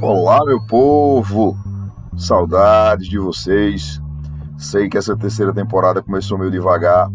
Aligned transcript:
Olá, 0.00 0.44
meu 0.44 0.60
povo! 0.60 1.58
Saudades 2.16 3.08
de 3.08 3.18
vocês. 3.18 4.00
Sei 4.56 4.88
que 4.88 4.96
essa 4.96 5.16
terceira 5.16 5.52
temporada 5.52 6.00
começou 6.00 6.38
meio 6.38 6.52
devagar, 6.52 7.10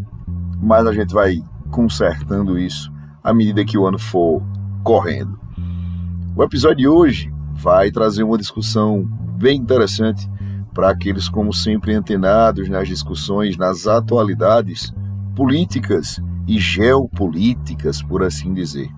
mas 0.62 0.86
a 0.86 0.92
gente 0.92 1.14
vai 1.14 1.42
consertando 1.72 2.60
isso 2.60 2.92
à 3.24 3.34
medida 3.34 3.64
que 3.64 3.78
o 3.78 3.88
ano 3.88 3.98
for 3.98 4.44
correndo. 4.84 5.40
O 6.36 6.44
episódio 6.44 6.78
de 6.78 6.88
hoje 6.90 7.34
vai 7.54 7.90
trazer 7.90 8.24
uma 8.24 8.38
discussão 8.38 9.06
bem 9.38 9.60
interessante 9.60 10.30
para 10.74 10.90
aqueles, 10.90 11.30
como 11.30 11.54
sempre, 11.54 11.94
antenados 11.94 12.68
nas 12.68 12.90
discussões, 12.90 13.56
nas 13.56 13.88
atualidades 13.88 14.94
políticas 15.38 16.22
e 16.46 16.60
geopolíticas, 16.60 18.02
por 18.02 18.24
assim 18.24 18.54
dizer. 18.54 18.90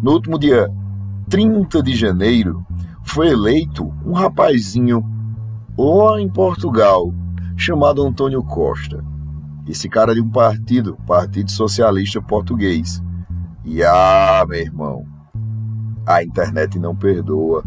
No 0.00 0.12
último 0.12 0.38
dia 0.38 0.70
30 1.28 1.82
de 1.82 1.96
janeiro, 1.96 2.64
foi 3.10 3.28
eleito 3.30 3.92
um 4.04 4.12
rapazinho 4.12 5.04
lá 5.76 6.20
em 6.20 6.28
Portugal, 6.28 7.12
chamado 7.56 8.06
Antônio 8.06 8.42
Costa. 8.42 9.04
Esse 9.66 9.88
cara 9.88 10.14
de 10.14 10.20
um 10.20 10.30
partido, 10.30 10.96
Partido 11.06 11.50
Socialista 11.50 12.22
Português. 12.22 13.02
E 13.64 13.82
ah, 13.82 14.44
meu 14.48 14.60
irmão, 14.60 15.04
a 16.06 16.22
internet 16.22 16.78
não 16.78 16.94
perdoa. 16.94 17.64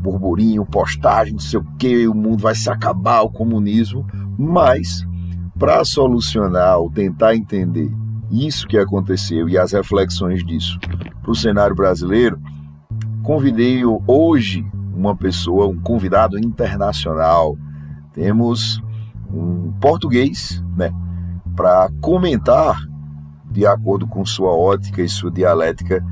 Burburinho, 0.00 0.64
postagem, 0.66 1.32
não 1.32 1.40
sei 1.40 1.58
o 1.58 1.64
que, 1.78 2.06
o 2.06 2.14
mundo 2.14 2.42
vai 2.42 2.54
se 2.54 2.68
acabar, 2.68 3.22
o 3.22 3.30
comunismo. 3.30 4.06
Mas, 4.38 5.06
para 5.58 5.84
solucionar 5.84 6.78
ou 6.78 6.90
tentar 6.90 7.34
entender 7.34 7.90
isso 8.30 8.66
que 8.66 8.76
aconteceu 8.76 9.48
e 9.48 9.56
as 9.56 9.72
reflexões 9.72 10.44
disso 10.44 10.78
para 11.22 11.30
o 11.30 11.34
cenário 11.34 11.74
brasileiro, 11.74 12.38
convidei 13.26 13.82
hoje 14.06 14.64
uma 14.94 15.16
pessoa, 15.16 15.66
um 15.66 15.80
convidado 15.80 16.38
internacional. 16.38 17.58
Temos 18.12 18.80
um 19.28 19.72
português, 19.80 20.62
né, 20.76 20.92
para 21.56 21.90
comentar, 22.00 22.80
de 23.50 23.66
acordo 23.66 24.06
com 24.06 24.24
sua 24.24 24.52
ótica 24.52 25.02
e 25.02 25.08
sua 25.08 25.32
dialética, 25.32 26.04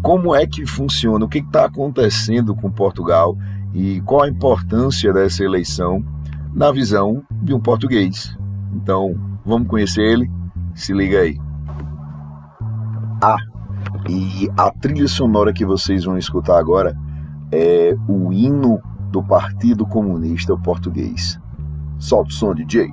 como 0.00 0.32
é 0.36 0.46
que 0.46 0.64
funciona, 0.64 1.24
o 1.24 1.28
que 1.28 1.38
está 1.38 1.64
acontecendo 1.64 2.54
com 2.54 2.70
Portugal 2.70 3.36
e 3.74 4.00
qual 4.02 4.22
a 4.22 4.28
importância 4.28 5.12
dessa 5.12 5.42
eleição 5.42 6.04
na 6.54 6.70
visão 6.70 7.24
de 7.42 7.52
um 7.52 7.58
português. 7.58 8.38
Então, 8.72 9.18
vamos 9.44 9.66
conhecer 9.66 10.02
ele? 10.02 10.30
Se 10.76 10.92
liga 10.92 11.22
aí. 11.22 11.40
Ah, 13.20 13.38
e 14.08 14.48
a 14.56 14.70
trilha 14.70 15.08
sonora 15.08 15.52
que 15.52 15.64
vocês 15.64 16.04
vão 16.04 16.18
escutar 16.18 16.58
agora 16.58 16.96
é 17.52 17.96
o 18.08 18.32
hino 18.32 18.80
do 19.10 19.22
Partido 19.22 19.86
Comunista 19.86 20.56
Português. 20.56 21.38
Solta 21.98 22.30
o 22.30 22.32
som, 22.32 22.54
DJ. 22.54 22.92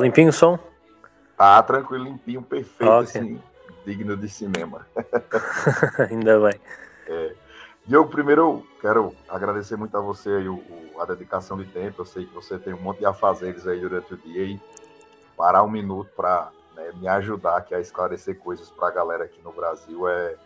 Limpinho 0.00 0.30
o 0.30 0.32
som? 0.32 0.58
Tá 1.36 1.62
tranquilo, 1.62 2.04
limpinho, 2.04 2.42
perfeito, 2.42 2.92
okay. 2.92 3.20
assim, 3.20 3.42
digno 3.84 4.16
de 4.16 4.28
cinema. 4.28 4.86
Ainda 6.10 6.38
bem. 6.40 6.60
É. 7.06 7.34
Primeiro 8.10 8.42
eu 8.42 8.66
quero 8.80 9.14
agradecer 9.28 9.76
muito 9.76 9.96
a 9.96 10.00
você 10.00 10.28
aí 10.28 10.48
o, 10.48 10.62
a 11.00 11.04
dedicação 11.06 11.56
de 11.56 11.64
tempo. 11.64 12.02
Eu 12.02 12.04
sei 12.04 12.26
que 12.26 12.34
você 12.34 12.58
tem 12.58 12.74
um 12.74 12.80
monte 12.80 12.98
de 12.98 13.06
afazeres 13.06 13.66
aí 13.66 13.80
durante 13.80 14.14
o 14.14 14.16
dia 14.18 14.44
e 14.44 14.60
parar 15.36 15.62
um 15.62 15.70
minuto 15.70 16.10
para 16.14 16.50
né, 16.76 16.92
me 16.94 17.08
ajudar 17.08 17.56
aqui 17.56 17.74
a 17.74 17.80
esclarecer 17.80 18.38
coisas 18.38 18.70
para 18.70 18.88
a 18.88 18.90
galera 18.90 19.24
aqui 19.24 19.40
no 19.42 19.50
Brasil 19.50 20.06
é, 20.08 20.36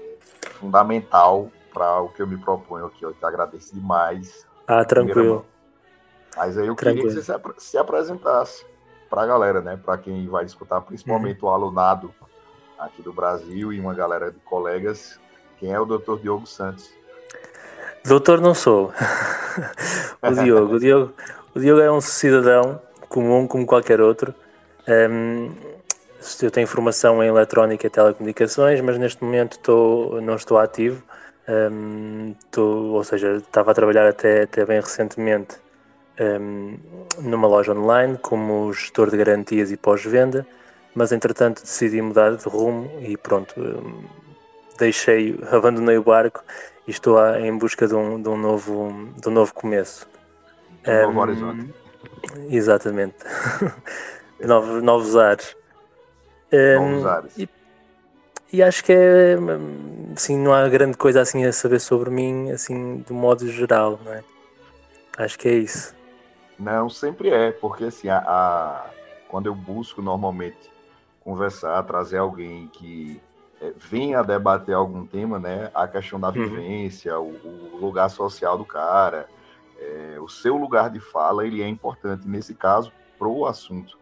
é 0.00 0.16
fundamental 0.54 1.50
para 1.72 2.00
o 2.00 2.08
que 2.08 2.20
eu 2.20 2.26
me 2.26 2.36
proponho 2.36 2.86
aqui. 2.86 3.04
Eu 3.04 3.14
te 3.14 3.24
agradeço 3.24 3.74
demais. 3.74 4.46
Ah, 4.66 4.84
tranquilo. 4.84 5.46
Mas 6.36 6.58
aí 6.58 6.66
eu 6.66 6.74
Tranquilo. 6.74 7.08
queria 7.08 7.22
que 7.22 7.26
você 7.26 7.60
se 7.60 7.78
apresentasse 7.78 8.66
para 9.08 9.22
a 9.22 9.26
galera, 9.26 9.60
né? 9.60 9.78
Para 9.82 9.98
quem 9.98 10.26
vai 10.28 10.44
escutar, 10.44 10.80
principalmente 10.80 11.42
uhum. 11.42 11.48
o 11.48 11.52
alunado 11.52 12.14
aqui 12.78 13.02
do 13.02 13.12
Brasil 13.12 13.72
e 13.72 13.80
uma 13.80 13.94
galera 13.94 14.30
de 14.30 14.38
colegas. 14.40 15.18
Quem 15.58 15.72
é 15.72 15.80
o 15.80 15.86
Dr. 15.86 16.18
Diogo 16.20 16.46
Santos? 16.46 16.90
Doutor 18.04 18.40
não 18.40 18.54
sou. 18.54 18.92
o 20.22 20.34
Diogo, 20.34 20.74
o 20.74 20.78
Diogo, 20.78 21.14
o 21.54 21.60
Diogo 21.60 21.80
é 21.80 21.90
um 21.90 22.00
cidadão 22.00 22.80
comum 23.08 23.46
como 23.46 23.66
qualquer 23.66 24.00
outro. 24.00 24.34
Um, 24.86 25.52
eu 26.42 26.50
tenho 26.50 26.66
formação 26.66 27.22
em 27.22 27.28
eletrónica 27.28 27.86
e 27.86 27.90
telecomunicações, 27.90 28.80
mas 28.80 28.98
neste 28.98 29.22
momento 29.22 29.52
estou, 29.52 30.20
não 30.20 30.36
estou 30.36 30.58
ativo. 30.58 31.02
Um, 31.48 32.34
estou, 32.38 32.92
ou 32.92 33.04
seja, 33.04 33.36
estava 33.36 33.70
a 33.70 33.74
trabalhar 33.74 34.08
até, 34.08 34.42
até 34.42 34.64
bem 34.64 34.80
recentemente 34.80 35.56
um, 36.20 36.78
numa 37.18 37.46
loja 37.46 37.72
online 37.72 38.18
como 38.18 38.72
gestor 38.72 39.10
de 39.10 39.16
garantias 39.16 39.70
e 39.70 39.76
pós-venda, 39.76 40.46
mas 40.94 41.12
entretanto 41.12 41.62
decidi 41.62 42.00
mudar 42.00 42.36
de 42.36 42.48
rumo 42.48 42.90
e 43.00 43.16
pronto, 43.16 43.60
um, 43.60 44.04
deixei, 44.78 45.38
abandonei 45.50 45.98
o 45.98 46.02
barco 46.02 46.42
e 46.86 46.90
estou 46.90 47.18
a, 47.18 47.40
em 47.40 47.56
busca 47.56 47.86
de 47.86 47.94
um, 47.94 48.20
de 48.20 48.28
um, 48.28 48.36
novo, 48.36 49.10
de 49.16 49.28
um 49.28 49.32
novo 49.32 49.52
começo. 49.52 50.08
Um 50.86 51.06
novo 51.06 51.20
horizonte. 51.20 51.74
Exatamente. 52.48 53.16
novos, 54.40 54.82
novos 54.82 55.16
ares. 55.16 55.56
novos 56.78 57.06
ares. 57.06 57.38
E, 57.38 57.48
e 58.52 58.62
acho 58.62 58.84
que 58.84 58.92
é 58.92 59.36
assim, 60.14 60.38
não 60.38 60.54
há 60.54 60.68
grande 60.68 60.96
coisa 60.96 61.20
assim 61.20 61.44
a 61.44 61.52
saber 61.52 61.80
sobre 61.80 62.10
mim, 62.10 62.50
assim, 62.50 63.04
do 63.06 63.12
modo 63.12 63.46
geral, 63.50 64.00
não 64.04 64.12
é? 64.12 64.22
Acho 65.18 65.38
que 65.38 65.48
é 65.48 65.54
isso. 65.54 65.94
Não, 66.58 66.88
sempre 66.88 67.30
é, 67.30 67.52
porque 67.52 67.84
assim, 67.84 68.08
a, 68.08 68.18
a 68.18 68.86
quando 69.28 69.46
eu 69.46 69.54
busco 69.54 70.00
normalmente 70.00 70.70
conversar, 71.20 71.82
trazer 71.82 72.18
alguém 72.18 72.68
que 72.68 73.20
é, 73.60 73.72
venha 73.76 74.22
debater 74.22 74.74
algum 74.74 75.06
tema, 75.06 75.38
né? 75.38 75.70
A 75.74 75.86
questão 75.88 76.20
da 76.20 76.28
uhum. 76.28 76.32
vivência, 76.32 77.18
uhum. 77.18 77.34
o, 77.44 77.74
o, 77.74 77.78
lugar 77.78 78.08
social 78.08 78.56
do 78.56 78.64
cara, 78.64 79.28
é, 79.78 80.16
o 80.20 80.28
seu 80.28 80.56
lugar 80.56 80.90
de 80.90 81.00
fala, 81.00 81.46
ele 81.46 81.62
é 81.62 81.68
importante 81.68 82.26
nesse 82.28 82.54
caso 82.54 82.92
pro 83.18 83.46
assunto 83.46 83.98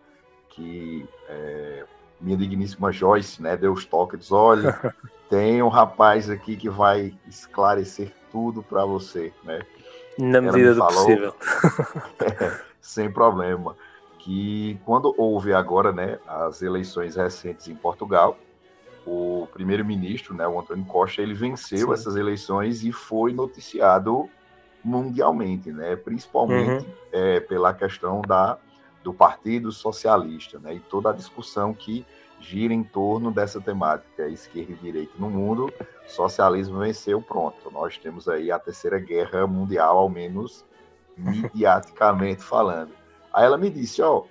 que 0.50 1.08
é, 1.28 1.84
minha 2.20 2.36
digníssima 2.36 2.92
Joyce, 2.92 3.42
né? 3.42 3.56
Deus 3.56 3.84
toca 3.84 4.16
diz, 4.16 4.30
olha, 4.30 4.94
tem 5.28 5.62
um 5.62 5.68
rapaz 5.68 6.30
aqui 6.30 6.56
que 6.56 6.68
vai 6.68 7.14
esclarecer 7.26 8.12
tudo 8.30 8.62
para 8.62 8.84
você, 8.84 9.32
né? 9.42 9.64
Na 10.18 10.40
medida 10.40 10.74
do 10.74 10.78
falou, 10.78 11.04
possível. 11.04 11.34
sem 12.80 13.10
problema. 13.10 13.76
Que 14.18 14.78
quando 14.84 15.14
houve 15.18 15.52
agora 15.52 15.92
né, 15.92 16.18
as 16.26 16.62
eleições 16.62 17.16
recentes 17.16 17.68
em 17.68 17.74
Portugal, 17.74 18.38
o 19.06 19.46
primeiro-ministro, 19.52 20.34
né, 20.34 20.46
o 20.46 20.58
Antônio 20.58 20.84
Costa, 20.84 21.20
ele 21.20 21.34
venceu 21.34 21.88
Sim. 21.88 21.92
essas 21.92 22.16
eleições 22.16 22.84
e 22.84 22.92
foi 22.92 23.32
noticiado 23.32 24.28
mundialmente, 24.82 25.72
né, 25.72 25.96
principalmente 25.96 26.84
uhum. 26.84 26.92
é, 27.12 27.40
pela 27.40 27.72
questão 27.72 28.20
da, 28.22 28.58
do 29.02 29.12
Partido 29.12 29.72
Socialista 29.72 30.58
né, 30.58 30.74
e 30.74 30.80
toda 30.80 31.10
a 31.10 31.12
discussão 31.12 31.72
que 31.72 32.04
gira 32.44 32.74
em 32.74 32.82
torno 32.82 33.30
dessa 33.30 33.60
temática, 33.60 34.28
esquerda 34.28 34.72
e 34.72 34.76
direita 34.76 35.12
no 35.18 35.30
mundo, 35.30 35.72
socialismo 36.06 36.78
venceu, 36.78 37.20
pronto. 37.22 37.70
Nós 37.72 37.96
temos 37.96 38.28
aí 38.28 38.50
a 38.50 38.58
terceira 38.58 38.98
guerra 38.98 39.46
mundial, 39.46 39.96
ao 39.98 40.08
menos 40.08 40.64
mediaticamente 41.16 42.42
falando. 42.42 42.92
Aí 43.32 43.44
ela 43.44 43.56
me 43.56 43.70
disse, 43.70 44.02
ó, 44.02 44.24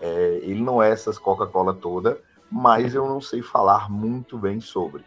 é, 0.00 0.40
ele 0.42 0.62
não 0.62 0.82
é 0.82 0.90
essas 0.90 1.18
Coca-Cola 1.18 1.74
toda, 1.74 2.20
mas 2.50 2.94
eu 2.94 3.06
não 3.06 3.20
sei 3.20 3.42
falar 3.42 3.90
muito 3.90 4.38
bem 4.38 4.60
sobre. 4.60 5.04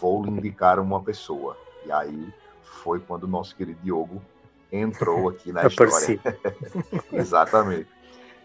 Vou 0.00 0.24
lhe 0.24 0.30
indicar 0.30 0.78
uma 0.80 1.02
pessoa. 1.02 1.56
E 1.86 1.92
aí 1.92 2.32
foi 2.62 3.00
quando 3.00 3.24
o 3.24 3.28
nosso 3.28 3.54
querido 3.54 3.80
Diogo 3.82 4.20
entrou 4.70 5.28
aqui 5.30 5.52
na 5.52 5.66
história. 5.66 6.20
Exatamente. 7.12 7.97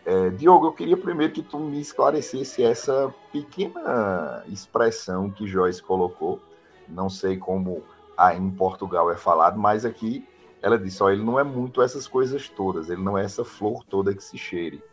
É, 0.06 0.30
Diogo, 0.32 0.68
eu 0.68 0.74
queria 0.74 0.98
primeiro 0.98 1.32
que 1.32 1.42
tu 1.42 1.58
me 1.58 1.80
esclarecesse 1.80 2.64
essa 2.64 3.14
pequena 3.32 4.44
expressão 4.48 5.30
que 5.30 5.48
Joyce 5.48 5.82
colocou. 5.82 6.42
Não 6.90 7.10
sei 7.10 7.38
como 7.38 7.84
aí 8.18 8.38
em 8.38 8.52
Portugal 8.52 9.10
é 9.12 9.16
falado, 9.16 9.58
mas 9.58 9.86
aqui 9.86 10.28
ela 10.62 10.78
disse: 10.78 11.02
ó, 11.02 11.10
ele 11.10 11.24
não 11.24 11.40
é 11.40 11.44
muito 11.44 11.82
essas 11.82 12.08
coisas 12.08 12.50
todas, 12.50 12.90
ele 12.90 13.02
não 13.02 13.18
é 13.18 13.24
essa 13.24 13.46
flor 13.46 13.84
toda 13.86 14.14
que 14.14 14.24
se 14.24 14.38
cheire. 14.38 14.84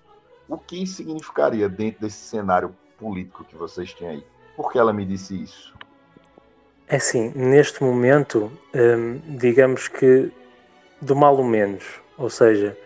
O 0.49 0.57
que 0.57 0.87
significaria 0.87 1.69
dentro 1.69 2.01
desse 2.01 2.19
cenário 2.29 2.75
político 2.99 3.45
que 3.45 3.57
vocês 3.57 3.93
têm 3.95 4.09
aí? 4.09 4.27
Por 4.57 4.71
que 4.71 4.79
ela 4.79 4.93
me 4.93 5.05
disse 5.05 5.41
isso? 5.41 5.75
É 6.89 6.97
assim, 6.97 7.33
neste 7.37 7.83
momento, 7.83 8.51
hum, 8.75 9.21
digamos 9.39 9.87
que 9.87 10.33
do 11.01 11.15
mal 11.15 11.37
o 11.37 11.45
menos, 11.45 11.85
ou 12.19 12.29
seja, 12.29 12.77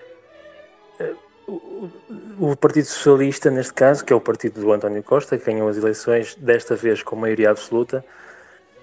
o 1.46 2.56
Partido 2.56 2.86
Socialista, 2.86 3.50
neste 3.50 3.72
caso, 3.74 4.04
que 4.04 4.12
é 4.12 4.16
o 4.16 4.20
partido 4.20 4.60
do 4.60 4.72
António 4.72 5.02
Costa, 5.02 5.38
que 5.38 5.44
ganhou 5.44 5.68
as 5.68 5.76
eleições, 5.76 6.34
desta 6.34 6.74
vez 6.74 7.02
com 7.02 7.16
maioria 7.16 7.50
absoluta, 7.50 8.04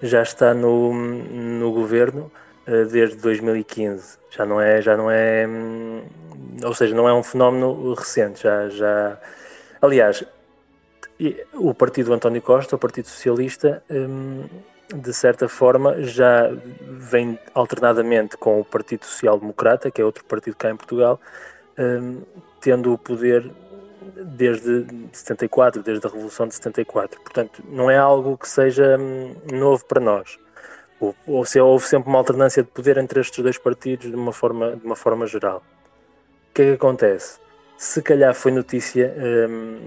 já 0.02 0.22
está 0.22 0.54
no, 0.54 0.92
no 0.92 1.72
governo, 1.72 2.30
uh, 2.66 2.86
desde 2.86 3.16
2015. 3.16 4.18
Já 4.30 4.46
não 4.46 4.60
é, 4.60 4.80
já 4.80 4.96
não 4.96 5.10
é, 5.10 5.46
hum, 5.46 6.02
ou 6.64 6.74
seja, 6.74 6.94
não 6.94 7.08
é 7.08 7.12
um 7.12 7.22
fenómeno 7.22 7.94
recente. 7.94 8.42
Já, 8.42 8.68
já, 8.68 9.18
aliás, 9.80 10.24
o 11.54 11.74
partido 11.74 12.12
António 12.12 12.42
Costa, 12.42 12.76
o 12.76 12.78
Partido 12.78 13.06
Socialista, 13.06 13.82
um, 13.90 14.44
de 14.94 15.12
certa 15.12 15.48
forma 15.48 16.02
já 16.02 16.50
vem 16.80 17.38
alternadamente 17.54 18.36
com 18.36 18.60
o 18.60 18.64
Partido 18.64 19.04
Social 19.04 19.38
Democrata, 19.38 19.90
que 19.90 20.00
é 20.00 20.04
outro 20.04 20.24
partido 20.24 20.56
cá 20.56 20.70
em 20.70 20.76
Portugal, 20.76 21.20
um, 21.78 22.22
tendo 22.62 22.92
o 22.92 22.96
poder 22.96 23.50
desde 24.16 24.86
74, 25.12 25.82
desde 25.82 26.06
a 26.06 26.10
Revolução 26.10 26.46
de 26.46 26.54
74. 26.54 27.20
Portanto, 27.20 27.62
não 27.68 27.90
é 27.90 27.98
algo 27.98 28.38
que 28.38 28.48
seja 28.48 28.96
hum, 28.98 29.34
novo 29.52 29.84
para 29.84 30.00
nós. 30.00 30.38
Ou, 31.26 31.44
se 31.44 31.60
houve 31.60 31.84
sempre 31.84 32.08
uma 32.08 32.18
alternância 32.18 32.62
de 32.62 32.68
poder 32.68 32.96
entre 32.96 33.20
estes 33.20 33.42
dois 33.42 33.58
partidos 33.58 34.08
de 34.08 34.14
uma 34.14 34.32
forma, 34.32 34.76
de 34.76 34.86
uma 34.86 34.94
forma 34.94 35.26
geral. 35.26 35.62
O 36.50 36.54
que 36.54 36.62
é 36.62 36.64
que 36.66 36.72
acontece? 36.72 37.40
Se 37.76 38.00
calhar 38.00 38.32
foi 38.34 38.52
notícia 38.52 39.12
um, 39.48 39.80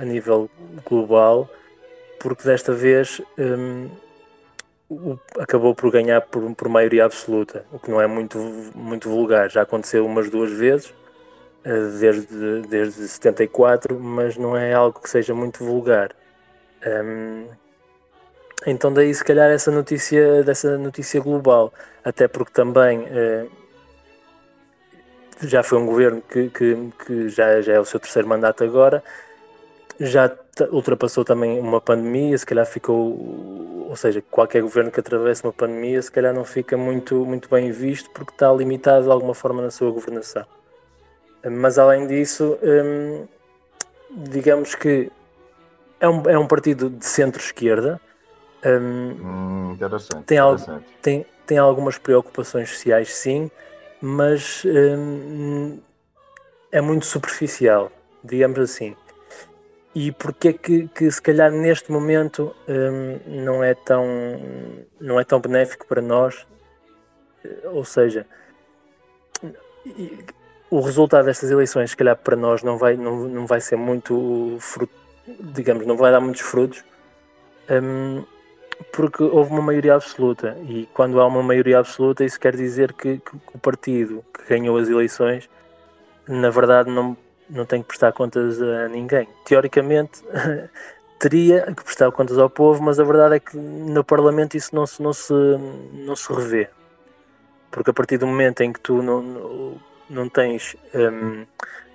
a 0.00 0.04
nível 0.04 0.48
global, 0.88 1.50
porque 2.18 2.44
desta 2.44 2.72
vez 2.72 3.20
um, 3.36 3.90
acabou 5.38 5.74
por 5.74 5.90
ganhar 5.90 6.22
por, 6.22 6.54
por 6.54 6.68
maioria 6.70 7.04
absoluta, 7.04 7.66
o 7.70 7.78
que 7.78 7.90
não 7.90 8.00
é 8.00 8.06
muito, 8.06 8.38
muito 8.74 9.10
vulgar. 9.10 9.50
Já 9.50 9.62
aconteceu 9.62 10.06
umas 10.06 10.30
duas 10.30 10.50
vezes, 10.50 10.94
desde, 11.64 12.62
desde 12.68 13.08
74, 13.08 13.98
mas 13.98 14.36
não 14.36 14.56
é 14.56 14.72
algo 14.72 15.00
que 15.00 15.08
seja 15.08 15.34
muito 15.34 15.64
vulgar. 15.64 16.10
Um, 16.84 17.46
então 18.66 18.92
daí 18.92 19.14
se 19.14 19.24
calhar 19.24 19.50
essa 19.50 19.70
notícia 19.70 20.42
dessa 20.42 20.76
notícia 20.78 21.20
global, 21.20 21.72
até 22.04 22.28
porque 22.28 22.52
também 22.52 23.00
uh, 23.00 23.50
já 25.42 25.62
foi 25.62 25.78
um 25.78 25.86
governo 25.86 26.22
que, 26.22 26.48
que, 26.50 26.92
que, 27.04 27.28
já, 27.28 27.60
já 27.60 27.74
é 27.74 27.80
o 27.80 27.84
seu 27.84 27.98
terceiro 28.00 28.28
mandato 28.28 28.62
agora, 28.64 29.02
já 29.98 30.30
ultrapassou 30.70 31.24
também 31.24 31.58
uma 31.58 31.80
pandemia, 31.80 32.36
se 32.36 32.46
calhar 32.46 32.66
ficou, 32.66 33.86
ou 33.88 33.96
seja, 33.96 34.22
qualquer 34.30 34.62
governo 34.62 34.90
que 34.90 35.00
atravesse 35.00 35.42
uma 35.44 35.52
pandemia, 35.52 36.00
se 36.02 36.10
calhar 36.10 36.34
não 36.34 36.44
fica 36.44 36.76
muito, 36.76 37.24
muito 37.24 37.48
bem 37.48 37.70
visto 37.72 38.10
porque 38.10 38.32
está 38.32 38.52
limitado 38.52 39.04
de 39.04 39.10
alguma 39.10 39.34
forma 39.34 39.62
na 39.62 39.70
sua 39.70 39.90
governação. 39.90 40.44
Mas 41.44 41.78
além 41.78 42.06
disso, 42.06 42.58
hum, 42.62 43.26
digamos 44.10 44.74
que 44.74 45.10
é 45.98 46.08
um, 46.08 46.28
é 46.28 46.38
um 46.38 46.46
partido 46.46 46.90
de 46.90 47.04
centro-esquerda. 47.04 48.00
Hum, 48.64 49.16
hum, 49.20 49.72
interessante. 49.72 50.24
Tem, 50.24 50.38
interessante. 50.38 50.86
tem, 51.00 51.26
tem 51.46 51.58
algumas 51.58 51.98
preocupações 51.98 52.70
sociais, 52.70 53.12
sim, 53.12 53.50
mas 54.00 54.64
hum, 54.64 55.80
é 56.70 56.80
muito 56.80 57.06
superficial, 57.06 57.90
digamos 58.22 58.58
assim. 58.58 58.96
E 59.94 60.10
porquê 60.10 60.54
que, 60.54 60.88
que 60.88 61.10
se 61.10 61.20
calhar 61.20 61.50
neste 61.50 61.92
momento 61.92 62.54
hum, 62.68 63.18
não, 63.44 63.62
é 63.62 63.74
tão, 63.74 64.06
não 65.00 65.20
é 65.20 65.24
tão 65.24 65.40
benéfico 65.40 65.86
para 65.86 66.00
nós? 66.00 66.46
Ou 67.64 67.84
seja, 67.84 68.26
o 70.72 70.80
resultado 70.80 71.26
destas 71.26 71.50
eleições, 71.50 71.90
se 71.90 71.96
calhar 71.96 72.16
para 72.16 72.34
nós, 72.34 72.62
não 72.62 72.78
vai, 72.78 72.96
não, 72.96 73.28
não 73.28 73.46
vai 73.46 73.60
ser 73.60 73.76
muito 73.76 74.56
fruto, 74.58 74.94
digamos, 75.38 75.84
não 75.84 75.98
vai 75.98 76.10
dar 76.10 76.18
muitos 76.18 76.40
frutos, 76.40 76.82
um, 77.70 78.24
porque 78.90 79.22
houve 79.22 79.50
uma 79.50 79.60
maioria 79.60 79.94
absoluta. 79.94 80.56
E 80.66 80.88
quando 80.94 81.20
há 81.20 81.26
uma 81.26 81.42
maioria 81.42 81.78
absoluta, 81.78 82.24
isso 82.24 82.40
quer 82.40 82.56
dizer 82.56 82.94
que, 82.94 83.18
que, 83.18 83.36
o 83.54 83.58
partido 83.58 84.24
que 84.32 84.48
ganhou 84.48 84.78
as 84.78 84.88
eleições, 84.88 85.46
na 86.26 86.48
verdade, 86.48 86.90
não, 86.90 87.14
não 87.50 87.66
tem 87.66 87.82
que 87.82 87.88
prestar 87.88 88.12
contas 88.12 88.58
a 88.62 88.88
ninguém. 88.88 89.28
Teoricamente, 89.44 90.24
teria 91.20 91.66
que 91.66 91.84
prestar 91.84 92.10
contas 92.12 92.38
ao 92.38 92.48
povo, 92.48 92.82
mas 92.82 92.98
a 92.98 93.04
verdade 93.04 93.36
é 93.36 93.40
que 93.40 93.58
no 93.58 94.02
Parlamento 94.02 94.56
isso 94.56 94.74
não 94.74 94.86
se, 94.86 95.02
não 95.02 95.12
se, 95.12 95.34
não 95.92 96.16
se 96.16 96.32
revê. 96.32 96.70
Porque 97.70 97.90
a 97.90 97.92
partir 97.92 98.16
do 98.16 98.26
momento 98.26 98.62
em 98.62 98.72
que 98.72 98.80
tu 98.80 99.02
não, 99.02 99.22
não 100.12 100.28
tens. 100.28 100.76
Um, 100.94 101.46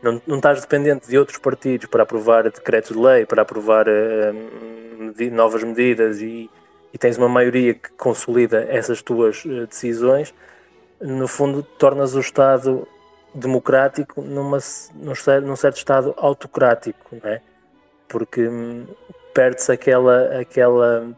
não, 0.01 0.21
não 0.27 0.37
estás 0.37 0.61
dependente 0.61 1.07
de 1.07 1.17
outros 1.17 1.37
partidos 1.37 1.87
para 1.87 2.03
aprovar 2.03 2.43
decretos 2.43 2.95
de 2.95 3.01
lei, 3.01 3.25
para 3.25 3.41
aprovar 3.41 3.87
um, 3.87 5.13
novas 5.31 5.63
medidas 5.63 6.21
e, 6.21 6.49
e, 6.93 6.97
tens 6.97 7.17
uma 7.17 7.29
maioria 7.29 7.73
que 7.73 7.91
consolida 7.91 8.65
essas 8.69 9.01
tuas 9.01 9.43
uh, 9.45 9.65
decisões, 9.65 10.33
no 11.01 11.27
fundo 11.27 11.63
tornas 11.63 12.15
o 12.15 12.19
Estado 12.19 12.87
democrático 13.33 14.21
numa, 14.21 14.57
num, 14.95 15.13
num 15.43 15.55
certo 15.55 15.77
Estado 15.77 16.13
autocrático, 16.17 17.15
não 17.23 17.29
é? 17.29 17.41
Porque 18.07 18.47
um, 18.47 18.85
perde-se 19.33 19.71
aquela, 19.71 20.39
aquela 20.39 21.09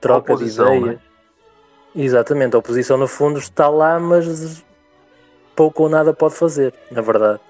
troca 0.00 0.36
de 0.36 0.44
ideias. 0.44 0.82
Né? 0.82 0.98
Exatamente, 1.94 2.54
a 2.54 2.58
oposição 2.58 2.96
no 2.96 3.08
fundo 3.08 3.38
está 3.38 3.68
lá, 3.68 3.98
mas 3.98 4.64
pouco 5.58 5.82
ou 5.82 5.88
nada 5.88 6.14
pode 6.14 6.36
fazer, 6.36 6.72
na 6.88 7.02
verdade. 7.02 7.40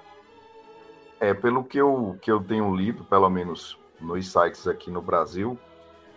É, 1.19 1.31
pelo 1.31 1.63
que 1.63 1.77
eu, 1.77 2.17
que 2.19 2.31
eu 2.31 2.41
tenho 2.43 2.75
lido, 2.75 3.03
pelo 3.03 3.29
menos 3.29 3.77
nos 4.01 4.31
sites 4.31 4.67
aqui 4.67 4.89
no 4.89 4.99
Brasil, 4.99 5.55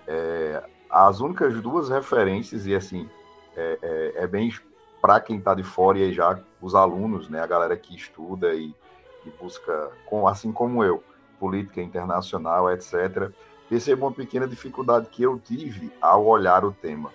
é, 0.08 0.64
as 0.88 1.20
únicas 1.20 1.60
duas 1.60 1.90
referências, 1.90 2.66
e 2.66 2.74
assim, 2.74 3.10
é, 3.54 3.78
é, 3.82 4.22
é 4.22 4.26
bem 4.26 4.50
para 5.02 5.20
quem 5.20 5.36
está 5.36 5.52
de 5.52 5.62
fora 5.62 5.98
e 5.98 6.14
já 6.14 6.40
os 6.62 6.74
alunos, 6.74 7.28
né, 7.28 7.40
a 7.40 7.46
galera 7.46 7.76
que 7.76 7.94
estuda 7.94 8.54
e, 8.54 8.74
e 9.26 9.30
busca, 9.38 9.90
com, 10.06 10.26
assim 10.26 10.50
como 10.50 10.82
eu, 10.82 11.04
política 11.38 11.82
internacional, 11.82 12.72
etc., 12.72 13.30
percebo 13.68 14.06
uma 14.06 14.12
pequena 14.12 14.48
dificuldade 14.48 15.08
que 15.10 15.22
eu 15.22 15.38
tive 15.38 15.92
ao 16.00 16.24
olhar 16.24 16.64
o 16.64 16.72
tema 16.72 17.10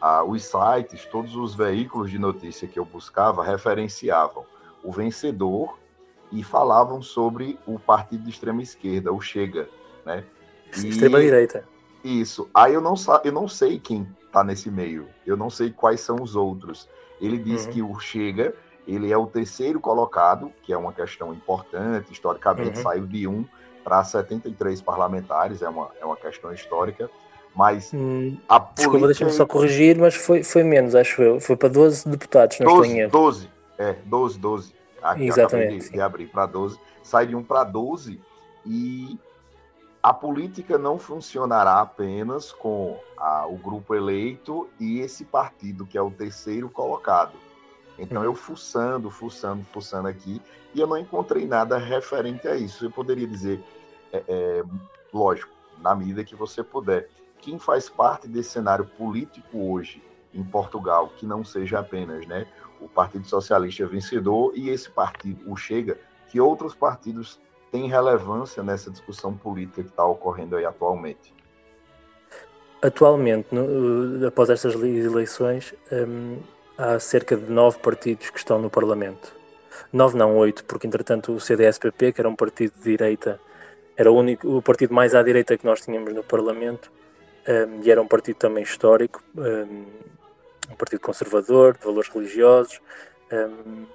ah, 0.00 0.24
os 0.24 0.44
sites, 0.44 1.04
todos 1.06 1.36
os 1.36 1.54
veículos 1.54 2.10
de 2.10 2.18
notícia 2.18 2.68
que 2.68 2.78
eu 2.78 2.84
buscava 2.84 3.44
referenciavam 3.44 4.44
o 4.82 4.92
vencedor 4.92 5.78
e 6.30 6.42
falavam 6.42 7.02
sobre 7.02 7.58
o 7.66 7.78
partido 7.78 8.24
de 8.24 8.30
extrema 8.30 8.62
esquerda, 8.62 9.12
o 9.12 9.20
Chega, 9.20 9.68
né? 10.04 10.24
E, 10.76 10.88
extrema 10.88 11.20
direita. 11.20 11.64
Isso. 12.04 12.48
Aí 12.54 12.74
eu 12.74 12.80
não, 12.80 12.94
eu 13.24 13.32
não 13.32 13.48
sei 13.48 13.78
quem 13.78 14.06
está 14.24 14.44
nesse 14.44 14.70
meio. 14.70 15.08
Eu 15.24 15.36
não 15.36 15.50
sei 15.50 15.70
quais 15.70 16.00
são 16.00 16.16
os 16.22 16.36
outros. 16.36 16.88
Ele 17.20 17.38
diz 17.38 17.66
uhum. 17.66 17.72
que 17.72 17.82
o 17.82 17.98
Chega, 17.98 18.54
ele 18.86 19.10
é 19.10 19.16
o 19.16 19.26
terceiro 19.26 19.80
colocado, 19.80 20.52
que 20.62 20.72
é 20.72 20.76
uma 20.76 20.92
questão 20.92 21.32
importante, 21.32 22.12
historicamente 22.12 22.78
uhum. 22.78 22.82
saiu 22.82 23.06
de 23.06 23.26
um 23.26 23.44
para 23.82 24.02
73 24.02 24.80
parlamentares, 24.82 25.62
é 25.62 25.68
uma, 25.68 25.90
é 26.00 26.04
uma 26.04 26.16
questão 26.16 26.52
histórica. 26.52 27.10
Mas 27.56 27.90
hum, 27.94 28.36
a 28.46 28.60
política... 28.60 28.82
Desculpa, 28.82 29.06
deixa-me 29.06 29.32
só 29.32 29.46
corrigir, 29.46 29.98
mas 29.98 30.14
foi, 30.14 30.42
foi 30.42 30.62
menos, 30.62 30.94
acho 30.94 31.22
eu. 31.22 31.40
Foi 31.40 31.56
para 31.56 31.70
12 31.70 32.06
deputados, 32.06 32.60
não 32.60 32.66
12, 32.66 32.80
estou 32.82 32.94
em 32.94 33.00
erro. 33.00 33.12
12, 33.12 33.50
é, 33.78 33.92
12, 34.04 34.38
12. 34.38 34.74
Aqui 35.02 35.26
Exatamente. 35.26 35.86
De, 35.86 35.92
de, 35.92 36.00
abrir 36.00 36.26
para 36.26 36.44
12. 36.44 36.78
Sai 37.02 37.26
de 37.26 37.34
1 37.34 37.42
para 37.44 37.64
12 37.64 38.20
e 38.66 39.18
a 40.02 40.12
política 40.12 40.76
não 40.76 40.98
funcionará 40.98 41.80
apenas 41.80 42.52
com 42.52 42.98
a, 43.16 43.46
o 43.46 43.56
grupo 43.56 43.94
eleito 43.94 44.68
e 44.78 45.00
esse 45.00 45.24
partido, 45.24 45.86
que 45.86 45.96
é 45.96 46.02
o 46.02 46.10
terceiro 46.10 46.68
colocado. 46.68 47.32
Então, 47.98 48.22
eu 48.22 48.34
fuçando, 48.34 49.10
fuçando, 49.10 49.64
fuçando 49.72 50.08
aqui, 50.08 50.42
e 50.74 50.80
eu 50.80 50.86
não 50.86 50.98
encontrei 50.98 51.46
nada 51.46 51.78
referente 51.78 52.46
a 52.46 52.54
isso. 52.54 52.84
Eu 52.84 52.90
poderia 52.90 53.26
dizer, 53.26 53.64
é, 54.12 54.22
é, 54.28 54.64
lógico, 55.10 55.50
na 55.80 55.94
medida 55.94 56.22
que 56.22 56.36
você 56.36 56.62
puder, 56.62 57.08
quem 57.46 57.60
faz 57.60 57.88
parte 57.88 58.26
desse 58.26 58.50
cenário 58.50 58.84
político 58.84 59.70
hoje 59.70 60.02
em 60.34 60.42
Portugal, 60.42 61.12
que 61.16 61.24
não 61.24 61.44
seja 61.44 61.78
apenas 61.78 62.26
né, 62.26 62.44
o 62.80 62.88
Partido 62.88 63.24
Socialista 63.28 63.86
vencedor 63.86 64.50
e 64.56 64.68
esse 64.68 64.90
partido, 64.90 65.48
o 65.48 65.56
Chega, 65.56 65.96
que 66.28 66.40
outros 66.40 66.74
partidos 66.74 67.40
têm 67.70 67.88
relevância 67.88 68.64
nessa 68.64 68.90
discussão 68.90 69.36
política 69.36 69.84
que 69.84 69.90
está 69.90 70.04
ocorrendo 70.04 70.56
aí 70.56 70.64
atualmente? 70.64 71.32
Atualmente, 72.82 73.54
no, 73.54 74.26
após 74.26 74.50
estas 74.50 74.74
eleições, 74.74 75.72
hum, 75.92 76.38
há 76.76 76.98
cerca 76.98 77.36
de 77.36 77.48
nove 77.48 77.78
partidos 77.78 78.28
que 78.28 78.38
estão 78.38 78.60
no 78.60 78.68
Parlamento. 78.68 79.32
Nove, 79.92 80.18
não 80.18 80.36
oito, 80.36 80.64
porque 80.64 80.88
entretanto 80.88 81.32
o 81.32 81.38
CDS-PP, 81.38 82.12
que 82.12 82.20
era 82.20 82.28
um 82.28 82.34
partido 82.34 82.72
de 82.74 82.82
direita, 82.82 83.40
era 83.96 84.10
o, 84.10 84.16
único, 84.16 84.48
o 84.48 84.60
partido 84.60 84.92
mais 84.92 85.14
à 85.14 85.22
direita 85.22 85.56
que 85.56 85.64
nós 85.64 85.80
tínhamos 85.80 86.12
no 86.12 86.24
Parlamento, 86.24 86.90
um, 87.48 87.82
e 87.82 87.90
era 87.90 88.00
um 88.00 88.08
partido 88.08 88.36
também 88.36 88.62
histórico, 88.62 89.22
um, 89.36 89.86
um 90.70 90.74
partido 90.76 91.00
conservador, 91.00 91.76
de 91.76 91.84
valores 91.84 92.08
religiosos, 92.08 92.80
um, 93.32 93.86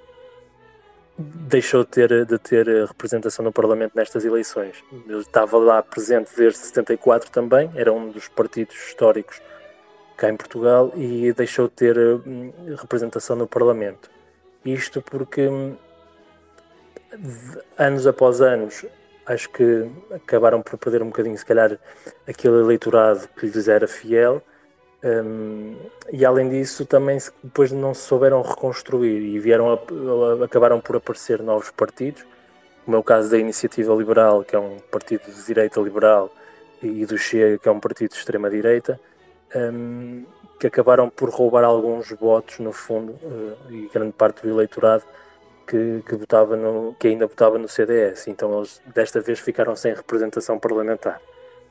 deixou 1.18 1.84
de 1.84 1.90
ter, 1.90 2.26
de 2.26 2.38
ter 2.38 2.66
representação 2.86 3.44
no 3.44 3.52
Parlamento 3.52 3.92
nestas 3.94 4.24
eleições. 4.24 4.82
Ele 5.06 5.18
estava 5.18 5.58
lá 5.58 5.82
presente 5.82 6.30
desde 6.36 6.58
74 6.58 7.30
também, 7.30 7.70
era 7.74 7.92
um 7.92 8.10
dos 8.10 8.28
partidos 8.28 8.74
históricos 8.74 9.40
cá 10.16 10.30
em 10.30 10.36
Portugal 10.36 10.92
e 10.96 11.32
deixou 11.32 11.68
de 11.68 11.74
ter 11.74 11.98
hum, 11.98 12.52
representação 12.78 13.36
no 13.36 13.46
Parlamento. 13.46 14.10
Isto 14.64 15.02
porque 15.02 15.48
hum, 15.48 15.76
anos 17.76 18.06
após 18.06 18.40
anos 18.40 18.86
acho 19.26 19.50
que 19.50 19.90
acabaram 20.10 20.62
por 20.62 20.78
perder 20.78 21.02
um 21.02 21.06
bocadinho, 21.06 21.36
se 21.36 21.44
calhar, 21.44 21.78
aquele 22.26 22.60
eleitorado 22.60 23.28
que 23.36 23.46
lhes 23.46 23.68
era 23.68 23.86
fiel. 23.86 24.42
Um, 25.04 25.76
e 26.12 26.24
além 26.24 26.48
disso, 26.48 26.86
também 26.86 27.18
depois 27.42 27.72
não 27.72 27.92
se 27.92 28.02
souberam 28.02 28.40
reconstruir 28.40 29.20
e 29.20 29.38
vieram 29.38 29.72
a, 29.72 30.44
acabaram 30.44 30.80
por 30.80 30.96
aparecer 30.96 31.42
novos 31.42 31.70
partidos, 31.70 32.24
como 32.84 32.96
é 32.96 33.00
o 33.00 33.02
caso 33.02 33.30
da 33.30 33.38
Iniciativa 33.38 33.92
Liberal, 33.94 34.44
que 34.44 34.54
é 34.54 34.58
um 34.58 34.78
partido 34.90 35.24
de 35.30 35.44
direita 35.44 35.80
liberal, 35.80 36.32
e 36.82 37.06
do 37.06 37.16
Chega, 37.16 37.58
que 37.58 37.68
é 37.68 37.72
um 37.72 37.80
partido 37.80 38.10
de 38.10 38.16
extrema-direita, 38.16 39.00
um, 39.54 40.24
que 40.58 40.66
acabaram 40.66 41.08
por 41.08 41.30
roubar 41.30 41.64
alguns 41.64 42.10
votos, 42.10 42.58
no 42.58 42.72
fundo, 42.72 43.12
uh, 43.12 43.56
e 43.70 43.88
grande 43.92 44.12
parte 44.12 44.42
do 44.42 44.50
eleitorado 44.50 45.04
que, 45.66 46.02
que, 46.06 46.14
votava 46.14 46.56
no, 46.56 46.94
que 46.98 47.08
ainda 47.08 47.26
votava 47.26 47.58
no 47.58 47.68
CDS. 47.68 48.28
Então 48.28 48.58
eles 48.58 48.80
desta 48.94 49.20
vez 49.20 49.38
ficaram 49.38 49.74
sem 49.76 49.94
representação 49.94 50.58
parlamentar. 50.58 51.20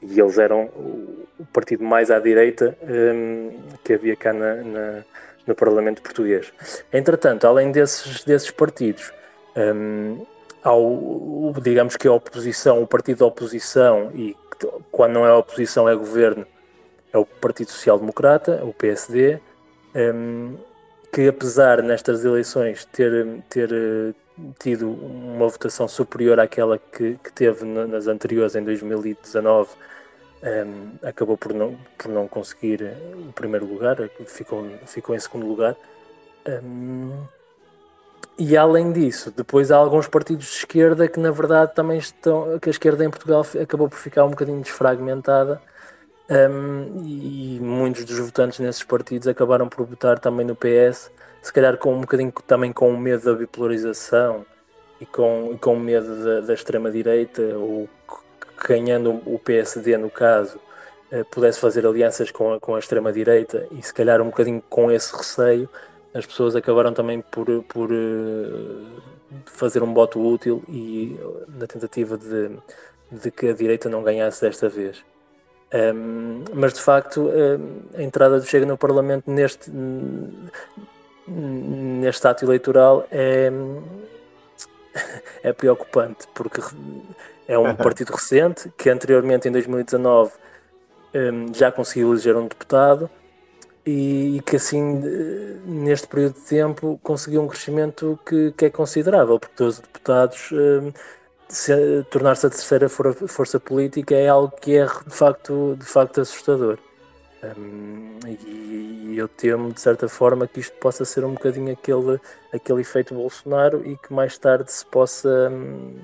E 0.01 0.19
eles 0.19 0.37
eram 0.37 0.63
o, 0.63 1.45
partido 1.53 1.83
mais 1.83 2.09
à 2.09 2.19
direita 2.19 2.75
um, 2.83 3.51
que 3.83 3.93
havia 3.93 4.15
cá 4.15 4.33
na, 4.33 4.55
na, 4.55 5.03
no 5.45 5.55
Parlamento 5.55 6.01
Português. 6.01 6.51
Entretanto, 6.91 7.45
além 7.45 7.71
desses, 7.71 8.23
desses 8.23 8.49
partidos, 8.49 9.11
um, 9.55 10.25
ao, 10.63 11.53
digamos 11.61 11.95
que 11.95 12.07
a 12.07 12.13
oposição, 12.13 12.81
o 12.81 12.87
partido 12.87 13.19
da 13.19 13.25
oposição, 13.25 14.11
e 14.13 14.35
quando 14.91 15.13
não 15.13 15.25
é 15.25 15.33
oposição 15.33 15.87
é 15.87 15.95
governo, 15.95 16.45
é 17.13 17.17
o 17.17 17.25
Partido 17.25 17.71
Social 17.71 17.99
Democrata, 17.99 18.63
o 18.63 18.73
PSD. 18.73 19.39
Um, 19.95 20.55
que 21.11 21.27
apesar 21.27 21.83
nestas 21.83 22.23
eleições 22.23 22.85
ter, 22.85 23.27
ter 23.49 23.69
eh, 23.71 24.13
tido 24.59 24.89
uma 24.89 25.47
votação 25.47 25.87
superior 25.87 26.39
àquela 26.39 26.77
que, 26.77 27.17
que 27.21 27.31
teve 27.33 27.65
nas 27.65 28.07
anteriores 28.07 28.55
em 28.55 28.63
2019, 28.63 29.69
um, 29.69 30.47
ehm, 30.47 30.69
acabou 31.03 31.37
por 31.37 31.53
não, 31.53 31.77
por 31.97 32.09
não 32.09 32.27
conseguir 32.27 32.81
eh, 32.81 32.95
o 33.29 33.33
primeiro 33.33 33.65
lugar, 33.65 33.97
ficou, 34.25 34.65
ficou 34.85 35.15
em 35.15 35.19
segundo 35.19 35.45
lugar. 35.45 35.75
Um, 36.47 37.11
ehm, 37.11 37.41
e 38.37 38.57
além 38.57 38.91
disso, 38.91 39.31
depois 39.31 39.71
há 39.71 39.77
alguns 39.77 40.07
partidos 40.07 40.45
de 40.45 40.51
esquerda 40.53 41.07
que 41.07 41.19
na 41.19 41.29
verdade 41.29 41.75
também 41.75 41.99
estão, 41.99 42.57
que 42.59 42.69
a 42.69 42.71
esquerda 42.71 43.05
em 43.05 43.09
Portugal 43.09 43.45
acabou 43.61 43.89
por 43.89 43.99
ficar 43.99 44.25
um 44.25 44.29
bocadinho 44.31 44.61
desfragmentada 44.61 45.61
um, 46.29 47.03
e 47.03 47.59
muitos 47.61 48.05
dos 48.05 48.17
votantes 48.19 48.59
nesses 48.59 48.83
partidos 48.83 49.27
acabaram 49.27 49.67
por 49.67 49.85
votar 49.85 50.19
também 50.19 50.45
no 50.45 50.55
PS, 50.55 51.11
se 51.41 51.51
calhar 51.51 51.77
com 51.77 51.93
um 51.93 52.01
bocadinho 52.01 52.31
também 52.45 52.71
com 52.71 52.89
o 52.89 52.97
medo 52.97 53.25
da 53.25 53.33
bipolarização 53.33 54.45
e 54.99 55.05
com, 55.05 55.51
e 55.53 55.57
com 55.57 55.75
medo 55.75 56.23
da, 56.23 56.41
da 56.41 56.53
extrema-direita, 56.53 57.41
ou 57.57 57.89
ganhando 58.67 59.21
o 59.25 59.39
PSD 59.39 59.97
no 59.97 60.09
caso, 60.09 60.59
uh, 61.11 61.25
pudesse 61.25 61.59
fazer 61.59 61.85
alianças 61.85 62.31
com 62.31 62.53
a, 62.53 62.59
com 62.59 62.75
a 62.75 62.79
extrema-direita 62.79 63.67
e 63.71 63.81
se 63.81 63.93
calhar 63.93 64.21
um 64.21 64.25
bocadinho 64.25 64.63
com 64.69 64.91
esse 64.91 65.15
receio, 65.15 65.67
as 66.13 66.25
pessoas 66.25 66.55
acabaram 66.55 66.93
também 66.93 67.21
por, 67.21 67.47
por 67.63 67.91
uh, 67.91 68.85
fazer 69.45 69.81
um 69.81 69.93
voto 69.93 70.19
útil 70.25 70.63
e 70.69 71.19
na 71.49 71.65
tentativa 71.67 72.17
de, 72.17 72.51
de 73.11 73.31
que 73.31 73.49
a 73.49 73.53
direita 73.53 73.89
não 73.89 74.03
ganhasse 74.03 74.41
desta 74.41 74.69
vez. 74.69 75.03
Um, 75.73 76.43
mas 76.53 76.73
de 76.73 76.81
facto 76.81 77.31
a 77.97 78.03
entrada 78.03 78.37
do 78.37 78.45
Chega 78.45 78.65
no 78.65 78.77
Parlamento 78.77 79.31
neste, 79.31 79.71
neste 81.25 82.27
ato 82.27 82.43
eleitoral 82.43 83.07
é, 83.09 83.49
é 85.41 85.53
preocupante 85.53 86.27
porque 86.33 86.61
é 87.47 87.57
um 87.57 87.73
partido 87.73 88.11
recente 88.11 88.69
que 88.77 88.89
anteriormente 88.89 89.47
em 89.47 89.51
2019 89.51 90.33
um, 91.15 91.53
já 91.53 91.71
conseguiu 91.71 92.11
eleger 92.11 92.35
um 92.35 92.47
deputado 92.47 93.09
e 93.85 94.41
que 94.45 94.57
assim 94.57 95.01
neste 95.65 96.05
período 96.05 96.33
de 96.33 96.41
tempo 96.41 96.99
conseguiu 97.01 97.41
um 97.41 97.47
crescimento 97.47 98.19
que, 98.25 98.51
que 98.57 98.65
é 98.65 98.69
considerável 98.69 99.39
porque 99.39 99.55
12 99.57 99.81
deputados 99.83 100.51
tornar-se 102.09 102.47
a 102.47 102.49
terceira 102.49 102.87
força 102.89 103.59
política 103.59 104.15
é 104.15 104.27
algo 104.29 104.53
que 104.55 104.77
é 104.77 104.85
de 104.85 105.13
facto, 105.13 105.75
de 105.77 105.85
facto 105.85 106.21
assustador. 106.21 106.77
Um, 107.43 108.19
e 108.27 109.15
eu 109.17 109.27
temo, 109.27 109.73
de 109.73 109.81
certa 109.81 110.07
forma, 110.07 110.47
que 110.47 110.59
isto 110.59 110.77
possa 110.77 111.03
ser 111.03 111.25
um 111.25 111.33
bocadinho 111.33 111.73
aquele, 111.73 112.19
aquele 112.53 112.81
efeito 112.81 113.15
Bolsonaro 113.15 113.85
e 113.85 113.97
que 113.97 114.13
mais 114.13 114.37
tarde 114.37 114.71
se 114.71 114.85
possa, 114.85 115.49
um, 115.49 115.97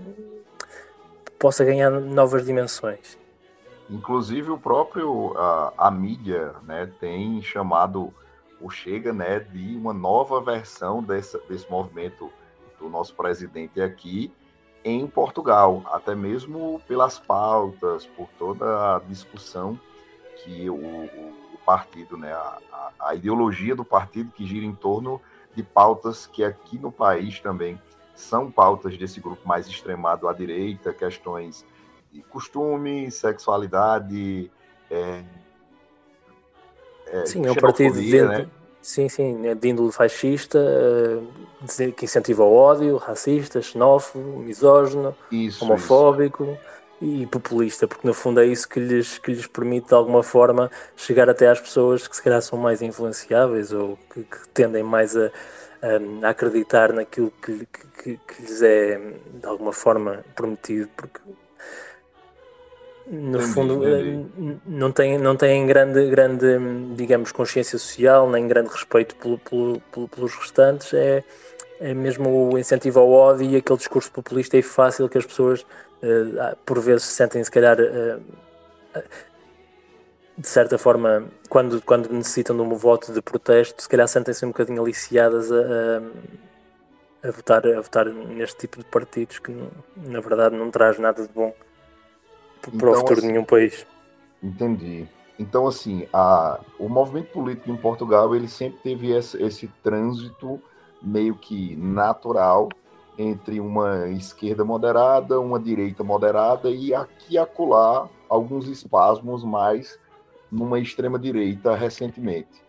possa 1.38 1.64
ganhar 1.64 1.92
novas 1.92 2.44
dimensões. 2.44 3.18
Inclusive, 3.90 4.50
o 4.50 4.58
próprio, 4.58 5.38
a, 5.38 5.74
a 5.78 5.92
mídia 5.92 6.54
né, 6.64 6.92
tem 7.00 7.42
chamado 7.42 8.14
o 8.60 8.70
Chega 8.70 9.14
né, 9.14 9.40
de 9.40 9.76
uma 9.76 9.94
nova 9.94 10.42
versão 10.42 11.02
desse, 11.02 11.38
desse 11.48 11.70
movimento 11.70 12.32
do 12.80 12.90
nosso 12.90 13.14
presidente 13.16 13.80
aqui, 13.80 14.32
em 14.88 15.06
Portugal, 15.06 15.84
até 15.92 16.16
mesmo 16.16 16.82
pelas 16.88 17.20
pautas, 17.20 18.06
por 18.06 18.30
toda 18.40 18.96
a 18.96 19.00
discussão 19.00 19.78
que 20.38 20.70
o, 20.70 20.76
o 20.76 21.58
partido, 21.66 22.18
né, 22.18 22.32
a, 22.32 22.60
a, 23.00 23.16
ideologia 23.16 23.76
do 23.76 23.84
partido 23.84 24.32
que 24.32 24.46
gira 24.46 24.66
em 24.66 24.74
torno 24.74 25.20
de 25.54 25.62
pautas 25.62 26.26
que 26.26 26.44
aqui 26.44 26.78
no 26.78 26.92
país 26.92 27.40
também 27.42 27.80
são 28.16 28.50
pautas 28.50 28.98
desse 28.98 29.20
grupo 29.20 29.46
mais 29.46 29.68
extremado 29.68 30.28
à 30.28 30.34
direita, 30.34 30.94
questões 30.94 31.66
de 32.12 32.22
costume, 32.22 33.12
sexualidade, 33.12 34.50
é, 34.90 35.24
é, 37.08 37.26
Sim, 37.26 37.46
é 37.46 37.52
um 37.52 37.56
partido 37.56 37.96
dentro, 37.96 38.28
né? 38.30 38.50
Sim, 38.88 39.10
sim, 39.10 39.46
é 39.46 39.54
de 39.54 39.68
índole 39.68 39.92
fascista, 39.92 40.58
eh, 41.78 41.92
que 41.92 42.06
incentiva 42.06 42.46
o 42.46 42.54
ódio, 42.54 42.96
racista, 42.96 43.62
xenófobo, 43.62 44.40
misógino, 44.40 45.14
isso, 45.30 45.66
homofóbico 45.66 46.58
isso. 47.02 47.22
e 47.24 47.28
populista, 47.28 47.86
porque 47.86 48.08
no 48.08 48.14
fundo 48.14 48.40
é 48.40 48.46
isso 48.46 48.68
que 48.68 48.80
lhes, 48.80 49.18
que 49.18 49.34
lhes 49.34 49.46
permite 49.46 49.90
de 49.90 49.94
alguma 49.94 50.24
forma 50.24 50.72
chegar 50.96 51.30
até 51.30 51.50
às 51.50 51.60
pessoas 51.60 52.08
que 52.08 52.16
se 52.16 52.24
calhar 52.24 52.42
são 52.42 52.58
mais 52.58 52.82
influenciáveis 52.82 53.74
ou 53.74 54.00
que, 54.10 54.24
que 54.24 54.48
tendem 54.54 54.84
mais 54.84 55.18
a, 55.18 55.26
a, 55.82 56.26
a, 56.26 56.30
acreditar 56.30 56.94
naquilo 56.94 57.34
que, 57.44 57.68
que, 58.02 58.18
que 58.26 58.42
lhes 58.42 58.62
é 58.62 58.98
de 59.34 59.46
alguma 59.46 59.74
forma 59.74 60.24
prometido, 60.34 60.90
porque 60.96 61.20
no 63.10 63.38
entendi, 63.38 63.54
fundo 63.54 63.88
entendi. 63.88 64.60
não 64.66 64.92
tem 64.92 65.18
não 65.18 65.36
tem 65.36 65.66
grande 65.66 66.10
grande 66.10 66.46
digamos 66.96 67.32
consciência 67.32 67.80
social 67.80 68.30
nem 68.30 68.48
grande 68.48 68.70
respeito 68.70 69.16
pelo, 69.16 69.38
pelo, 69.38 69.82
pelo, 69.92 70.08
pelos 70.10 70.36
restantes 70.36 70.94
é 70.94 71.24
é 71.80 71.94
mesmo 71.94 72.52
o 72.52 72.58
incentivo 72.58 73.00
ao 73.00 73.10
ódio 73.10 73.50
e 73.50 73.56
aquele 73.56 73.78
discurso 73.78 74.12
populista 74.12 74.58
e 74.58 74.62
fácil 74.64 75.08
que 75.08 75.18
as 75.18 75.26
pessoas 75.26 75.62
uh, 75.62 76.56
por 76.66 76.80
vezes 76.80 77.06
sentem 77.06 77.42
se 77.44 77.52
calhar 77.52 77.78
uh, 77.80 78.22
de 80.38 80.48
certa 80.48 80.78
forma 80.78 81.26
quando 81.48 81.82
quando 81.82 82.12
necessitam 82.12 82.58
de 82.58 82.62
um 82.62 82.76
voto 82.76 83.14
de 83.14 83.22
protesto 83.22 83.84
se 83.84 83.88
calhar 83.88 84.08
sentem-se 84.08 84.44
um 84.44 84.50
bocadinho 84.50 84.82
aliciadas 84.82 85.50
a, 85.50 85.56
a, 87.24 87.28
a 87.30 87.32
votar 87.32 87.66
a 87.66 87.80
votar 87.80 88.06
neste 88.08 88.58
tipo 88.58 88.80
de 88.80 88.86
partidos 88.86 89.40
que 89.40 89.56
na 89.96 90.20
verdade 90.20 90.58
não 90.58 90.70
traz 90.70 91.00
nada 91.00 91.26
de 91.26 91.34
bom 91.34 91.54
para 92.72 92.90
então, 92.90 92.92
o 92.92 92.96
futuro 92.98 93.20
assim, 93.20 93.28
de 93.28 93.34
nenhum 93.34 93.46
país. 93.46 93.88
Entendi. 94.42 95.08
Então, 95.40 95.68
assim, 95.68 96.08
a, 96.12 96.60
o 96.80 96.90
movimento 96.90 97.32
político 97.32 97.70
em 97.70 97.78
Portugal, 97.78 98.36
ele 98.36 98.48
sempre 98.48 98.80
teve 98.82 99.12
esse, 99.12 99.42
esse 99.42 99.68
trânsito 99.84 100.60
meio 101.02 101.36
que 101.36 101.76
natural 101.76 102.70
entre 103.18 103.60
uma 103.60 104.08
esquerda 104.10 104.64
moderada, 104.64 105.40
uma 105.40 105.60
direita 105.60 106.04
moderada 106.04 106.70
e 106.70 106.94
aqui 106.94 107.34
e 107.34 107.38
acolá 107.38 108.08
alguns 108.30 108.68
espasmos 108.68 109.44
mais 109.44 110.00
numa 110.52 110.80
extrema 110.80 111.18
direita 111.18 111.76
recentemente. 111.76 112.62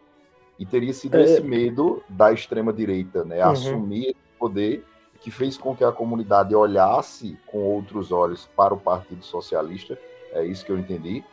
E 0.58 0.66
teria 0.66 0.92
sido 0.92 1.16
é... 1.16 1.22
esse 1.22 1.40
medo 1.42 2.02
da 2.08 2.32
extrema 2.32 2.72
direita, 2.72 3.24
né, 3.24 3.44
uhum. 3.44 3.52
assumir 3.52 4.06
esse 4.06 4.38
poder 4.38 4.84
que 5.20 5.30
fez 5.30 5.56
com 5.56 5.74
que 5.74 5.84
a 5.84 5.92
comunidade 5.92 6.54
olhasse 6.54 7.36
com 7.46 7.58
outros 7.58 8.12
olhos 8.12 8.48
para 8.56 8.72
o 8.72 8.76
Partido 8.78 9.24
Socialista. 9.24 9.98
É 10.32 10.44
isso 10.44 10.64
que 10.64 10.72
eu 10.72 10.78
entendi. 10.78 11.24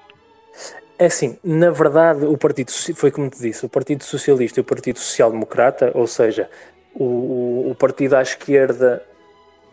É 0.98 1.06
assim, 1.08 1.38
na 1.44 1.70
verdade, 1.70 2.26
o 2.26 2.38
Partido 2.38 2.72
foi 2.96 3.12
como 3.12 3.30
te 3.30 3.40
disse, 3.40 3.66
o 3.66 3.70
Partido 3.70 4.04
Socialista 4.04 4.60
e 4.60 4.62
o 4.62 4.64
Partido 4.64 5.00
Social 5.00 5.32
Democrata, 5.32 5.92
ou 5.94 6.08
seja, 6.08 6.50
o, 6.94 7.70
o 7.70 7.76
partido 7.78 8.16
à 8.16 8.22
esquerda 8.22 9.04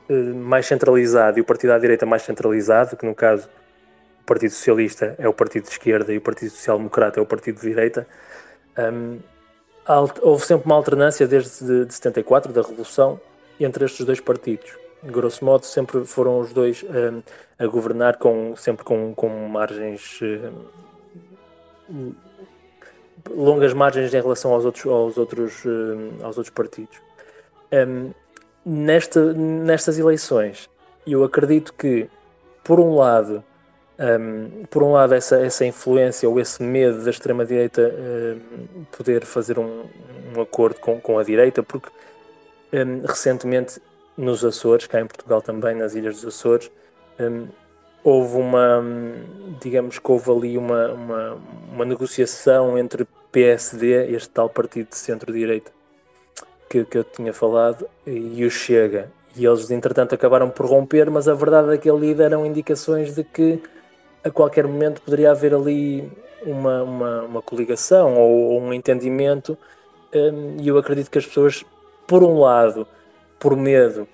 eh, 0.09 0.13
mais 0.13 0.67
centralizado 0.67 1.39
e 1.39 1.41
o 1.41 1.45
partido 1.45 1.71
à 1.71 1.79
direita 1.79 2.05
mais 2.05 2.23
centralizado, 2.23 2.97
que 2.97 3.07
no 3.07 3.15
caso 3.15 3.49
o 4.23 4.25
Partido 4.25 4.51
Socialista 4.51 5.15
é 5.19 5.29
o 5.29 5.33
partido 5.33 5.65
de 5.65 5.71
esquerda 5.71 6.13
e 6.13 6.19
o 6.19 6.21
Partido 6.21 6.51
Social 6.51 6.79
Democrata 6.79 7.21
é 7.21 7.23
o 7.23 7.27
partido 7.27 7.61
de 7.61 7.69
direita, 7.69 8.07
Um, 8.79 9.21
houve 10.23 10.47
sempre 10.47 10.67
uma 10.67 10.75
alternância 10.75 11.27
desde 11.27 11.85
de 11.85 11.93
74, 11.93 12.53
da 12.53 12.63
Revolução, 12.63 13.21
entre 13.61 13.85
estes 13.85 14.05
dois 14.05 14.21
partidos. 14.21 14.71
Grosso 15.03 15.45
modo, 15.45 15.67
sempre 15.67 16.05
foram 16.05 16.41
os 16.41 16.53
dois 16.53 16.85
um, 16.85 17.23
a 17.59 17.67
governar 17.67 18.19
com, 18.19 18.55
sempre 18.57 18.85
com, 18.85 19.15
com 19.15 19.29
margens. 19.49 20.21
Um, 21.91 22.15
longas 23.31 23.73
margens 23.73 24.13
em 24.13 24.21
relação 24.21 24.53
aos 24.53 24.65
outros, 24.65 24.87
aos 24.87 25.19
outros, 25.19 25.65
aos 26.23 26.39
outros 26.39 26.55
partidos. 26.55 27.01
Um, 27.73 28.13
nesta, 28.65 29.33
nestas 29.33 29.99
eleições, 29.99 30.69
eu 31.07 31.25
acredito 31.25 31.73
que, 31.75 32.09
por 32.63 32.79
um 32.79 32.95
lado, 32.95 33.43
um, 33.99 34.65
por 34.67 34.83
um 34.83 34.93
lado, 34.93 35.15
essa, 35.15 35.37
essa 35.39 35.65
influência 35.65 36.29
ou 36.29 36.41
esse 36.41 36.63
medo 36.63 37.05
da 37.05 37.11
extrema-direita 37.11 37.83
um, 37.83 38.85
poder 38.97 39.25
fazer 39.25 39.59
um, 39.59 39.85
um, 40.35 40.41
acordo 40.41 40.81
com, 40.81 41.01
com 41.01 41.19
a 41.19 41.25
direita, 41.25 41.63
porque 41.63 41.89
hum, 42.73 43.03
recentemente 43.07 43.81
nos 44.17 44.45
Açores, 44.45 44.87
cá 44.87 45.01
em 45.01 45.07
Portugal 45.07 45.41
também, 45.43 45.75
nas 45.75 45.95
Ilhas 45.95 46.17
dos 46.17 46.27
Açores, 46.27 46.71
hum, 47.21 47.47
houve 48.05 48.37
uma, 48.37 48.81
hum, 48.81 49.15
digamos 49.61 49.99
que 49.99 50.11
houve 50.11 50.31
ali 50.31 50.59
uma, 50.59 50.89
uma, 50.93 51.39
uma 51.73 51.85
negociação 51.85 52.79
entre 52.79 53.07
PSD, 53.31 54.15
este 54.15 54.31
tal 54.31 54.49
partido 54.49 54.89
de 54.91 54.97
centro-direita 54.97 55.73
que, 56.73 56.85
que 56.87 56.97
eu 56.97 57.05
tinha 57.05 57.35
falado, 57.35 57.87
e 58.07 58.45
o 58.47 58.51
Chega. 58.51 59.11
E 59.37 59.45
eles, 59.45 59.71
entretanto, 59.71 60.15
acabaram 60.15 60.49
por 60.49 60.67
romper, 60.67 61.11
mas 61.11 61.29
a 61.29 61.35
verdade 61.35 61.75
é 61.75 61.79
que 61.79 61.89
ali 61.89 62.15
deram 62.15 62.47
indicações 62.47 63.15
de 63.15 63.23
que 63.23 63.63
a 64.25 64.31
qualquer 64.31 64.67
momento 64.67 65.03
poderia 65.03 65.33
haver 65.33 65.55
ali 65.55 66.11
uma, 66.43 66.83
uma, 66.83 67.23
uma 67.23 67.43
coligação 67.43 68.17
ou, 68.17 68.53
ou 68.53 68.61
um 68.61 68.73
entendimento, 68.73 69.57
um, 70.15 70.57
e 70.61 70.69
eu 70.69 70.79
acredito 70.79 71.11
que 71.11 71.19
as 71.19 71.27
pessoas, 71.27 71.65
por 72.07 72.23
um 72.23 72.41
lado, 72.41 72.87
por 73.39 73.57
medo, 73.57 74.07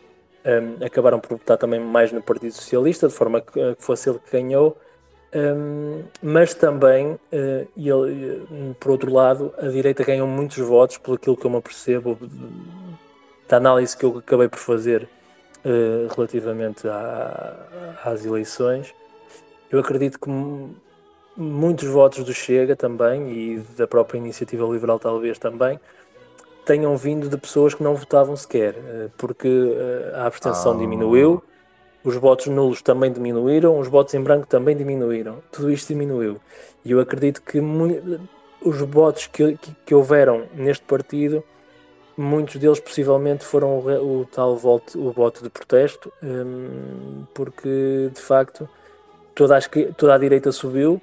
um, 0.45 0.85
acabaram 0.85 1.21
por 1.21 1.37
votar 1.37 1.59
também 1.59 1.81
mais 1.81 2.13
no 2.13 2.23
Partido 2.23 2.53
Socialista, 2.53 3.09
de 3.09 3.15
forma 3.15 3.41
que, 3.41 3.75
que 3.75 3.83
fosse 3.83 4.09
ele 4.09 4.19
que 4.19 4.31
ganhou, 4.31 4.77
um, 5.35 6.05
mas 6.23 6.55
também, 6.55 7.13
uh, 7.13 7.69
ele, 7.77 8.75
por 8.81 8.93
outro 8.93 9.13
lado, 9.13 9.53
a 9.59 9.69
direita 9.69 10.03
ganhou 10.03 10.27
muitos 10.27 10.59
votos, 10.59 10.97
pelo 10.97 11.17
aquilo 11.17 11.37
que 11.37 11.45
eu 11.45 11.51
me 11.51 11.59
apercebo 11.59 12.19
da 13.47 13.59
análise 13.59 13.97
que 13.97 14.05
eu 14.05 14.19
acabei 14.19 14.49
por 14.49 14.59
fazer 14.59 15.09
uh, 15.65 16.15
relativamente 16.15 16.89
à, 16.89 17.99
às 18.05 18.25
eleições. 18.25 18.95
Eu 19.71 19.81
acredito 19.81 20.19
que 20.19 20.31
muitos 21.37 21.89
votos 21.89 22.25
do 22.25 22.33
Chega 22.33 22.75
também 22.75 23.31
e 23.31 23.59
da 23.77 23.87
própria 23.87 24.19
Iniciativa 24.19 24.67
Liberal, 24.67 24.99
talvez 24.99 25.39
também, 25.39 25.79
tenham 26.69 26.97
vindo 26.97 27.29
de 27.29 27.37
pessoas 27.39 27.75
que 27.75 27.83
não 27.83 27.95
votavam 27.95 28.37
sequer, 28.37 28.75
uh, 28.75 29.11
porque 29.17 29.49
a 30.15 30.27
abstenção 30.27 30.73
ah. 30.73 30.79
diminuiu 30.79 31.43
os 32.05 32.17
votos 32.17 32.47
nulos 32.47 32.81
também 32.81 33.13
diminuíram, 33.13 33.79
os 33.79 33.89
votos 33.89 34.15
em 34.15 34.23
branco 34.23 34.47
também 34.47 34.77
diminuíram. 34.77 35.43
Tudo 35.51 35.71
isto 35.71 35.89
diminuiu. 35.89 36.41
E 36.85 36.93
eu 36.93 37.01
acredito 37.01 37.43
que 37.43 37.61
os 38.63 38.81
votos 38.81 39.27
que, 39.27 39.57
que, 39.57 39.77
que, 39.85 39.95
houveram 39.95 40.45
neste 40.55 40.85
partido, 40.85 41.43
muitos 42.17 42.57
deles 42.57 42.81
possivelmente 42.81 43.45
foram 43.45 43.79
o, 43.79 44.21
o 44.21 44.25
tal 44.27 44.57
voto, 44.57 44.99
o 44.99 45.13
voto 45.13 45.43
de 45.43 45.51
protesto, 45.51 46.13
um, 46.23 47.25
porque 47.35 48.11
de 48.13 48.21
facto 48.21 48.69
toda 49.35 49.57
a, 49.57 49.61
toda 49.97 50.15
a 50.15 50.19
direita 50.19 50.51
subiu 50.51 51.01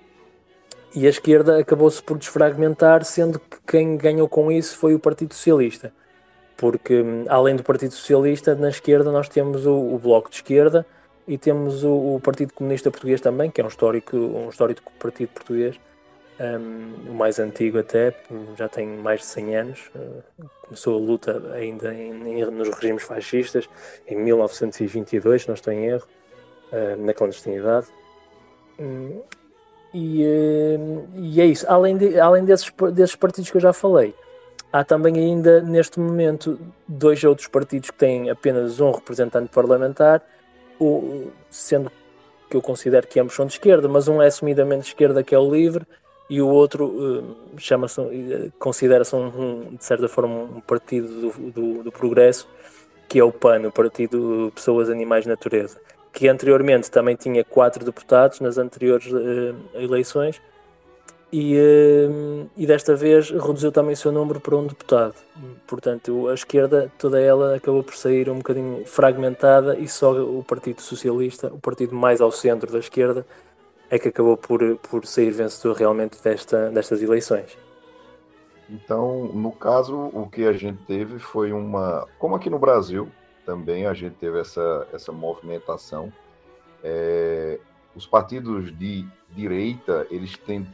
e 0.93 1.08
a 1.08 1.10
esquerda 1.10 1.60
acabou-se 1.60 2.02
por 2.02 2.17
desfragmentar, 2.17 3.04
sendo 3.04 3.39
que 3.39 3.58
quem 3.67 3.98
ganhou 3.98 4.28
com 4.28 4.52
isso 4.52 4.78
foi 4.78 4.93
o 4.93 5.00
Partido 5.00 5.34
Socialista 5.34 5.91
porque 6.58 7.02
hum, 7.02 7.26
além 7.28 7.56
do 7.56 7.63
Partido 7.63 7.93
Socialista, 7.93 8.56
na 8.56 8.69
esquerda 8.69 9.12
nós 9.12 9.30
temos 9.30 9.65
o, 9.65 9.74
o 9.74 10.00
Bloco 10.00 10.30
de 10.30 10.38
Esquerda 10.38 10.86
e 11.28 11.38
temos 11.38 11.84
o, 11.84 12.15
o, 12.15 12.19
Partido 12.19 12.54
Comunista 12.54 12.91
Português 12.91 13.19
também, 13.19 13.50
que 13.50 13.60
é 13.60 13.63
um 13.63 13.67
histórico, 13.67 14.15
um 14.15 14.50
histórico 14.50 14.91
partido 15.00 15.30
português, 15.30 15.80
um, 16.39 17.12
o 17.12 17.13
mais 17.15 17.39
antigo 17.39 17.80
até, 17.80 18.13
já 18.56 18.69
tem 18.69 18.88
mais 18.88 19.21
de 19.21 19.26
100 19.26 19.56
anos, 19.56 19.91
uh, 19.95 20.45
começou 20.62 20.95
a 20.95 21.00
luta 21.00 21.54
ainda 21.54 21.93
em, 21.93 22.41
em, 22.41 22.45
nos 22.45 22.69
regimes 22.69 23.04
fascistas, 23.04 23.67
em 24.08 24.15
1922, 24.17 25.41
se 25.41 25.48
não 25.48 25.56
estou 25.56 25.74
em 25.74 25.86
erro, 25.86 26.08
uh, 26.71 27.04
na 27.04 27.13
clandestinidade. 27.13 27.88
E, 29.98 30.26
uh, 30.26 31.08
e, 31.16 31.40
é 31.40 31.46
isso, 31.46 31.66
além, 31.70 31.96
de, 31.96 32.20
além 32.20 32.44
desses, 32.44 32.70
desses 32.94 33.16
partidos 33.16 33.50
que 33.50 33.56
eu 33.56 33.62
já 33.62 33.72
falei, 33.72 34.14
Há 34.76 34.84
também 34.84 35.16
ainda, 35.16 35.62
neste 35.62 36.02
momento, 36.02 36.60
dois 36.86 37.24
outros 37.24 37.48
partidos 37.48 37.92
que 37.92 37.98
têm 37.98 38.30
apenas 38.30 38.82
um 38.82 38.92
representante 38.92 39.48
parlamentar, 39.48 40.22
o, 40.78 41.32
sendo 41.50 41.90
que 42.50 42.58
eu 42.58 42.62
considero 42.62 43.08
que 43.08 43.18
ambos 43.18 43.36
são 43.36 43.46
de 43.46 43.54
esquerda, 43.54 43.88
mas 43.88 44.10
um 44.10 44.22
é 44.22 44.28
assumidamente 44.28 44.82
de 44.82 44.88
esquerda, 44.90 45.24
que 45.24 45.34
é 45.34 45.40
o 45.40 45.50
LIVRE, 45.50 45.86
e 46.30 46.42
o 46.42 46.50
outro 46.50 46.88
uh, 46.88 47.36
chama-se, 47.58 48.02
uh, 48.02 48.52
considera-se, 48.60 49.16
um, 49.16 49.78
de 49.78 49.86
certa 49.86 50.10
forma, 50.10 50.34
um 50.34 50.60
partido 50.60 51.08
do, 51.08 51.52
do, 51.52 51.84
do, 51.84 51.92
progresso, 51.94 52.46
que 53.08 53.18
é 53.18 53.24
o 53.24 53.32
PAN, 53.32 53.66
o 53.66 53.72
Partido 53.72 54.52
Pessoas, 54.54 54.90
Animais, 54.90 55.26
Natureza, 55.26 55.80
que 56.15 56.30
anteriormente 56.30 56.89
também 56.89 57.13
tinha 57.17 57.43
quatro 57.43 57.84
deputados 57.84 58.39
nas 58.39 58.58
anteriores 58.58 59.12
uh, 59.12 59.54
eleições, 59.73 60.41
e, 61.30 61.58
uh, 61.58 62.49
e 62.56 62.65
desta 62.65 62.95
vez 62.95 63.30
reduziu 63.30 63.69
também 63.69 63.93
o 63.93 63.97
seu 63.97 64.13
número 64.13 64.39
para 64.39 64.56
um 64.56 64.65
deputado. 64.65 65.15
Portanto, 65.67 66.30
a 66.30 66.34
esquerda, 66.34 66.89
toda 66.97 67.19
ela, 67.19 67.58
acabou 67.58 67.84
por 67.84 67.95
sair 67.95 68.30
um 68.30 68.38
bocadinho 68.38 68.86
fragmentada 68.86 69.78
e 69.78 69.89
só 69.89 70.13
o 70.13 70.41
Partido 70.41 70.82
Socialista, 70.82 71.47
o 71.47 71.60
partido 71.60 71.93
mais 71.93 72.21
ao 72.21 72.32
centro 72.32 72.71
da 72.71 72.80
esquerda, 72.80 73.25
é 73.89 73.99
que 73.99 74.08
acabou 74.08 74.38
por, 74.38 74.62
por 74.78 75.06
sair 75.06 75.32
vencedor 75.32 75.75
realmente 75.75 76.17
desta, 76.23 76.69
destas 76.69 77.01
eleições. 77.01 77.58
Então, 78.69 79.25
no 79.34 79.51
caso, 79.51 80.10
o 80.13 80.30
que 80.32 80.45
a 80.47 80.54
gente 80.54 80.82
teve 80.88 81.19
foi 81.19 81.51
uma. 81.51 82.08
Como 82.17 82.36
aqui 82.36 82.49
no 82.49 82.58
Brasil 82.58 83.12
também 83.46 83.86
a 83.86 83.94
gente 83.94 84.16
teve 84.16 84.40
essa, 84.40 84.88
essa 84.92 85.12
movimentação. 85.12 86.12
É, 86.84 87.60
os 87.96 88.06
partidos 88.06 88.78
de 88.78 89.08
direita, 89.30 90.06
eles 90.10 90.38
têm 90.38 90.68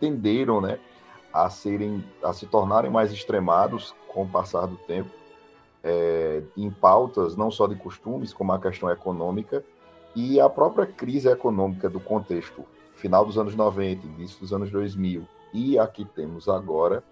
tenderam 0.00 0.60
né, 0.60 0.78
a, 1.32 1.50
serem, 1.50 2.04
a 2.22 2.32
se 2.32 2.46
tornarem 2.46 2.90
mais 2.90 3.12
extremados 3.12 3.94
com 4.06 4.22
o 4.22 4.28
passar 4.28 4.66
do 4.66 4.76
tempo, 4.76 5.10
é, 5.82 6.42
em 6.56 6.70
pautas 6.70 7.36
não 7.36 7.50
só 7.50 7.66
de 7.66 7.74
costumes, 7.74 8.32
como 8.32 8.52
a 8.52 8.60
questão 8.60 8.88
econômica, 8.90 9.64
e 10.14 10.40
a 10.40 10.48
própria 10.48 10.86
crise 10.86 11.28
econômica 11.28 11.88
do 11.88 11.98
contexto 11.98 12.64
final 12.94 13.24
dos 13.24 13.38
anos 13.38 13.54
90, 13.54 14.06
início 14.06 14.40
dos 14.40 14.52
anos 14.52 14.70
2000 14.70 15.26
e 15.52 15.78
aqui 15.78 16.04
temos 16.04 16.48
agora, 16.48 17.02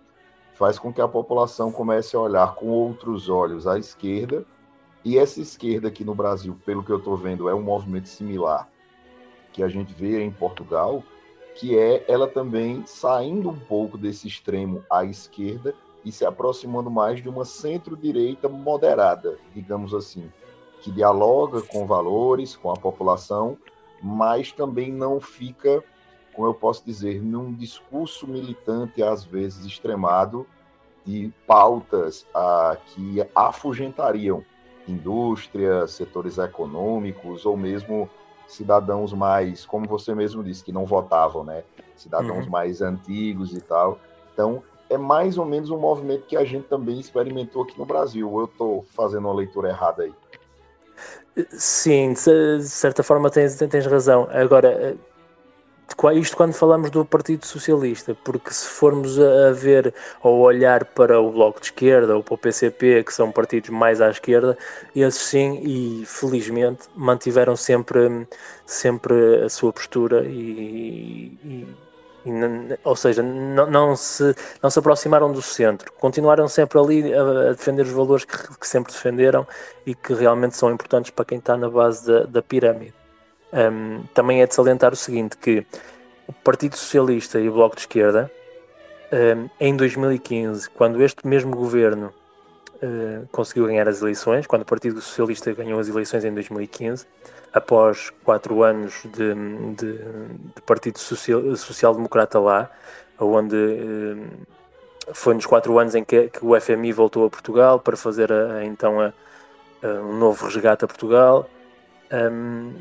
faz 0.55 0.79
com 0.79 0.93
que 0.93 1.01
a 1.01 1.09
população 1.09 1.71
comece 1.71 2.17
a 2.17 2.21
olhar 2.21 2.55
com 2.55 2.67
outros 2.67 3.29
olhos 3.29 3.67
à 3.67 3.79
esquerda, 3.79 4.45
e 5.07 5.17
essa 5.17 5.41
esquerda 5.41 5.87
aqui 5.87 6.03
no 6.03 6.17
Brasil, 6.17 6.59
pelo 6.67 6.83
que 6.83 6.91
eu 6.91 6.99
estou 6.99 7.17
vendo, 7.17 7.49
é 7.49 7.55
um 7.55 7.63
movimento 7.63 8.09
similar 8.09 8.69
que 9.53 9.63
a 9.63 9.69
gente 9.69 9.95
vê 9.95 10.21
em 10.21 10.33
Portugal, 10.33 11.01
que 11.55 11.79
é 11.79 12.05
ela 12.09 12.27
também 12.27 12.85
saindo 12.87 13.49
um 13.49 13.57
pouco 13.57 13.97
desse 13.97 14.27
extremo 14.27 14.83
à 14.91 15.05
esquerda 15.05 15.77
e 16.05 16.11
se 16.11 16.25
aproximando 16.25 16.91
mais 16.91 17.23
de 17.23 17.29
uma 17.29 17.45
centro-direita 17.45 18.49
moderada, 18.49 19.39
digamos 19.55 19.95
assim, 19.95 20.29
que 20.81 20.91
dialoga 20.91 21.63
com 21.63 21.87
valores, 21.87 22.57
com 22.57 22.73
a 22.73 22.77
população, 22.77 23.57
mas 24.03 24.51
também 24.51 24.91
não 24.91 25.21
fica, 25.21 25.85
como 26.35 26.49
eu 26.49 26.55
posso 26.55 26.85
dizer, 26.85 27.23
num 27.23 27.55
discurso 27.55 28.27
militante, 28.27 29.05
às 29.05 29.23
vezes 29.23 29.67
extremado, 29.67 30.45
de 31.05 31.33
pautas 31.47 32.27
ah, 32.35 32.77
que 32.87 33.25
afugentariam 33.37 34.45
indústria, 34.89 35.87
setores 35.87 36.39
econômicos 36.39 37.45
ou 37.45 37.57
mesmo 37.57 38.09
cidadãos 38.47 39.13
mais, 39.13 39.67
como 39.67 39.87
você 39.87 40.15
mesmo 40.15 40.43
disse, 40.43 40.65
que 40.65 40.73
não 40.73 40.87
votavam, 40.87 41.43
né? 41.43 41.65
Cidadãos 41.97 42.45
uhum. 42.45 42.51
mais 42.51 42.81
antigos 42.81 43.53
e 43.53 43.61
tal. 43.61 43.99
Então, 44.33 44.63
é 44.89 44.97
mais 44.97 45.37
ou 45.39 45.45
menos 45.45 45.71
um 45.71 45.79
movimento 45.79 46.27
que 46.27 46.37
a 46.37 46.45
gente 46.45 46.69
também 46.69 47.01
experimentou 47.01 47.63
aqui 47.63 47.79
no 47.79 47.85
Brasil. 47.85 48.33
Eu 48.39 48.45
estou 48.45 48.85
fazendo 48.95 49.27
uma 49.27 49.35
leitura 49.35 49.69
errada 49.69 50.05
aí? 50.05 50.15
Sim, 51.51 52.15
de 52.15 52.69
certa 52.69 53.03
forma 53.03 53.31
tens, 53.31 53.57
tens 53.57 53.87
razão. 53.87 54.29
Agora, 54.31 54.97
isto 56.15 56.37
quando 56.37 56.53
falamos 56.53 56.91
do 56.91 57.05
Partido 57.05 57.47
Socialista, 57.47 58.17
porque 58.25 58.53
se 58.53 58.67
formos 58.67 59.19
a 59.21 59.53
ver 59.53 59.95
ou 60.23 60.41
olhar 60.41 60.85
para 60.85 61.21
o 61.21 61.31
Bloco 61.31 61.61
de 61.61 61.67
Esquerda 61.67 62.17
ou 62.17 62.23
para 62.23 62.35
o 62.35 62.39
PCP, 62.39 63.05
que 63.05 63.15
são 63.15 63.31
partidos 63.31 63.71
mais 63.71 64.01
à 64.01 64.11
esquerda, 64.11 64.59
esses 64.95 65.23
sim, 65.23 65.61
e 65.63 66.05
felizmente 66.07 66.89
mantiveram 66.95 67.57
sempre, 67.57 68.27
sempre 68.65 69.45
a 69.45 69.49
sua 69.49 69.73
postura 69.73 70.25
e, 70.27 71.39
e, 71.45 71.67
ou 72.83 72.97
seja, 72.97 73.23
não, 73.23 73.71
não, 73.71 73.97
se, 73.97 74.35
não 74.61 74.69
se 74.69 74.79
aproximaram 74.79 75.33
do 75.33 75.41
centro, 75.41 75.93
continuaram 75.93 76.49
sempre 76.49 76.79
ali 76.79 77.15
a, 77.15 77.51
a 77.51 77.53
defender 77.53 77.83
os 77.83 77.93
valores 77.93 78.25
que, 78.25 78.59
que, 78.59 78.67
sempre 78.67 78.93
defenderam 78.93 79.47
e 79.87 79.95
que 79.95 80.13
realmente 80.13 80.57
são 80.57 80.73
importantes 80.73 81.13
para 81.13 81.25
quem 81.25 81.39
está 81.39 81.57
na 81.57 81.71
base 81.71 82.07
da, 82.07 82.25
da 82.25 82.43
pirâmide. 82.43 82.96
Um, 83.57 84.03
também 84.13 84.43
é 84.43 84.47
de 84.47 84.55
salientar 84.55 84.93
o 84.93 84.97
seguinte, 84.97 85.39
que 85.39 85.67
o 86.27 86.33
Partido 86.33 86.77
Socialista 86.77 87.41
e 87.41 87.49
o 87.49 87.53
Bloco 87.55 87.75
de 87.75 87.83
Esquerda, 87.83 88.31
um, 89.11 89.49
em 89.59 89.75
2015, 89.75 90.69
quando 90.71 91.03
este 91.03 91.27
mesmo 91.27 91.57
governo 91.57 92.13
uh, 92.83 93.27
conseguiu 93.33 93.67
ganhar 93.67 93.89
as 93.89 94.03
eleições, 94.03 94.47
quando 94.47 94.63
o 94.63 94.67
Partido 94.67 95.01
Socialista 95.01 95.53
ganhou 95.55 95.81
as 95.81 95.89
eleições 95.89 96.23
em 96.25 96.35
2015, 96.35 97.07
após 97.51 98.11
quatro 98.23 98.63
anos 98.63 99.03
de, 99.05 99.35
de, 99.75 99.99
de 100.55 100.63
Partido 100.67 100.99
Social, 100.99 101.57
Social 101.57 101.95
Democrata 101.95 102.39
lá, 102.39 102.71
onde 103.19 103.57
eh, 103.57 104.17
foi 105.15 105.33
nos 105.33 105.47
quatro 105.47 105.79
anos 105.79 105.95
em 105.95 106.05
que, 106.05 106.29
que, 106.29 106.45
o 106.45 106.61
FMI 106.61 106.93
voltou 106.93 107.25
a 107.25 107.31
Portugal 107.31 107.81
para 107.81 107.97
fazer 107.97 108.31
a, 108.31 108.57
a, 108.57 108.65
então 108.67 109.01
a, 109.01 109.13
um 109.83 110.19
novo 110.19 110.45
resgate 110.45 110.85
a 110.85 110.89
Portugal. 110.89 111.49
Um, 112.13 112.75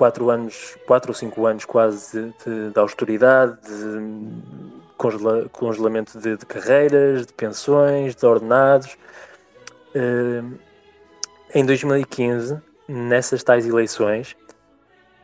quatro 0.00 0.30
anos, 0.30 0.78
quatro 0.86 1.10
ou 1.10 1.14
cinco 1.14 1.44
anos 1.44 1.66
quase 1.66 2.32
de, 2.42 2.70
de 2.70 2.80
austeridade, 2.80 3.58
de 3.60 4.32
congela, 4.96 5.46
congelamento 5.52 6.18
de, 6.18 6.38
de, 6.38 6.46
carreiras, 6.46 7.26
de 7.26 7.34
pensões, 7.34 8.14
de 8.14 8.24
ordenados. 8.24 8.96
Um, 9.94 10.54
em 11.54 11.66
2015 11.66 12.62
nessas 12.88 13.42
tais 13.42 13.66
eleições, 13.66 14.34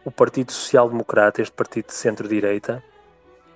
o 0.05 0.11
Partido 0.11 0.53
Social 0.53 0.91
Democrata, 0.91 1.41
este 1.41 1.55
partido 1.55 1.87
de 1.87 1.95
centro-direita, 1.95 2.85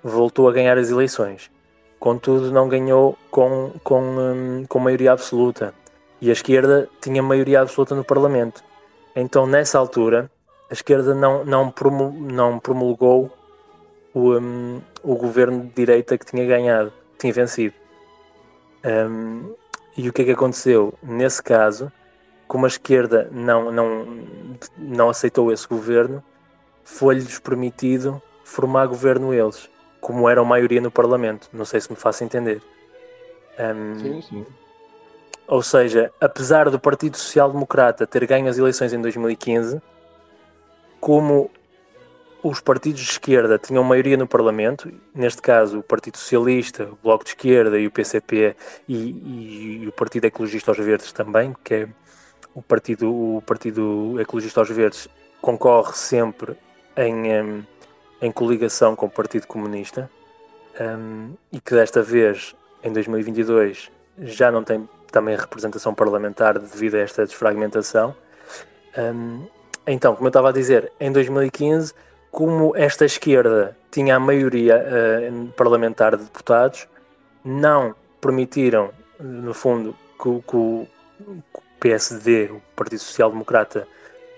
voltou 0.03 0.49
a 0.49 0.53
ganhar 0.53 0.79
as 0.79 0.89
eleições. 0.89 1.51
Contudo, 1.99 2.51
não 2.51 2.67
ganhou 2.67 3.19
com, 3.31 3.73
com, 3.85 4.01
hum, 4.01 4.65
com 4.67 4.79
maioria 4.79 5.13
absoluta. 5.13 5.75
E 6.19 6.31
a 6.31 6.33
esquerda 6.33 6.89
tinha 6.99 7.23
maioria 7.23 7.61
absoluta 7.61 7.95
no 7.95 8.05
Parlamento. 8.05 8.65
Então, 9.15 9.47
nessa 9.47 9.79
altura, 9.79 10.31
a 10.71 10.73
esquerda 10.73 11.15
não, 11.15 11.45
não, 11.45 11.71
promul, 11.71 12.13
não 12.13 12.59
promulgou 12.61 13.31
o, 14.15 14.39
um, 14.39 14.81
o 15.03 15.17
governo 15.17 15.65
de 15.65 15.71
direita 15.71 16.17
que 16.17 16.25
tinha 16.25 16.47
ganhado, 16.47 16.93
que 17.13 17.19
tinha 17.19 17.33
vencido. 17.33 17.75
Um, 18.85 19.53
e 19.97 20.09
o 20.09 20.13
que 20.13 20.23
é 20.23 20.25
que 20.25 20.31
aconteceu? 20.31 20.95
Nesse 21.03 21.43
caso, 21.43 21.93
como 22.47 22.65
a 22.65 22.69
esquerda 22.69 23.29
não, 23.33 23.73
não, 23.73 24.07
não 24.79 25.11
aceitou 25.11 25.53
esse 25.53 25.67
governo, 25.67 26.23
foi-lhes 26.85 27.39
permitido 27.41 28.23
formar 28.45 28.87
governo 28.87 29.35
eles, 29.35 29.69
como 30.01 30.29
eram 30.29 30.45
maioria 30.45 30.81
no 30.81 30.91
Parlamento. 30.91 31.49
Não 31.53 31.65
sei 31.65 31.81
se 31.81 31.91
me 31.91 31.97
faço 31.97 32.23
entender. 32.23 32.63
Um, 33.59 33.99
sim, 33.99 34.23
sim. 34.23 34.47
Ou 35.47 35.63
seja, 35.63 36.13
apesar 36.21 36.71
do 36.71 36.79
Partido 36.79 37.17
Social 37.17 37.51
Democrata 37.51 38.07
ter 38.07 38.25
ganho 38.25 38.49
as 38.49 38.57
eleições 38.57 38.93
em 38.93 39.03
2015, 39.03 39.83
como 41.01 41.51
os 42.43 42.61
partidos 42.61 43.03
de 43.03 43.11
esquerda 43.11 43.59
tinham 43.59 43.85
maioria 43.85 44.17
no 44.17 44.27
Parlamento, 44.27 44.91
neste 45.15 45.43
caso 45.43 45.81
o 45.81 45.83
Partido 45.83 46.17
Socialista, 46.17 46.85
o 46.85 46.99
Bloco 47.03 47.25
de 47.25 47.31
Esquerda 47.31 47.79
e 47.79 47.87
o 47.87 47.91
PCP 47.91 48.57
e, 48.89 48.95
e, 48.95 49.81
e 49.83 49.89
o 49.89 49.93
Partido 49.93 50.27
Ecologista 50.27 50.71
aos 50.71 50.79
Verdes 50.79 51.13
também, 51.13 51.55
que 51.63 51.75
é 51.75 51.89
o 52.55 52.63
Partido, 52.63 53.13
o 53.13 53.43
partido 53.43 54.17
Ecologista 54.21 54.61
aos 54.61 54.69
Verdes 54.71 55.09
concorre 55.41 55.93
sempre 55.95 56.57
em, 56.97 57.65
em 58.21 58.33
coligação 58.33 58.97
com 58.97 59.07
o 59.07 59.11
Partido 59.11 59.47
Comunista 59.47 60.11
um, 60.81 61.35
e 61.53 61.61
que 61.61 61.75
desta 61.75 62.03
vez, 62.03 62.55
em 62.83 62.93
2022, 62.93 63.91
já 64.19 64.51
não 64.51 64.65
tem 64.65 64.89
também 65.11 65.37
representação 65.37 65.95
parlamentar 65.95 66.59
devido 66.59 66.95
a 66.97 67.01
esta 67.01 67.25
desfragmentação. 67.25 68.15
Um, 68.97 69.47
então, 69.93 70.15
como 70.15 70.27
eu 70.27 70.31
estava 70.31 70.51
a 70.51 70.53
dizer, 70.53 70.93
em 71.01 71.11
2015, 71.11 71.95
como 72.31 72.77
esta 72.77 73.05
esquerda 73.05 73.77
tinha 73.91 74.17
a 74.17 74.21
maioria 74.21 74.77
uh, 74.77 75.49
parlamentar 75.53 76.17
de 76.17 76.25
deputados, 76.25 76.87
não 77.45 77.95
permitiram, 78.21 78.91
no 79.19 79.53
fundo, 79.53 79.97
que, 80.23 80.43
que, 80.47 80.89
PSD, 81.81 82.51
o 82.53 82.63
Partido 82.77 83.01
Social 83.01 83.31
Democrata, 83.31 83.89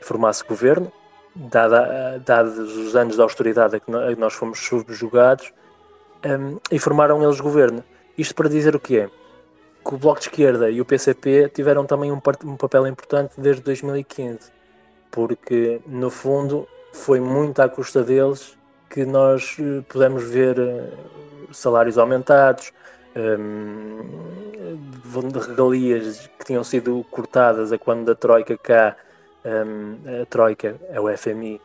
formasse 0.00 0.44
governo, 0.44 0.92
dada, 1.34 2.22
dados 2.24 2.58
os 2.58 2.96
anos 2.96 3.16
de 3.16 3.22
austeridade 3.22 3.76
a 3.76 3.80
que 3.80 3.90
nós 3.90 4.32
fomos 4.32 4.58
subjugados, 4.60 5.52
um, 6.24 6.58
e 6.70 6.78
formaram 6.78 7.22
eles 7.22 7.40
governo. 7.40 7.84
Isto 8.16 8.34
para 8.34 8.48
dizer 8.48 8.76
o 8.76 8.80
quê? 8.80 9.08
Que 9.84 9.94
o 9.94 9.98
Bloco 9.98 10.20
de 10.20 10.28
Esquerda 10.28 10.70
e 10.70 10.80
o 10.80 10.84
PCP 10.84 11.50
tiveram 11.52 11.84
também 11.84 12.12
um, 12.12 12.20
um 12.44 12.56
papel 12.56 12.86
importante 12.86 13.34
desde 13.40 13.62
2015, 13.62 14.52
porque 15.12 15.80
no 15.86 16.10
fundo 16.10 16.66
foi 16.92 17.20
muito 17.20 17.62
à 17.62 17.68
custa 17.68 18.02
deles 18.02 18.58
que 18.90 19.04
nós 19.04 19.56
eh, 19.60 19.82
pudemos 19.88 20.24
ver 20.24 20.58
eh, 20.58 20.90
salários 21.52 21.96
aumentados, 21.96 22.72
um, 23.14 24.00
de 25.28 25.38
regalias 25.38 26.30
que 26.38 26.46
tinham 26.46 26.64
sido 26.64 27.04
cortadas 27.10 27.72
a 27.72 27.78
quando 27.78 28.06
da 28.06 28.14
Troika 28.14 28.56
cá, 28.56 28.96
um, 29.44 30.22
a 30.22 30.26
Troika 30.26 30.76
é 30.90 31.00
o 31.00 31.14
FMI, 31.16 31.60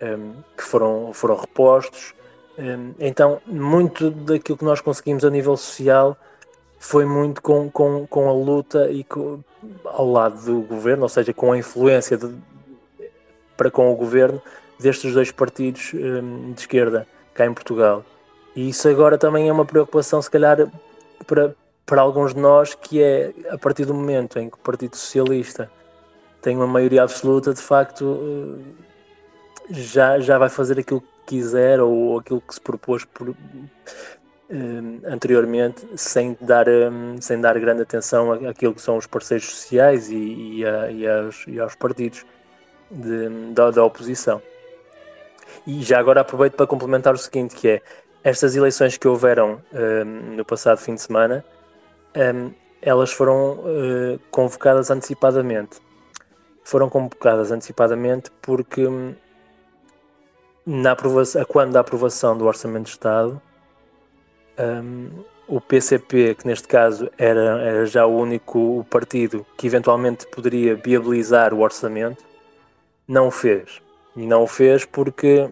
um, 0.00 0.34
que 0.56 0.62
foram, 0.62 1.12
foram 1.12 1.36
repostos. 1.36 2.14
então, 3.00 3.40
muito 3.44 4.10
daquilo 4.10 4.56
que 4.56 4.64
nós 4.64 4.80
conseguimos 4.80 5.24
a 5.24 5.30
nível 5.30 5.56
social 5.56 6.16
foi 6.78 7.04
muito 7.04 7.42
com, 7.42 7.68
com, 7.70 8.06
com 8.06 8.28
a 8.28 8.32
luta 8.32 8.88
e 8.90 9.02
com, 9.02 9.40
ao 9.84 10.08
lado 10.08 10.44
do 10.44 10.60
governo, 10.60 11.04
ou 11.04 11.08
seja, 11.08 11.32
com 11.32 11.50
a 11.50 11.58
influência 11.58 12.16
de, 12.16 12.32
para 13.56 13.70
com 13.70 13.92
o 13.92 13.96
governo 13.96 14.40
destes 14.78 15.12
dois 15.14 15.30
partidos 15.30 15.92
de 15.92 16.60
esquerda 16.60 17.06
cá 17.32 17.46
em 17.46 17.54
Portugal. 17.54 18.04
E 18.54 18.68
isso 18.68 18.88
agora 18.88 19.18
também 19.18 19.48
é 19.48 19.52
uma 19.52 19.64
preocupação, 19.64 20.22
se 20.22 20.30
calhar, 20.30 20.58
para, 21.26 21.54
para 21.84 22.00
alguns 22.00 22.32
de 22.34 22.40
nós, 22.40 22.74
que 22.74 23.02
é 23.02 23.32
a 23.50 23.58
partir 23.58 23.84
do 23.84 23.92
momento 23.92 24.38
em 24.38 24.48
que 24.48 24.56
o 24.56 24.60
Partido 24.60 24.96
Socialista 24.96 25.70
tem 26.40 26.56
uma 26.56 26.66
maioria 26.66 27.02
absoluta, 27.02 27.52
de 27.52 27.60
facto, 27.60 28.18
eh, 29.70 29.74
já, 29.74 30.20
já 30.20 30.38
vai 30.38 30.48
fazer 30.48 30.78
aquilo 30.78 31.00
que 31.00 31.06
quiser 31.26 31.80
ou 31.80 32.18
aquilo 32.18 32.40
que 32.40 32.54
se 32.54 32.60
propôs 32.60 33.04
por, 33.06 33.30
uh, 33.30 33.34
anteriormente, 35.06 35.86
sem 35.96 36.36
dar, 36.40 36.68
um, 36.68 37.20
sem 37.20 37.40
dar 37.40 37.58
grande 37.58 37.82
atenção 37.82 38.32
àquilo 38.46 38.74
que 38.74 38.82
são 38.82 38.98
os 38.98 39.06
parceiros 39.06 39.46
sociais 39.46 40.10
e, 40.10 40.58
e, 40.58 40.66
a, 40.66 40.90
e, 40.90 41.08
aos, 41.08 41.44
e 41.46 41.58
aos 41.58 41.74
partidos 41.74 42.26
de, 42.94 43.52
da, 43.52 43.70
da 43.70 43.84
oposição. 43.84 44.40
E 45.66 45.82
já 45.82 45.98
agora 45.98 46.20
aproveito 46.20 46.54
para 46.54 46.66
complementar 46.66 47.14
o 47.14 47.18
seguinte, 47.18 47.54
que 47.54 47.68
é 47.68 47.82
estas 48.22 48.56
eleições 48.56 48.96
que 48.96 49.06
houveram 49.06 49.60
um, 49.72 50.36
no 50.36 50.44
passado 50.44 50.78
fim 50.78 50.94
de 50.94 51.02
semana, 51.02 51.44
um, 52.16 52.50
elas 52.80 53.12
foram 53.12 53.52
uh, 53.52 54.20
convocadas 54.30 54.90
antecipadamente. 54.90 55.78
Foram 56.62 56.88
convocadas 56.88 57.50
antecipadamente 57.50 58.30
porque 58.40 58.86
um, 58.86 59.14
na 60.66 60.92
aprovação, 60.92 61.44
quando 61.44 61.72
da 61.72 61.80
aprovação 61.80 62.36
do 62.36 62.46
Orçamento 62.46 62.84
de 62.84 62.90
Estado, 62.90 63.40
hum, 64.58 65.10
o 65.46 65.60
PCP, 65.60 66.34
que 66.36 66.46
neste 66.46 66.66
caso 66.66 67.10
era, 67.18 67.60
era 67.60 67.86
já 67.86 68.06
o 68.06 68.16
único 68.16 68.86
partido 68.88 69.44
que 69.58 69.66
eventualmente 69.66 70.26
poderia 70.26 70.74
viabilizar 70.74 71.52
o 71.52 71.60
orçamento, 71.60 72.24
não 73.06 73.28
o 73.28 73.30
fez. 73.30 73.82
E 74.16 74.26
não 74.26 74.44
o 74.44 74.46
fez 74.46 74.84
porque 74.84 75.50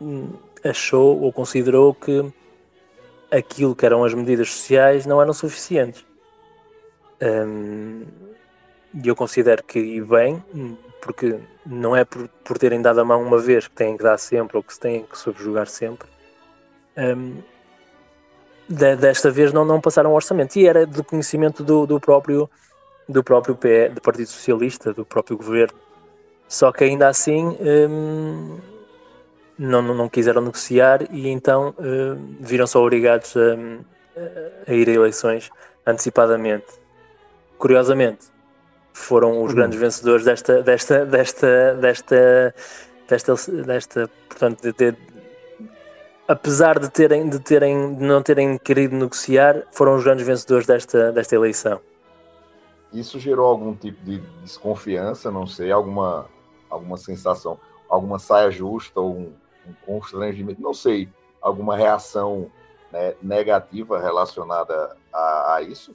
hum, 0.00 0.30
achou 0.64 1.20
ou 1.20 1.32
considerou 1.32 1.94
que 1.94 2.24
aquilo 3.30 3.74
que 3.74 3.84
eram 3.84 4.04
as 4.04 4.14
medidas 4.14 4.50
sociais 4.50 5.06
não 5.06 5.20
eram 5.20 5.32
suficientes. 5.32 6.04
Um, 7.20 8.04
e 9.02 9.08
eu 9.08 9.16
considero 9.16 9.62
que 9.64 9.78
e 9.78 10.00
bem, 10.00 10.42
porque 11.00 11.38
não 11.66 11.96
é 11.96 12.04
por, 12.04 12.28
por 12.44 12.58
terem 12.58 12.80
dado 12.80 13.00
a 13.00 13.04
mão 13.04 13.22
uma 13.22 13.38
vez 13.38 13.66
que 13.66 13.74
têm 13.74 13.96
que 13.96 14.02
dar 14.04 14.18
sempre 14.18 14.56
ou 14.56 14.62
que 14.62 14.72
se 14.72 14.80
têm 14.80 15.04
que 15.04 15.18
subjugar 15.18 15.66
sempre. 15.66 16.08
Um, 16.96 17.42
de, 18.68 18.96
desta 18.96 19.30
vez 19.30 19.52
não, 19.52 19.64
não 19.64 19.80
passaram 19.80 20.12
o 20.12 20.14
orçamento 20.14 20.56
e 20.56 20.66
era 20.66 20.86
do 20.86 21.02
conhecimento 21.02 21.62
do, 21.62 21.86
do 21.86 22.00
próprio 22.00 22.48
do 23.06 23.22
próprio 23.22 23.54
PE, 23.54 23.90
do 23.90 24.00
Partido 24.00 24.28
Socialista, 24.28 24.94
do 24.94 25.04
próprio 25.04 25.36
governo. 25.36 25.78
Só 26.48 26.70
que 26.72 26.84
ainda 26.84 27.08
assim 27.08 27.56
um, 27.60 28.58
não, 29.58 29.82
não 29.82 30.08
quiseram 30.08 30.42
negociar 30.42 31.02
e 31.10 31.28
então 31.28 31.70
uh, 31.70 32.36
viram-se 32.40 32.76
obrigados 32.76 33.34
a, 33.36 34.70
a, 34.70 34.74
ir 34.74 34.88
a 34.88 34.92
eleições 34.92 35.50
antecipadamente. 35.86 36.66
Curiosamente, 37.58 38.26
foram 38.92 39.42
os 39.42 39.50
uhum. 39.50 39.56
grandes 39.56 39.78
vencedores 39.78 40.24
desta, 40.24 40.62
desta, 40.62 41.04
desta, 41.04 41.74
desta, 41.74 42.54
desta, 43.08 43.34
desta 43.64 44.10
portanto, 44.28 44.62
de, 44.62 44.72
de, 44.72 44.96
apesar 46.26 46.78
de, 46.78 46.88
terem, 46.88 47.28
de, 47.28 47.38
terem, 47.38 47.94
de 47.94 48.02
não 48.02 48.22
terem 48.22 48.58
querido 48.58 48.96
negociar, 48.96 49.62
foram 49.72 49.96
os 49.96 50.04
grandes 50.04 50.26
vencedores 50.26 50.66
desta, 50.66 51.12
desta 51.12 51.34
eleição. 51.34 51.80
Isso 52.92 53.18
gerou 53.18 53.46
algum 53.46 53.74
tipo 53.74 54.04
de 54.04 54.20
desconfiança, 54.42 55.30
não 55.30 55.46
sei, 55.46 55.72
alguma, 55.72 56.26
alguma 56.74 56.96
sensação, 56.96 57.58
alguma 57.88 58.18
saia 58.18 58.50
justa 58.50 59.00
ou 59.00 59.14
um, 59.14 59.32
um 59.66 59.74
constrangimento, 59.86 60.60
não 60.60 60.74
sei, 60.74 61.08
alguma 61.40 61.76
reação 61.76 62.50
né, 62.92 63.14
negativa 63.22 64.00
relacionada 64.00 64.96
a, 65.12 65.54
a, 65.54 65.62
isso? 65.62 65.94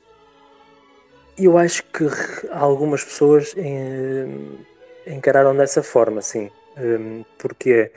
Eu 1.38 1.58
acho 1.58 1.84
que 1.84 2.06
algumas 2.52 3.04
pessoas 3.04 3.56
encararam 5.08 5.56
dessa 5.56 5.82
forma, 5.82 6.22
sim. 6.22 6.52
Hum, 6.78 7.24
porque 7.38 7.92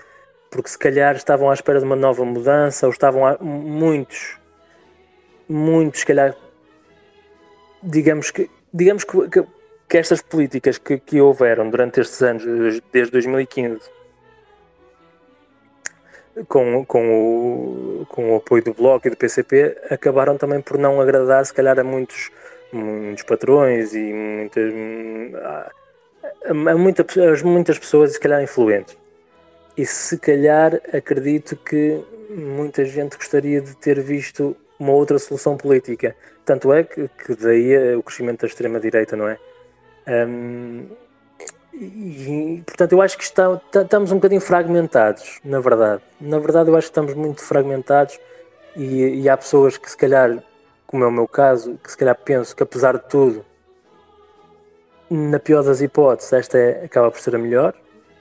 porque 0.50 0.68
se 0.68 0.78
calhar 0.78 1.16
estavam 1.16 1.48
à 1.48 1.54
espera 1.54 1.78
de 1.78 1.86
uma 1.86 1.96
nova 1.96 2.26
mudança, 2.26 2.86
ou 2.86 2.92
estavam 2.92 3.26
a, 3.26 3.38
muitos, 3.40 4.38
muitos, 5.48 6.00
se 6.00 6.06
calhar, 6.06 6.36
digamos 7.82 8.30
que, 8.30 8.50
digamos 8.72 9.02
que, 9.02 9.30
que, 9.30 9.46
que 9.92 9.98
estas 9.98 10.22
políticas 10.22 10.78
que, 10.78 10.96
que 10.96 11.20
houveram 11.20 11.68
durante 11.68 12.00
estes 12.00 12.22
anos, 12.22 12.42
desde 12.90 13.12
2015, 13.12 13.78
com, 16.48 16.82
com, 16.86 17.10
o, 17.12 18.06
com 18.06 18.32
o 18.32 18.36
apoio 18.36 18.64
do 18.64 18.72
Bloco 18.72 19.06
e 19.06 19.10
do 19.10 19.16
PCP, 19.18 19.76
acabaram 19.90 20.38
também 20.38 20.62
por 20.62 20.78
não 20.78 20.98
agradar, 20.98 21.44
se 21.44 21.52
calhar, 21.52 21.78
a 21.78 21.84
muitos, 21.84 22.30
muitos 22.72 23.22
patrões 23.24 23.92
e 23.92 24.14
muitas, 24.14 24.72
a, 25.34 25.70
a, 26.46 26.54
muita, 26.54 27.04
muitas 27.44 27.78
pessoas, 27.78 28.14
se 28.14 28.18
calhar, 28.18 28.42
influentes. 28.42 28.96
E 29.76 29.84
se 29.84 30.16
calhar 30.16 30.80
acredito 30.90 31.54
que 31.54 32.02
muita 32.30 32.82
gente 32.86 33.18
gostaria 33.18 33.60
de 33.60 33.76
ter 33.76 34.00
visto 34.00 34.56
uma 34.78 34.92
outra 34.92 35.18
solução 35.18 35.54
política. 35.54 36.16
Tanto 36.46 36.72
é 36.72 36.82
que, 36.82 37.08
que 37.08 37.34
daí 37.34 37.74
é 37.74 37.94
o 37.94 38.02
crescimento 38.02 38.40
da 38.40 38.46
extrema-direita, 38.46 39.16
não 39.16 39.28
é? 39.28 39.36
Um, 40.06 40.86
e, 41.74 42.62
portanto, 42.66 42.92
eu 42.92 43.00
acho 43.00 43.16
que 43.16 43.24
está, 43.24 43.56
tá, 43.70 43.82
estamos 43.82 44.12
um 44.12 44.16
bocadinho 44.16 44.40
fragmentados, 44.40 45.40
na 45.44 45.58
verdade. 45.60 46.02
Na 46.20 46.38
verdade, 46.38 46.68
eu 46.68 46.76
acho 46.76 46.88
que 46.88 46.90
estamos 46.90 47.14
muito 47.14 47.42
fragmentados 47.42 48.20
e, 48.76 49.22
e 49.22 49.28
há 49.28 49.36
pessoas 49.36 49.78
que, 49.78 49.90
se 49.90 49.96
calhar, 49.96 50.42
como 50.86 51.04
é 51.04 51.06
o 51.06 51.12
meu 51.12 51.26
caso, 51.26 51.78
que 51.82 51.90
se 51.90 51.96
calhar 51.96 52.16
penso 52.16 52.54
que, 52.54 52.62
apesar 52.62 52.98
de 52.98 53.08
tudo, 53.08 53.44
na 55.10 55.38
pior 55.38 55.62
das 55.62 55.80
hipóteses, 55.80 56.32
esta 56.32 56.58
é, 56.58 56.84
acaba 56.84 57.10
por 57.10 57.20
ser 57.20 57.34
a 57.34 57.38
melhor 57.38 57.74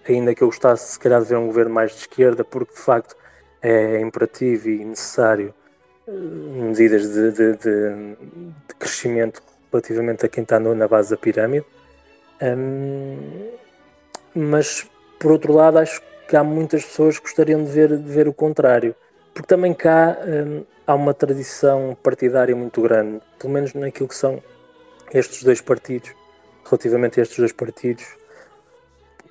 ainda 0.08 0.34
que 0.34 0.42
eu 0.42 0.48
gostasse 0.48 0.94
se 0.94 1.00
calhar 1.00 1.22
de 1.22 1.28
ver 1.28 1.38
um 1.38 1.48
governo 1.48 1.74
mais 1.74 1.92
de 1.92 1.98
esquerda, 2.00 2.44
porque 2.44 2.74
de 2.74 2.80
facto 2.80 3.16
é 3.62 4.00
imperativo 4.02 4.70
e 4.70 4.84
necessário 4.84 5.54
eh, 6.08 6.12
medidas 6.12 7.04
de, 7.14 7.32
de, 7.32 7.54
de, 7.58 8.16
de 8.68 8.76
crescimento 8.80 9.42
relativamente 9.72 10.26
a 10.26 10.30
quem 10.30 10.44
está 10.44 10.60
na 10.60 10.88
base 10.88 11.12
da 11.12 11.18
pirâmide. 11.18 11.66
Um, 12.42 13.50
mas 14.34 14.88
por 15.20 15.32
outro 15.32 15.54
lado 15.54 15.78
acho 15.78 16.02
que 16.28 16.36
há 16.36 16.44
muitas 16.44 16.84
pessoas 16.84 17.18
que 17.18 17.24
gostariam 17.24 17.64
de 17.64 17.70
ver, 17.70 17.90
de 17.90 18.12
ver 18.12 18.28
o 18.28 18.34
contrário, 18.34 18.96
porque 19.34 19.48
também 19.48 19.74
cá 19.74 20.18
um, 20.26 20.64
há 20.88 20.96
uma 20.96 21.14
tradição 21.14 21.96
partidária 22.02 22.56
muito 22.56 22.82
grande, 22.82 23.22
pelo 23.38 23.54
menos 23.54 23.74
naquilo 23.74 24.08
que 24.08 24.16
são 24.16 24.42
estes 25.14 25.44
dois 25.44 25.62
partidos, 25.62 26.12
relativamente 26.66 27.20
a 27.20 27.24
estes 27.24 27.38
dois 27.38 27.52
partidos, 27.52 28.06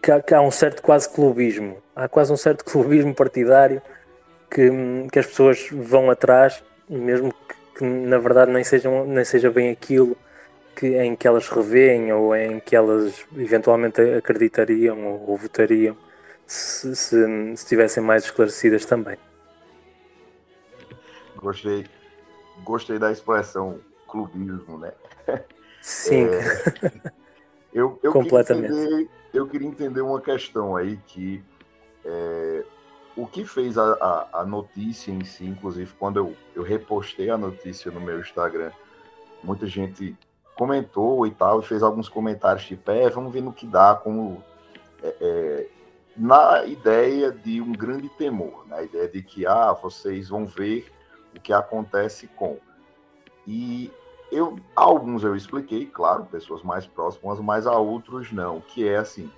que 0.03 0.13
há, 0.13 0.21
que 0.21 0.35
há, 0.35 0.41
um 0.41 0.51
certo 0.51 0.83
quase 0.83 1.09
clubismo, 1.09 1.79
há 1.97 2.09
quase 2.09 2.33
um 2.33 2.37
certo 2.37 2.65
clubismo 2.71 3.15
partidário 3.15 3.83
que, 4.51 4.71
que 5.11 5.19
as 5.19 5.27
pessoas 5.27 5.69
vão 5.73 6.11
atrás, 6.11 6.63
mesmo 6.89 7.33
que, 7.33 7.79
que, 7.79 7.85
na 7.85 8.19
verdade 8.19 8.53
nem, 8.53 8.63
sejam, 8.63 9.07
nem 9.07 9.25
seja 9.25 9.51
bem 9.51 9.71
aquilo 9.71 10.17
que, 10.75 10.87
em 10.87 11.17
que 11.17 11.27
elas 11.27 11.49
revêem 11.49 12.13
ou 12.13 12.35
em 12.35 12.61
que 12.61 12.75
elas 12.75 13.27
eventualmente 13.37 14.01
acreditariam 14.01 15.07
ou, 15.07 15.31
ou 15.31 15.37
votariam 15.37 15.97
se, 16.47 16.95
se, 16.97 17.17
se 17.17 17.53
estivessem 17.55 18.03
mais 18.03 18.25
esclarecidas 18.25 18.85
também. 18.85 19.17
Gostei, 21.37 21.87
gostei 22.65 22.99
da 22.99 23.11
expressão 23.11 23.81
clubismo, 24.07 24.79
né? 24.79 24.93
Sim. 25.81 26.27
É, 26.27 26.93
eu, 27.73 27.99
eu 28.03 28.13
Completamente. 28.13 28.73
Entender 28.73 29.21
eu 29.33 29.47
queria 29.47 29.69
entender 29.69 30.01
uma 30.01 30.21
questão 30.21 30.77
aí 30.77 30.99
que 31.07 31.43
é, 32.05 32.65
o 33.17 33.27
que 33.27 33.45
fez 33.45 33.79
a, 33.79 33.93
a, 33.93 34.41
a, 34.41 34.45
notícia 34.45 35.11
em 35.11 35.25
si, 35.25 35.45
inclusive 35.45 35.93
quando 35.99 36.19
eu, 36.19 36.37
eu 36.55 36.63
repostei 36.63 37.31
a 37.31 37.39
notícia 37.39 37.91
no 37.91 38.01
meu 38.01 38.21
Instagram, 38.21 38.73
muita 39.43 39.67
gente 39.67 40.17
comentou 40.61 41.27
e 41.27 41.31
tal, 41.31 41.61
e 41.61 41.63
fez 41.65 41.83
alguns 41.83 42.07
comentários 42.07 42.67
tipo, 42.67 42.91
é, 42.91 43.09
vamos 43.09 43.33
ver 43.33 43.41
no 43.41 43.51
que 43.51 43.67
dá, 43.67 43.95
como 43.95 44.45
é, 45.03 45.17
é, 45.19 45.67
na 46.15 46.67
ideia 46.67 47.33
de 47.33 47.63
um 47.63 47.73
grande 47.73 48.11
temor, 48.11 48.69
na 48.69 48.83
ideia 48.83 49.09
de 49.09 49.23
que, 49.23 49.47
ah, 49.47 49.73
vocês 49.73 50.29
vão 50.29 50.45
ver 50.45 50.93
o 51.35 51.41
que 51.41 51.51
acontece 51.51 52.27
com. 52.27 52.59
E 53.47 53.91
eu, 54.31 54.59
alguns 54.77 55.25
eu 55.25 55.35
expliquei, 55.35 55.87
claro, 55.87 56.27
pessoas 56.27 56.63
mais 56.63 56.85
próximas, 56.85 57.41
mas 57.41 57.67
a 57.67 57.79
outros 57.79 58.31
não, 58.31 58.61
que 58.61 58.87
é 58.87 58.99
assim, 58.99 59.31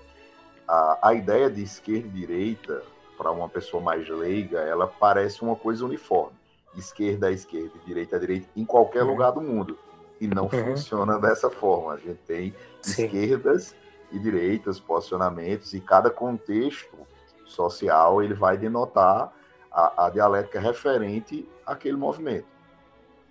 a, 0.66 1.10
a 1.10 1.14
ideia 1.14 1.48
de 1.48 1.62
esquerda 1.62 2.08
e 2.08 2.10
direita, 2.10 2.82
para 3.16 3.30
uma 3.30 3.48
pessoa 3.48 3.80
mais 3.80 4.08
leiga, 4.08 4.58
ela 4.58 4.88
parece 4.88 5.40
uma 5.42 5.54
coisa 5.54 5.84
uniforme. 5.84 6.36
Esquerda 6.74 7.30
é 7.30 7.32
esquerda 7.32 7.78
direita 7.86 8.16
é 8.16 8.18
direita 8.18 8.48
em 8.56 8.64
qualquer 8.64 9.04
uhum. 9.04 9.10
lugar 9.10 9.30
do 9.30 9.40
mundo. 9.40 9.78
E 10.22 10.28
não 10.28 10.44
uhum. 10.44 10.76
funciona 10.76 11.18
dessa 11.18 11.50
forma. 11.50 11.94
A 11.94 11.96
gente 11.96 12.20
tem 12.24 12.54
Sim. 12.80 13.06
esquerdas 13.06 13.74
e 14.12 14.20
direitas, 14.20 14.78
posicionamentos, 14.78 15.74
e 15.74 15.80
cada 15.80 16.10
contexto 16.10 16.96
social 17.44 18.22
ele 18.22 18.32
vai 18.32 18.56
denotar 18.56 19.32
a, 19.68 20.06
a 20.06 20.10
dialética 20.10 20.60
referente 20.60 21.48
àquele 21.66 21.96
movimento. 21.96 22.46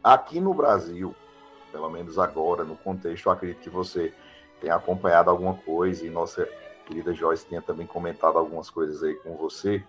Aqui 0.03 0.41
no 0.41 0.53
Brasil, 0.53 1.15
pelo 1.71 1.89
menos 1.89 2.19
agora, 2.19 2.65
no 2.65 2.75
contexto, 2.75 3.27
eu 3.27 3.31
acredito 3.31 3.61
que 3.61 3.69
você 3.69 4.13
tenha 4.59 4.75
acompanhado 4.75 5.29
alguma 5.29 5.53
coisa 5.53 6.05
e 6.05 6.09
nossa 6.09 6.45
querida 6.85 7.13
Joyce 7.13 7.45
tenha 7.45 7.61
também 7.61 7.87
comentado 7.87 8.37
algumas 8.37 8.69
coisas 8.69 9.01
aí 9.01 9.15
com 9.15 9.37
você. 9.37 9.81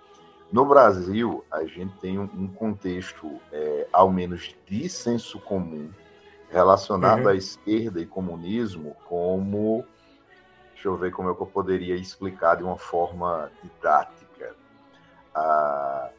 No 0.52 0.64
Brasil, 0.64 1.44
a 1.50 1.64
gente 1.64 1.94
tem 1.96 2.16
um 2.16 2.46
contexto, 2.46 3.40
é, 3.50 3.88
ao 3.92 4.08
menos 4.08 4.54
de 4.66 4.88
senso 4.88 5.40
comum, 5.40 5.90
relacionado 6.52 7.22
uhum. 7.22 7.28
à 7.28 7.34
esquerda 7.34 8.00
e 8.00 8.06
comunismo, 8.06 8.94
como. 9.06 9.84
Deixa 10.74 10.88
eu 10.88 10.96
ver 10.96 11.12
como 11.12 11.30
é 11.30 11.34
que 11.34 11.40
eu 11.40 11.46
poderia 11.46 11.94
explicar 11.94 12.56
de 12.56 12.64
uma 12.64 12.76
forma 12.76 13.50
didática. 13.62 14.54
Ah, 15.34 16.10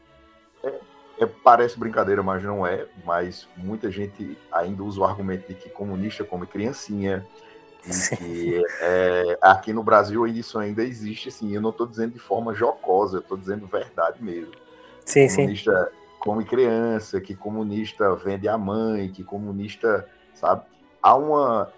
é, 0.62 0.80
é, 1.20 1.26
parece 1.26 1.78
brincadeira, 1.78 2.22
mas 2.22 2.42
não 2.42 2.66
é. 2.66 2.86
Mas 3.04 3.46
muita 3.56 3.90
gente 3.90 4.36
ainda 4.50 4.82
usa 4.82 5.00
o 5.00 5.04
argumento 5.04 5.46
de 5.46 5.54
que 5.54 5.68
comunista 5.68 6.24
come 6.24 6.46
criancinha, 6.46 7.24
e 7.86 8.16
que 8.16 8.62
é, 8.80 9.38
aqui 9.40 9.72
no 9.72 9.82
Brasil 9.82 10.26
isso 10.26 10.58
ainda 10.58 10.82
existe, 10.82 11.28
assim, 11.28 11.54
eu 11.54 11.60
não 11.60 11.70
estou 11.70 11.86
dizendo 11.86 12.12
de 12.12 12.18
forma 12.18 12.54
jocosa, 12.54 13.18
eu 13.18 13.20
estou 13.20 13.36
dizendo 13.36 13.66
verdade 13.66 14.22
mesmo. 14.22 14.54
Sim, 15.04 15.28
comunista 15.28 15.84
sim. 15.84 15.98
come 16.18 16.44
criança, 16.44 17.20
que 17.20 17.34
comunista 17.34 18.14
vende 18.16 18.48
a 18.48 18.56
mãe, 18.56 19.10
que 19.10 19.22
comunista, 19.22 20.08
sabe? 20.34 20.62
Há 21.02 21.14
uma, 21.16 21.72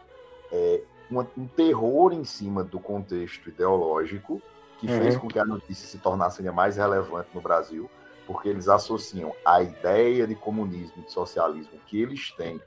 é, 0.51 0.83
uma 1.11 1.27
um 1.37 1.47
terror 1.47 2.13
em 2.13 2.25
cima 2.25 2.65
do 2.65 2.79
contexto 2.79 3.49
ideológico 3.49 4.43
que 4.79 4.87
uhum. 4.87 4.99
fez 4.99 5.17
com 5.17 5.29
que 5.29 5.39
a 5.39 5.45
notícia 5.45 5.87
se 5.87 5.99
tornasse 5.99 6.41
ainda 6.41 6.53
mais 6.53 6.77
relevante 6.77 7.31
no 7.35 7.41
Brasil, 7.41 7.89
porque 8.27 8.49
eles 8.49 8.69
associam 8.69 9.35
a 9.45 9.63
ideia 9.63 10.27
de 10.27 10.35
comunismo 10.35 10.95
e 10.99 11.03
de 11.03 11.13
socialismo 11.13 11.79
que 11.87 12.01
eles 12.01 12.31
têm 12.33 12.61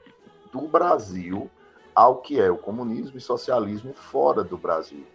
do 0.52 0.62
Brasil 0.62 1.50
ao 1.94 2.16
que 2.16 2.40
é 2.40 2.50
o 2.50 2.56
comunismo 2.56 3.18
e 3.18 3.20
socialismo 3.20 3.92
fora 3.92 4.42
do 4.42 4.56
Brasil. 4.56 5.06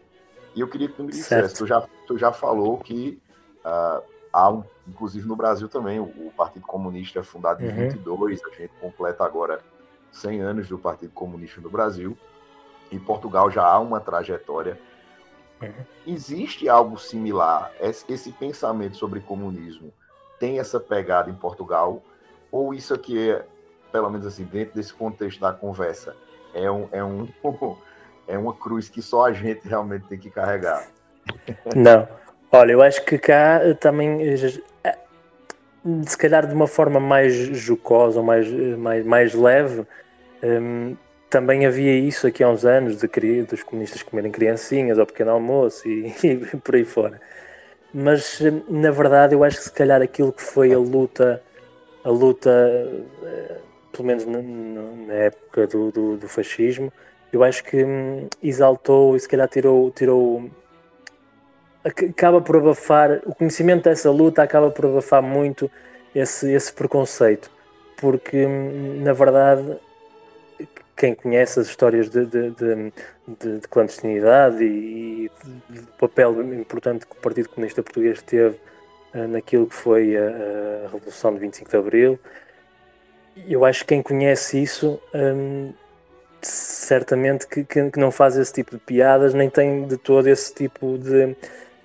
E 0.55 0.61
eu 0.61 0.67
queria 0.67 0.87
que 0.87 0.93
tu 0.93 1.03
me 1.03 1.11
dissesse, 1.11 1.55
tu 1.55 1.67
já, 1.67 1.85
tu 2.07 2.17
já 2.17 2.31
falou 2.31 2.77
que 2.77 3.21
uh, 3.65 4.01
há, 4.31 4.49
um, 4.49 4.63
inclusive 4.87 5.27
no 5.27 5.35
Brasil 5.35 5.67
também, 5.67 5.99
o, 5.99 6.03
o 6.03 6.31
Partido 6.35 6.65
Comunista 6.65 7.19
é 7.19 7.23
fundado 7.23 7.63
em 7.63 7.67
uhum. 7.67 7.89
22, 7.89 8.41
a 8.43 8.55
gente 8.55 8.71
completa 8.79 9.25
agora 9.25 9.61
100 10.15 10.41
anos 10.41 10.67
do 10.67 10.77
Partido 10.77 11.11
Comunista 11.11 11.61
no 11.61 11.69
Brasil. 11.69 12.17
Em 12.91 12.99
Portugal 12.99 13.49
já 13.51 13.63
há 13.63 13.79
uma 13.79 13.99
trajetória. 13.99 14.79
Uhum. 15.61 15.71
Existe 16.07 16.69
algo 16.69 16.97
similar? 16.97 17.71
Esse, 17.79 18.31
pensamento 18.31 18.97
sobre 18.97 19.19
comunismo 19.19 19.93
tem 20.39 20.59
essa 20.59 20.79
pegada 20.79 21.29
em 21.29 21.33
Portugal? 21.33 22.01
Ou 22.51 22.73
isso 22.73 22.93
aqui 22.93 23.29
é, 23.29 23.45
pelo 23.91 24.09
menos 24.09 24.25
assim, 24.25 24.43
dentro 24.43 24.75
desse 24.75 24.93
contexto 24.93 25.39
da 25.39 25.51
conversa, 25.51 26.15
é, 26.53 26.69
um, 26.69 26.87
é, 26.91 27.03
um, 27.03 27.27
é 28.27 28.37
uma 28.37 28.53
cruz 28.53 28.89
que 28.89 29.01
só 29.01 29.25
a 29.25 29.33
gente 29.33 29.67
realmente 29.67 30.07
tem 30.07 30.17
que 30.17 30.29
carregar. 30.29 30.87
Não. 31.75 32.07
Olha, 32.51 32.71
eu 32.71 32.81
acho 32.81 33.03
que 33.03 33.17
cá 33.17 33.59
também. 33.79 34.21
Eh, 34.21 34.97
se 36.05 36.17
calhar 36.17 36.47
de 36.47 36.53
uma 36.53 36.67
forma 36.67 36.99
mais 36.99 37.33
jocosa 37.33 38.19
ou 38.19 38.25
mais, 38.25 38.49
mais, 38.77 39.05
mais 39.05 39.33
leve, 39.33 39.85
um, 40.45 40.95
também 41.29 41.65
havia 41.65 41.97
isso 41.97 42.27
aqui 42.27 42.43
há 42.43 42.49
uns 42.49 42.65
anos, 42.65 42.97
de, 42.97 43.43
dos 43.43 43.63
comunistas 43.63 44.03
comerem 44.03 44.31
criancinhas 44.31 44.99
ao 44.99 45.05
pequeno 45.05 45.31
almoço 45.31 45.87
e, 45.87 46.13
e 46.23 46.57
por 46.57 46.75
aí 46.75 46.85
fora. 46.85 47.19
Mas, 47.93 48.39
hum, 48.41 48.61
na 48.69 48.91
verdade, 48.91 49.33
eu 49.35 49.43
acho 49.43 49.57
que 49.57 49.63
se 49.63 49.71
calhar 49.71 50.01
aquilo 50.01 50.31
que 50.31 50.41
foi 50.41 50.73
a 50.73 50.77
luta, 50.77 51.41
a 52.03 52.09
luta, 52.09 52.49
eh, 53.23 53.57
pelo 53.91 54.07
menos 54.07 54.25
na, 54.25 54.41
na 54.41 55.13
época 55.13 55.67
do, 55.67 55.91
do, 55.91 56.17
do, 56.17 56.27
fascismo, 56.27 56.91
eu 57.33 57.43
acho 57.43 57.63
que 57.63 57.83
hum, 57.83 58.27
exaltou 58.43 59.15
e 59.15 59.19
se 59.19 59.27
calhar 59.27 59.47
tirou, 59.47 59.91
tirou 59.91 60.49
acaba 61.83 62.41
por 62.41 62.57
abafar, 62.57 63.21
o 63.25 63.35
conhecimento 63.35 63.83
dessa 63.83 64.11
luta 64.11 64.41
acaba 64.43 64.71
por 64.71 64.85
abafar 64.85 65.21
muito 65.21 65.69
esse, 66.13 66.51
esse 66.51 66.73
preconceito, 66.73 67.51
porque 67.97 68.45
hum, 68.45 69.01
na 69.03 69.13
verdade 69.13 69.79
quem 71.05 71.13
conhece 71.13 71.59
as 71.59 71.67
histórias 71.67 72.09
de, 72.09 72.25
de, 72.25 72.49
de, 72.49 73.59
de 73.59 73.67
clandestinidade 73.67 74.63
e, 74.63 75.29
e 75.69 75.79
do 75.79 75.87
papel 75.99 76.41
importante 76.53 77.05
que 77.05 77.11
o 77.11 77.21
Partido 77.21 77.49
Comunista 77.49 77.83
Português 77.83 78.23
teve 78.23 78.57
uh, 79.13 79.27
naquilo 79.27 79.67
que 79.67 79.75
foi 79.75 80.17
a, 80.17 80.85
a, 80.85 80.89
Revolução 80.91 81.31
de 81.33 81.39
25 81.41 81.69
de 81.69 81.77
Abril, 81.77 82.19
eu 83.47 83.63
acho 83.65 83.81
que 83.81 83.89
quem 83.89 84.01
conhece 84.01 84.61
isso 84.61 84.99
um, 85.13 85.73
certamente 86.41 87.45
que, 87.45 87.63
que, 87.63 87.99
não 87.99 88.09
faz 88.09 88.35
esse 88.35 88.53
tipo 88.53 88.71
de 88.71 88.79
piadas 88.79 89.33
nem 89.33 89.49
tem 89.49 89.85
de 89.85 89.97
todo 89.97 90.27
esse 90.27 90.53
tipo 90.55 90.97
de, 90.97 91.35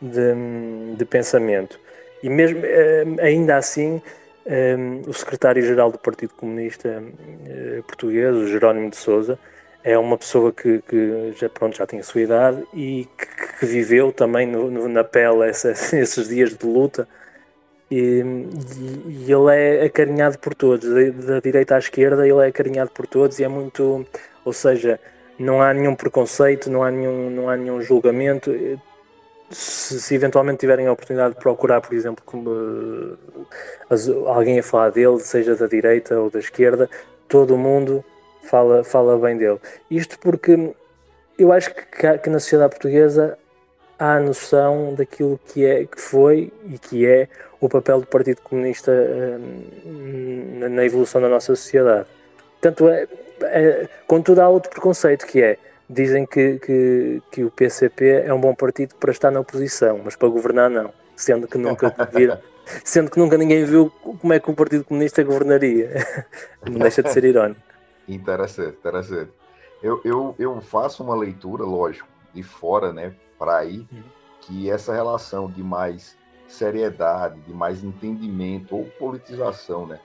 de, 0.01 0.97
de 0.97 1.05
pensamento. 1.05 1.79
E 2.23 2.31
mesmo 2.31 2.61
uh, 2.61 3.21
ainda 3.21 3.57
assim 3.57 4.01
um, 4.47 5.03
o 5.09 5.13
secretário-geral 5.13 5.91
do 5.91 5.99
Partido 5.99 6.35
Comunista 6.35 6.89
uh, 6.89 7.83
Português, 7.85 8.35
o 8.35 8.47
Jerónimo 8.47 8.91
de 8.91 8.97
Souza, 8.97 9.39
é 9.83 9.97
uma 9.99 10.19
pessoa 10.19 10.53
que, 10.53 10.83
que, 10.83 11.33
já, 11.37 11.49
pronto, 11.49 11.77
já 11.77 11.87
tem 11.87 12.01
a 12.01 12.03
sua 12.03 12.21
idade 12.21 12.63
e 12.75 13.09
que, 13.17 13.59
que 13.59 13.67
viveu 13.67 14.13
também 14.13 14.47
no, 14.47 14.71
no, 14.71 14.89
na 14.89 15.05
pele 15.05 15.49
essa, 15.49 15.71
esses 15.97 16.29
dias 16.29 16.55
de 16.57 16.67
luta. 16.67 17.09
E, 17.91 17.97
e, 17.97 19.27
e, 19.27 19.33
ele 19.33 19.57
é 19.57 19.85
acarinhado 19.85 20.39
por 20.39 20.55
todos, 20.55 20.89
da, 20.89 21.35
da, 21.35 21.41
direita 21.41 21.75
à 21.75 21.79
esquerda, 21.79 22.27
ele 22.27 22.45
é 22.45 22.47
acarinhado 22.47 22.91
por 22.91 23.07
todos 23.07 23.39
e 23.39 23.45
é 23.45 23.49
muito. 23.49 24.07
Ou 24.45 24.53
seja, 24.53 25.01
não 25.39 25.61
há 25.61 25.75
nenhum 25.75 25.97
preconceito, 25.97 26.71
não 26.71 26.85
há 26.85 26.91
nenhum, 26.91 27.31
não 27.31 27.49
há 27.49 27.57
nenhum 27.57 27.81
julgamento 27.83 28.53
se, 29.51 30.01
se, 30.01 30.15
eventualmente 30.15 30.61
tiverem 30.61 30.87
a 30.87 30.93
oportunidade 30.93 31.35
de 31.35 31.41
procurar, 31.41 31.81
por 31.81 31.93
exemplo, 31.95 32.23
como, 32.25 32.51
uh, 32.51 33.19
as, 33.89 34.09
alguém 34.09 34.59
a 34.59 34.63
falar 34.63 34.91
dele, 34.91 35.19
seja 35.21 35.57
da 35.57 35.67
direita 35.67 36.19
ou 36.19 36.31
da 36.31 36.39
esquerda, 36.39 36.89
todo 37.29 37.57
mundo 37.57 38.05
fala, 38.43 38.85
fala 38.85 39.19
bem 39.19 39.37
dele. 39.37 39.59
Isto 39.91 40.19
porque 40.19 40.75
eu 41.39 41.53
acho 41.53 41.75
que, 41.75 42.19
que 42.19 42.31
na 42.31 42.39
sociedade 42.39 42.71
portuguesa 42.71 43.37
há 43.99 44.17
a 44.17 44.21
noção 44.21 44.95
daquilo 44.95 45.39
que, 45.47 45.65
é, 45.65 45.85
que 45.85 46.01
foi 46.01 46.53
e 46.67 46.79
que 46.79 47.07
é 47.07 47.29
o 47.61 47.69
papel 47.69 48.01
do 48.01 48.07
Partido 48.07 48.41
Comunista 48.43 48.91
uh, 48.91 50.69
na 50.69 50.85
evolução 50.85 51.21
da 51.21 51.29
nossa 51.29 51.55
sociedade. 51.55 52.07
Portanto, 52.61 52.89
é, 52.89 53.07
é, 53.43 53.89
contudo, 54.07 54.41
há 54.41 54.49
outro 54.49 54.71
preconceito 54.71 55.27
que 55.27 55.43
é 55.43 55.59
dizem 55.91 56.25
que, 56.25 56.59
que, 56.61 57.23
que, 57.33 57.45
o 57.45 57.51
PCP 57.51 58.23
é 58.25 58.33
um 58.33 58.41
bom 58.41 58.55
partido 58.55 58.95
para 58.95 59.11
estar 59.11 59.31
na 59.31 59.41
oposição, 59.41 60.01
mas 60.05 60.15
para 60.15 60.29
governar 60.29 60.71
não, 60.71 60.93
sendo 61.17 61.49
que 61.49 61.59
nunca 61.59 61.93
vira, 62.13 62.41
sendo 62.85 63.11
que 63.11 63.19
nunca 63.19 63.37
ninguém 63.37 63.65
viu 63.65 63.91
como 64.01 64.33
é 64.33 64.39
que 64.39 64.49
o 64.49 64.55
Partido 64.55 64.85
Comunista 64.85 65.23
governaria. 65.25 66.07
Não 66.65 66.79
deixa 66.79 67.03
de 67.03 67.13
ser 67.13 67.25
irónico. 67.25 67.61
Interessante, 68.07 68.77
interessante. 68.77 69.33
Eu, 69.83 70.01
eu, 70.05 70.35
eu 70.39 70.61
faço 70.61 71.03
uma 71.03 71.17
leitura, 71.17 71.65
lógico, 71.65 72.09
de 72.33 72.43
fora, 72.43 72.93
né, 72.93 73.15
para 73.39 73.57
aí, 73.57 73.87
uhum. 73.91 74.03
que 74.43 74.71
essa 74.71 74.93
relação 74.93 75.51
de 75.51 75.63
mais 75.63 76.17
seriedade, 76.47 77.41
de 77.41 77.53
mais 77.53 77.83
entendimento 77.83 78.77
ou 78.77 78.85
politização, 78.99 79.87
né, 79.87 79.99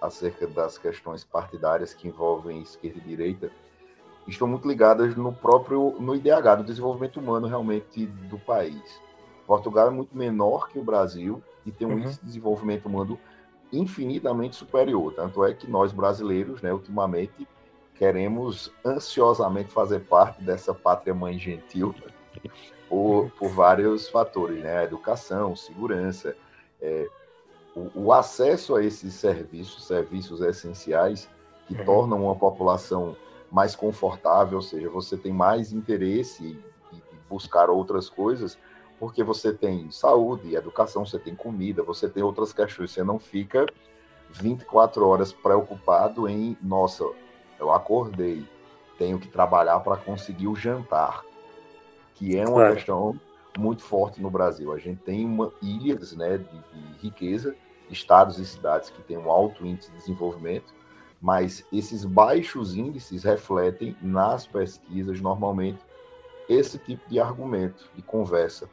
acerca 0.00 0.46
das 0.46 0.78
questões 0.78 1.24
partidárias 1.24 1.92
que 1.92 2.08
envolvem 2.08 2.62
esquerda 2.62 2.98
e 2.98 3.08
direita, 3.08 3.50
estão 4.28 4.46
muito 4.46 4.68
ligadas 4.68 5.16
no 5.16 5.32
próprio 5.32 5.96
no 5.98 6.14
IDH, 6.14 6.56
do 6.58 6.64
desenvolvimento 6.64 7.18
humano 7.18 7.46
realmente 7.46 8.06
do 8.06 8.38
país. 8.38 9.00
Portugal 9.46 9.88
é 9.88 9.90
muito 9.90 10.16
menor 10.16 10.68
que 10.68 10.78
o 10.78 10.82
Brasil 10.82 11.42
e 11.64 11.72
tem 11.72 11.86
um 11.86 11.92
uhum. 11.92 11.98
índice 12.00 12.20
de 12.20 12.26
desenvolvimento 12.26 12.86
humano 12.86 13.18
infinitamente 13.72 14.56
superior. 14.56 15.14
Tanto 15.14 15.44
é 15.44 15.54
que 15.54 15.70
nós 15.70 15.92
brasileiros, 15.92 16.60
né, 16.62 16.72
ultimamente, 16.72 17.48
queremos 17.94 18.72
ansiosamente 18.84 19.70
fazer 19.70 20.00
parte 20.00 20.42
dessa 20.42 20.72
pátria 20.72 21.14
mãe 21.14 21.38
gentil 21.38 21.94
por, 22.88 23.30
por 23.38 23.48
vários 23.48 24.08
fatores, 24.08 24.62
né? 24.62 24.84
Educação, 24.84 25.56
segurança, 25.56 26.36
é, 26.80 27.08
o, 27.74 28.06
o, 28.06 28.12
acesso 28.12 28.76
a 28.76 28.84
esses 28.84 29.14
serviços, 29.14 29.86
serviços 29.86 30.40
essenciais 30.40 31.28
que 31.66 31.74
uhum. 31.74 31.84
tornam 31.84 32.24
uma 32.24 32.36
população 32.36 33.16
mais 33.50 33.74
confortável, 33.74 34.56
ou 34.56 34.62
seja, 34.62 34.88
você 34.88 35.16
tem 35.16 35.32
mais 35.32 35.72
interesse 35.72 36.58
em 36.92 37.00
buscar 37.28 37.70
outras 37.70 38.08
coisas, 38.08 38.58
porque 38.98 39.22
você 39.22 39.52
tem 39.52 39.90
saúde, 39.90 40.54
educação, 40.54 41.06
você 41.06 41.18
tem 41.18 41.34
comida, 41.34 41.82
você 41.82 42.08
tem 42.08 42.22
outras 42.22 42.52
questões, 42.52 42.90
você 42.90 43.02
não 43.02 43.18
fica 43.18 43.66
24 44.30 45.06
horas 45.06 45.32
preocupado 45.32 46.28
em, 46.28 46.56
nossa, 46.62 47.04
eu 47.58 47.72
acordei, 47.72 48.44
tenho 48.98 49.18
que 49.18 49.28
trabalhar 49.28 49.80
para 49.80 49.96
conseguir 49.96 50.48
o 50.48 50.56
jantar, 50.56 51.22
que 52.14 52.36
é 52.36 52.44
uma 52.46 52.72
questão 52.72 53.18
muito 53.56 53.82
forte 53.82 54.20
no 54.20 54.30
Brasil. 54.30 54.72
A 54.72 54.78
gente 54.78 55.00
tem 55.02 55.24
uma 55.24 55.52
ilhas 55.62 56.12
né, 56.12 56.38
de, 56.38 56.44
de 56.44 56.98
riqueza, 56.98 57.56
estados 57.90 58.38
e 58.38 58.44
cidades 58.44 58.90
que 58.90 59.02
têm 59.02 59.16
um 59.16 59.30
alto 59.30 59.64
índice 59.64 59.90
de 59.90 59.96
desenvolvimento, 59.98 60.74
mas 61.20 61.64
esses 61.72 62.04
baixos 62.04 62.74
índices 62.74 63.24
refletem 63.24 63.96
nas 64.00 64.46
pesquisas 64.46 65.20
normalmente 65.20 65.78
esse 66.48 66.78
tipo 66.78 67.08
de 67.08 67.20
argumento, 67.20 67.90
de 67.94 68.02
conversa, 68.02 68.68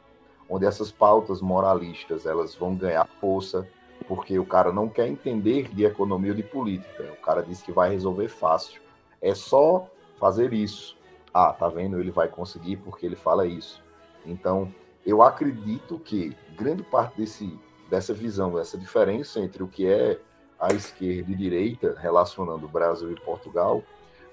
onde 0.48 0.64
essas 0.64 0.90
pautas 0.90 1.40
moralistas 1.40 2.24
elas 2.24 2.54
vão 2.54 2.74
ganhar 2.74 3.06
força 3.20 3.68
porque 4.06 4.38
o 4.38 4.46
cara 4.46 4.72
não 4.72 4.88
quer 4.88 5.08
entender 5.08 5.68
de 5.74 5.84
economia 5.84 6.30
ou 6.30 6.36
de 6.36 6.42
política. 6.42 7.12
O 7.12 7.20
cara 7.20 7.42
diz 7.42 7.60
que 7.62 7.72
vai 7.72 7.90
resolver 7.90 8.28
fácil. 8.28 8.80
É 9.20 9.34
só 9.34 9.88
fazer 10.16 10.52
isso. 10.52 10.96
Ah, 11.34 11.52
tá 11.52 11.68
vendo? 11.68 11.98
Ele 11.98 12.10
vai 12.10 12.28
conseguir 12.28 12.76
porque 12.76 13.04
ele 13.04 13.16
fala 13.16 13.46
isso. 13.46 13.82
Então, 14.24 14.72
eu 15.04 15.22
acredito 15.22 15.98
que 15.98 16.36
grande 16.56 16.82
parte 16.82 17.16
desse, 17.16 17.58
dessa 17.90 18.14
visão, 18.14 18.52
dessa 18.54 18.78
diferença 18.78 19.40
entre 19.40 19.62
o 19.62 19.68
que 19.68 19.86
é 19.86 20.18
a 20.58 20.72
esquerda 20.72 21.30
e 21.30 21.34
direita, 21.34 21.96
relacionando 21.98 22.68
Brasil 22.68 23.10
e 23.12 23.20
Portugal, 23.20 23.82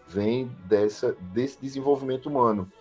vem 0.07 0.45
dessa, 0.65 1.15
desse 1.33 1.59
desenvolvimento 1.61 2.27
humano, 2.27 2.71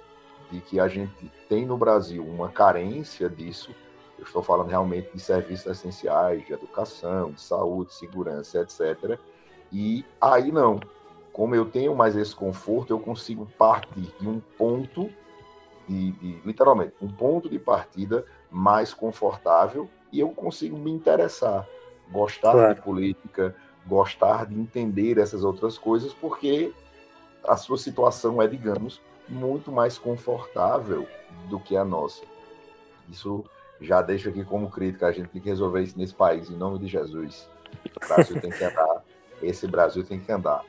de 0.51 0.61
que 0.61 0.79
a 0.79 0.89
gente 0.89 1.31
tem 1.49 1.65
no 1.67 1.77
Brasil 1.77 2.25
uma 2.25 2.49
carência 2.49 3.29
disso. 3.29 3.75
Eu 4.19 4.25
estou 4.25 4.43
falando 4.43 4.69
realmente 4.69 5.11
de 5.13 5.21
serviços 5.21 5.67
essenciais, 5.67 6.47
de 6.47 6.53
educação, 6.53 7.33
de 7.33 7.41
saúde, 7.41 7.95
segurança, 7.95 8.61
etc. 8.61 9.19
E 9.73 10.05
aí 10.21 10.53
não. 10.53 10.79
Como 11.33 11.55
eu 11.55 11.65
tenho 11.65 11.97
mais 11.97 12.15
esse 12.15 12.37
conforto, 12.37 12.93
eu 12.93 13.01
consigo 13.01 13.47
partir 13.59 14.15
de 14.21 14.29
um 14.29 14.39
ponto, 14.39 15.11
de, 15.89 16.13
de 16.13 16.43
literalmente, 16.45 16.95
um 17.01 17.09
ponto 17.09 17.49
de 17.49 17.59
partida 17.59 18.25
mais 18.51 18.93
confortável 18.93 19.89
e 20.13 20.21
eu 20.21 20.29
consigo 20.29 20.77
me 20.77 20.91
interessar 20.91 21.67
gostar 22.11 22.53
claro. 22.53 22.75
de 22.75 22.81
política, 22.83 23.55
gostar 23.87 24.47
de 24.47 24.55
entender 24.55 25.19
essas 25.19 25.45
outras 25.45 25.79
coisas, 25.79 26.13
porque 26.13 26.73
a 27.45 27.57
sua 27.57 27.79
situação 27.79 28.41
é, 28.41 28.47
digamos, 28.47 29.01
muito 29.29 29.73
mais 29.73 29.99
confortável 29.99 31.07
do 31.49 31.59
que 31.59 31.77
a 31.77 31.85
nossa. 31.85 32.23
Isso 33.11 33.45
já 33.81 34.01
deixa 34.01 34.29
aqui 34.29 34.45
como 34.45 34.71
crítica, 34.71 35.07
a 35.07 35.13
gente 35.13 35.29
tem 35.29 35.41
que 35.41 35.49
resolver 35.49 35.83
isso 35.83 35.99
nesse 35.99 36.15
país, 36.15 36.49
em 36.49 36.57
nome 36.57 36.79
de 36.79 36.87
Jesus. 36.87 37.49
O 37.97 38.07
Brasil 38.07 38.41
tem 38.41 38.51
que 38.51 38.65
andar, 38.65 39.05
esse 39.43 39.67
Brasil 39.67 40.05
tem 40.05 40.21
que 40.21 40.31
andar. 40.31 40.65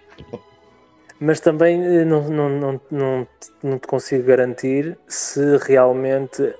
Mas 1.19 1.39
também 1.39 1.83
eh, 1.83 2.05
não, 2.05 2.29
não, 2.29 2.49
não, 2.49 2.81
não, 2.89 3.27
não 3.61 3.79
te 3.79 3.87
consigo 3.87 4.25
garantir 4.25 4.97
se 5.07 5.57
realmente 5.57 6.53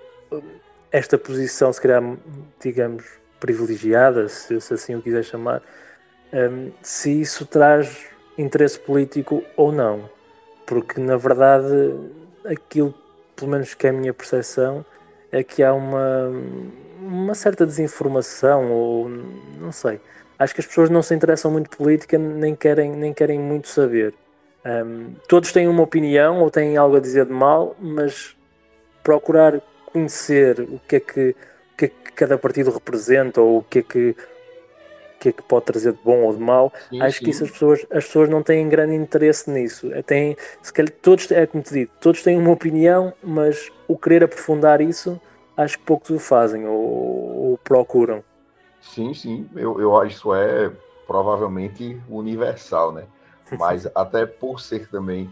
esta 0.92 1.18
posição, 1.18 1.74
se 1.74 1.82
calhar, 1.82 2.02
digamos, 2.62 3.04
privilegiada, 3.44 4.30
se, 4.30 4.62
se 4.62 4.74
assim 4.74 4.96
o 4.96 5.02
quiser 5.02 5.22
chamar, 5.22 5.62
um, 6.32 6.72
se 6.82 7.12
isso 7.22 7.46
traz 7.46 8.06
interesse 8.38 8.80
político 8.80 9.44
ou 9.58 9.70
não. 9.70 10.10
Porque, 10.66 10.98
na 11.02 11.18
verdade, 11.18 11.68
aquilo, 12.46 12.94
pelo 13.36 13.52
menos 13.52 13.74
que 13.74 13.86
é 13.86 13.90
a 13.90 13.94
minha 13.94 14.14
percepção, 14.14 14.86
é 15.30 15.44
que 15.44 15.62
há 15.62 15.74
uma, 15.74 16.32
uma 17.02 17.36
certa 17.36 17.66
desinformação, 17.66 18.72
ou 18.72 19.10
não 19.60 19.74
sei, 19.74 20.00
acho 20.40 20.56
que 20.56 20.62
as 20.62 20.68
pessoas 20.68 20.90
não 20.90 21.04
se 21.04 21.14
interessam 21.14 21.52
muito 21.52 21.70
por 21.70 21.80
política, 21.80 22.18
nem 22.18 22.56
querem, 22.56 22.92
nem 22.92 23.14
querem 23.14 23.38
muito 23.38 23.68
saber. 23.68 24.14
Um, 24.66 25.16
todos 25.28 25.52
têm 25.52 25.68
uma 25.68 25.84
opinião 25.84 26.40
ou 26.40 26.50
têm 26.50 26.78
algo 26.78 26.96
a 26.96 27.02
dizer 27.02 27.26
de 27.26 27.34
mal, 27.34 27.76
mas 27.78 28.38
procurar 29.04 29.60
conhecer 29.88 30.62
o 30.62 30.80
que 30.88 30.96
é 30.96 31.00
que, 31.02 31.36
que, 31.78 31.88
que 31.88 32.12
cada 32.14 32.38
partido 32.38 32.72
representa 32.72 33.42
ou 33.42 33.60
o 33.60 33.64
que 33.64 33.80
é 33.80 33.84
que, 33.84 34.16
que, 35.20 35.30
é 35.30 35.32
que 35.32 35.42
pode 35.44 35.66
trazer 35.66 35.94
de 35.94 36.00
bom 36.04 36.24
ou 36.24 36.34
de 36.34 36.42
mau, 36.42 36.72
sim, 36.90 37.02
acho 37.02 37.20
sim. 37.20 37.26
que 37.26 37.32
isso 37.32 37.44
as 37.44 37.52
pessoas, 37.52 37.80
as 37.92 38.06
pessoas 38.06 38.30
não 38.30 38.44
têm 38.44 38.68
grande 38.70 38.96
interesse 38.96 39.50
nisso. 39.50 39.92
É, 39.94 40.02
têm, 40.02 40.38
se 40.62 40.72
calhar, 40.72 40.92
todos, 41.02 41.32
é 41.32 41.46
como 41.46 41.64
te 41.64 41.74
digo, 41.74 41.92
todos 42.00 42.24
têm 42.24 42.38
uma 42.38 42.52
opinião, 42.52 43.14
mas 43.24 43.72
o 43.88 43.98
querer 43.98 44.24
aprofundar 44.24 44.82
isso, 44.82 45.20
acho 45.56 45.78
que 45.78 45.86
poucos 45.86 46.10
o 46.10 46.20
fazem 46.20 46.68
ou, 46.68 47.52
ou 47.52 47.58
procuram. 47.64 48.24
Sim, 48.82 49.14
sim, 49.14 49.50
eu, 49.56 49.80
eu 49.80 49.98
acho 49.98 50.10
que 50.10 50.16
isso 50.16 50.34
é 50.34 50.72
provavelmente 51.08 52.02
universal, 52.10 52.92
né? 52.92 53.06
Mas 53.58 53.88
até 53.94 54.26
por 54.26 54.60
ser 54.60 54.90
também 54.90 55.30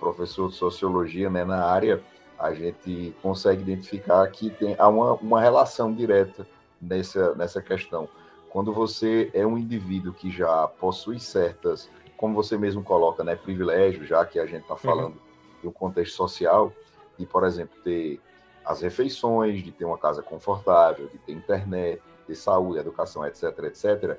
professor 0.00 0.48
de 0.48 0.56
sociologia 0.56 1.30
né, 1.30 1.44
na 1.44 1.64
área, 1.64 2.02
a 2.42 2.52
gente 2.52 3.14
consegue 3.22 3.62
identificar 3.62 4.26
que 4.26 4.50
tem, 4.50 4.74
há 4.76 4.88
uma, 4.88 5.12
uma 5.14 5.40
relação 5.40 5.94
direta 5.94 6.44
nessa, 6.80 7.36
nessa 7.36 7.62
questão. 7.62 8.08
Quando 8.50 8.72
você 8.72 9.30
é 9.32 9.46
um 9.46 9.56
indivíduo 9.56 10.12
que 10.12 10.28
já 10.28 10.66
possui 10.66 11.20
certas, 11.20 11.88
como 12.16 12.34
você 12.34 12.58
mesmo 12.58 12.82
coloca, 12.82 13.22
né, 13.22 13.36
privilégios, 13.36 14.08
já 14.08 14.24
que 14.26 14.40
a 14.40 14.44
gente 14.44 14.62
está 14.62 14.74
uhum. 14.74 14.80
falando 14.80 15.14
uhum. 15.14 15.60
de 15.62 15.68
um 15.68 15.72
contexto 15.72 16.16
social, 16.16 16.72
de, 17.16 17.24
por 17.24 17.44
exemplo, 17.44 17.80
ter 17.84 18.20
as 18.64 18.80
refeições, 18.80 19.62
de 19.62 19.70
ter 19.70 19.84
uma 19.84 19.96
casa 19.96 20.20
confortável, 20.20 21.06
de 21.06 21.18
ter 21.18 21.32
internet, 21.32 22.02
de 22.02 22.26
ter 22.26 22.34
saúde, 22.34 22.80
educação, 22.80 23.24
etc., 23.24 23.56
etc., 23.64 24.18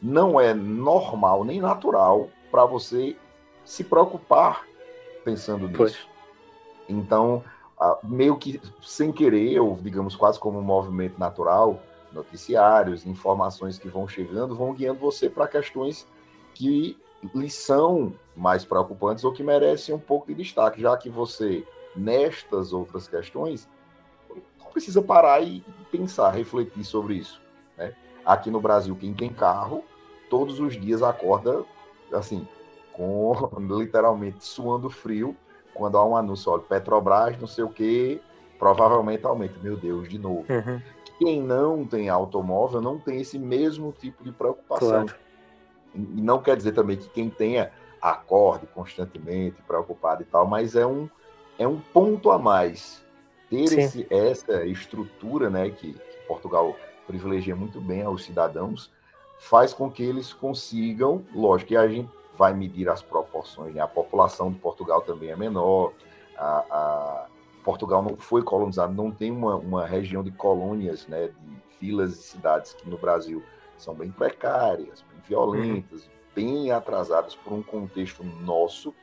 não 0.00 0.38
é 0.38 0.52
normal 0.52 1.42
nem 1.42 1.58
natural 1.58 2.28
para 2.50 2.66
você 2.66 3.16
se 3.64 3.82
preocupar 3.82 4.66
pensando 5.24 5.68
nisso. 5.68 5.78
Pois. 5.78 6.12
Então, 6.88 7.42
meio 8.02 8.36
que 8.36 8.60
sem 8.80 9.12
querer, 9.12 9.60
ou 9.60 9.76
digamos 9.80 10.16
quase 10.16 10.38
como 10.38 10.58
um 10.58 10.62
movimento 10.62 11.18
natural, 11.18 11.80
noticiários, 12.12 13.06
informações 13.06 13.78
que 13.78 13.88
vão 13.88 14.06
chegando, 14.06 14.54
vão 14.54 14.72
guiando 14.72 15.00
você 15.00 15.28
para 15.28 15.48
questões 15.48 16.06
que 16.54 16.98
lhe 17.34 17.50
são 17.50 18.12
mais 18.36 18.64
preocupantes 18.64 19.24
ou 19.24 19.32
que 19.32 19.42
merecem 19.42 19.94
um 19.94 19.98
pouco 19.98 20.26
de 20.26 20.34
destaque, 20.34 20.80
já 20.80 20.96
que 20.96 21.08
você, 21.08 21.66
nestas 21.96 22.72
outras 22.72 23.08
questões, 23.08 23.68
precisa 24.72 25.02
parar 25.02 25.42
e 25.42 25.64
pensar, 25.90 26.30
refletir 26.30 26.84
sobre 26.84 27.14
isso. 27.14 27.40
Né? 27.76 27.94
Aqui 28.24 28.50
no 28.50 28.60
Brasil, 28.60 28.96
quem 28.96 29.12
tem 29.12 29.30
carro, 29.30 29.84
todos 30.30 30.58
os 30.58 30.78
dias 30.80 31.02
acorda 31.02 31.64
assim, 32.12 32.46
com 32.92 33.50
literalmente 33.78 34.44
suando 34.44 34.90
frio, 34.90 35.36
quando 35.74 35.96
há 35.98 36.04
um 36.04 36.16
anúncio, 36.16 36.52
olha, 36.52 36.62
Petrobras, 36.62 37.38
não 37.38 37.46
sei 37.46 37.64
o 37.64 37.68
que, 37.68 38.20
provavelmente 38.58 39.26
aumenta. 39.26 39.58
Meu 39.62 39.76
Deus, 39.76 40.08
de 40.08 40.18
novo. 40.18 40.44
Uhum. 40.48 40.80
Quem 41.18 41.40
não 41.40 41.84
tem 41.84 42.08
automóvel 42.08 42.80
não 42.80 42.98
tem 42.98 43.20
esse 43.20 43.38
mesmo 43.38 43.92
tipo 43.92 44.24
de 44.24 44.32
preocupação. 44.32 45.06
Claro. 45.06 45.14
E 45.94 46.20
não 46.20 46.40
quer 46.40 46.56
dizer 46.56 46.72
também 46.72 46.96
que 46.96 47.08
quem 47.08 47.28
tenha 47.28 47.70
acorde 48.00 48.66
constantemente, 48.66 49.62
preocupado 49.62 50.22
e 50.22 50.24
tal, 50.24 50.46
mas 50.46 50.74
é 50.74 50.86
um, 50.86 51.08
é 51.58 51.66
um 51.66 51.78
ponto 51.78 52.30
a 52.30 52.38
mais. 52.38 53.04
Ter 53.48 53.64
esse, 53.78 54.06
essa 54.10 54.64
estrutura 54.64 55.50
né, 55.50 55.70
que, 55.70 55.92
que 55.92 56.26
Portugal 56.26 56.74
privilegia 57.06 57.54
muito 57.54 57.80
bem 57.80 58.02
aos 58.02 58.24
cidadãos, 58.24 58.90
faz 59.38 59.74
com 59.74 59.90
que 59.90 60.02
eles 60.02 60.32
consigam, 60.32 61.24
lógico 61.34 61.68
que 61.68 61.76
a 61.76 61.86
gente 61.88 62.10
vai 62.36 62.54
medir 62.54 62.88
as 62.88 63.02
proporções, 63.02 63.74
né? 63.74 63.80
a 63.80 63.88
população 63.88 64.50
de 64.50 64.58
Portugal 64.58 65.02
também 65.02 65.30
é 65.30 65.36
menor, 65.36 65.92
a, 66.36 66.64
a 66.70 67.26
Portugal 67.62 68.02
não 68.02 68.16
foi 68.16 68.42
colonizado, 68.42 68.92
não 68.92 69.10
tem 69.10 69.30
uma, 69.30 69.56
uma 69.56 69.86
região 69.86 70.22
de 70.22 70.30
colônias, 70.30 71.06
né, 71.06 71.28
de 71.28 71.62
vilas 71.80 72.12
e 72.12 72.22
cidades 72.22 72.72
que 72.74 72.88
no 72.88 72.96
Brasil 72.96 73.42
são 73.76 73.94
bem 73.94 74.10
precárias, 74.10 75.04
bem 75.10 75.20
violentas, 75.28 76.10
bem 76.34 76.70
atrasadas 76.70 77.34
por 77.34 77.52
um 77.52 77.62
contexto 77.62 78.24
nosso 78.24 78.94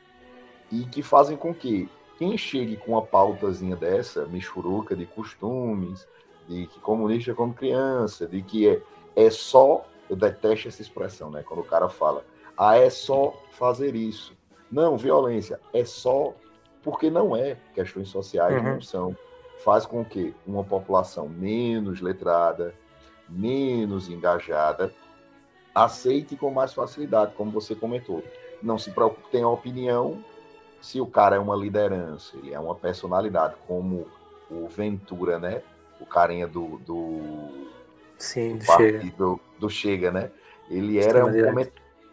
e 0.70 0.84
que 0.84 1.02
fazem 1.02 1.36
com 1.36 1.54
que 1.54 1.88
quem 2.18 2.36
chegue 2.36 2.76
com 2.76 2.92
uma 2.92 3.02
pautazinha 3.02 3.76
dessa, 3.76 4.26
michuruca 4.26 4.94
de 4.94 5.06
costumes, 5.06 6.06
de 6.46 6.66
que 6.66 6.78
comunista 6.80 7.30
é 7.30 7.34
como 7.34 7.54
criança, 7.54 8.26
de 8.26 8.42
que 8.42 8.68
é, 8.68 8.82
é 9.16 9.30
só 9.30 9.84
eu 10.08 10.16
detesto 10.16 10.68
essa 10.68 10.82
expressão, 10.82 11.30
né? 11.30 11.42
Quando 11.42 11.60
o 11.60 11.64
cara 11.64 11.88
fala, 11.88 12.24
ah, 12.62 12.76
é 12.76 12.90
só 12.90 13.34
fazer 13.52 13.94
isso. 13.94 14.36
Não, 14.70 14.98
violência, 14.98 15.58
é 15.72 15.82
só 15.82 16.34
porque 16.82 17.08
não 17.08 17.34
é. 17.34 17.56
Questões 17.74 18.08
sociais 18.08 18.54
uhum. 18.56 18.74
não 18.74 18.80
são. 18.82 19.16
Faz 19.64 19.86
com 19.86 20.04
que 20.04 20.34
uma 20.46 20.62
população 20.62 21.26
menos 21.26 22.02
letrada, 22.02 22.74
menos 23.26 24.10
engajada, 24.10 24.92
aceite 25.74 26.36
com 26.36 26.50
mais 26.50 26.74
facilidade, 26.74 27.32
como 27.34 27.50
você 27.50 27.74
comentou. 27.74 28.22
Não 28.62 28.76
se 28.76 28.90
preocupe, 28.90 29.30
tenha 29.30 29.48
opinião. 29.48 30.22
Se 30.82 31.00
o 31.00 31.06
cara 31.06 31.36
é 31.36 31.38
uma 31.38 31.56
liderança, 31.56 32.36
ele 32.36 32.52
é 32.52 32.60
uma 32.60 32.74
personalidade, 32.74 33.54
como 33.66 34.06
o 34.50 34.68
Ventura, 34.68 35.38
né? 35.38 35.62
O 35.98 36.04
carinha 36.04 36.46
do, 36.46 36.78
do 36.78 37.70
Sim, 38.18 38.58
do 38.58 38.64
Chega. 38.64 39.40
Do, 39.58 39.70
Chega, 39.70 40.10
né? 40.10 40.30
Ele 40.68 40.98
era 40.98 41.24
um 41.24 41.30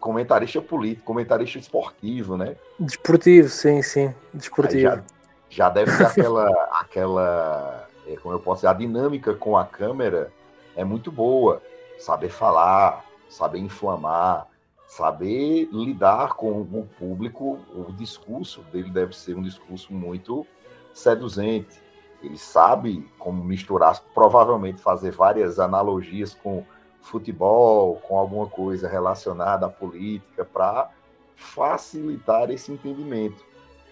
comentarista 0.08 0.62
político, 0.62 1.06
comentarista 1.06 1.60
esportivo, 1.60 2.38
né? 2.38 2.56
Desportivo, 2.80 3.50
sim, 3.50 3.82
sim, 3.82 4.16
desportivo. 4.34 4.82
Já, 4.82 5.04
já, 5.50 5.70
deve 5.70 5.92
ser 5.92 6.06
aquela, 6.06 6.50
aquela, 6.80 7.88
é, 8.08 8.16
como 8.16 8.34
eu 8.34 8.40
posso 8.40 8.60
dizer, 8.62 8.68
a 8.70 8.74
dinâmica 8.74 9.34
com 9.34 9.58
a 9.58 9.66
câmera 9.66 10.32
é 10.78 10.86
muito 10.86 11.12
boa. 11.12 11.62
Saber 12.00 12.30
falar, 12.30 13.04
saber 13.28 13.60
inflamar, 13.60 14.48
saber 14.88 15.68
lidar 15.74 16.36
com 16.36 16.62
o 16.62 16.88
público, 16.98 17.60
o 17.76 17.92
discurso 17.92 18.62
dele 18.72 18.90
deve 18.90 19.14
ser 19.14 19.36
um 19.36 19.42
discurso 19.42 19.92
muito 19.92 20.48
seduzente 20.94 21.82
ele 22.24 22.38
sabe 22.38 23.08
como 23.20 23.44
misturar, 23.44 24.02
provavelmente 24.14 24.82
fazer 24.82 25.12
várias 25.12 25.60
analogias 25.60 26.34
com 26.34 26.66
futebol, 27.08 27.96
com 27.96 28.18
alguma 28.18 28.48
coisa 28.48 28.88
relacionada 28.88 29.66
à 29.66 29.70
política, 29.70 30.46
para 30.46 30.90
facilitar 31.36 32.50
esse 32.52 32.72
entendimento. 32.72 33.46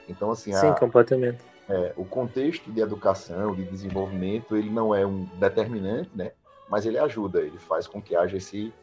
Então, 0.07 0.32
assim, 0.32 0.53
Sim, 0.53 0.68
a, 0.68 0.74
completamente. 0.74 1.39
É, 1.68 1.93
o 1.97 2.05
contexto 2.05 2.72
de 2.72 2.80
educação, 2.80 3.55
de 3.55 3.63
desenvolvimento, 3.63 4.55
ele 4.55 4.70
não 4.70 4.93
é 4.93 5.05
um 5.05 5.26
determinante, 5.39 6.11
né? 6.13 6.32
Mas 6.70 6.86
ele 6.86 6.97
ajuda, 6.97 7.41
ele 7.41 7.57
faz 7.57 7.88
com 7.88 8.01
que 8.01 8.16
haja 8.16 8.38
esse, 8.38 8.74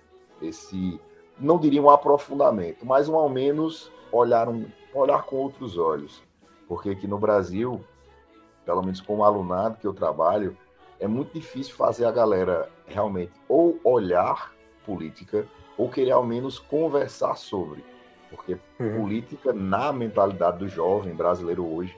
esse 0.40 1.00
não 1.38 1.58
diria 1.58 1.82
um 1.82 1.90
aprofundamento, 1.90 2.84
mas 2.84 3.08
um 3.08 3.16
ao 3.16 3.28
menos 3.28 3.90
olhar, 4.10 4.48
um, 4.48 4.66
olhar 4.94 5.22
com 5.24 5.36
outros 5.36 5.76
olhos. 5.76 6.22
Porque 6.68 6.90
aqui 6.90 7.06
no 7.06 7.18
Brasil, 7.18 7.84
pelo 8.64 8.82
menos 8.82 9.00
com 9.00 9.18
o 9.18 9.24
alunado 9.24 9.78
que 9.78 9.86
eu 9.86 9.92
trabalho, 9.92 10.56
é 11.02 11.08
muito 11.08 11.34
difícil 11.34 11.74
fazer 11.74 12.04
a 12.04 12.12
galera 12.12 12.70
realmente 12.86 13.32
ou 13.48 13.76
olhar 13.82 14.54
política 14.86 15.44
ou 15.76 15.90
querer 15.90 16.12
ao 16.12 16.24
menos 16.24 16.60
conversar 16.60 17.36
sobre. 17.36 17.84
Porque 18.30 18.56
uhum. 18.78 19.00
política, 19.00 19.52
na 19.52 19.92
mentalidade 19.92 20.58
do 20.58 20.68
jovem 20.68 21.12
brasileiro 21.12 21.66
hoje, 21.66 21.94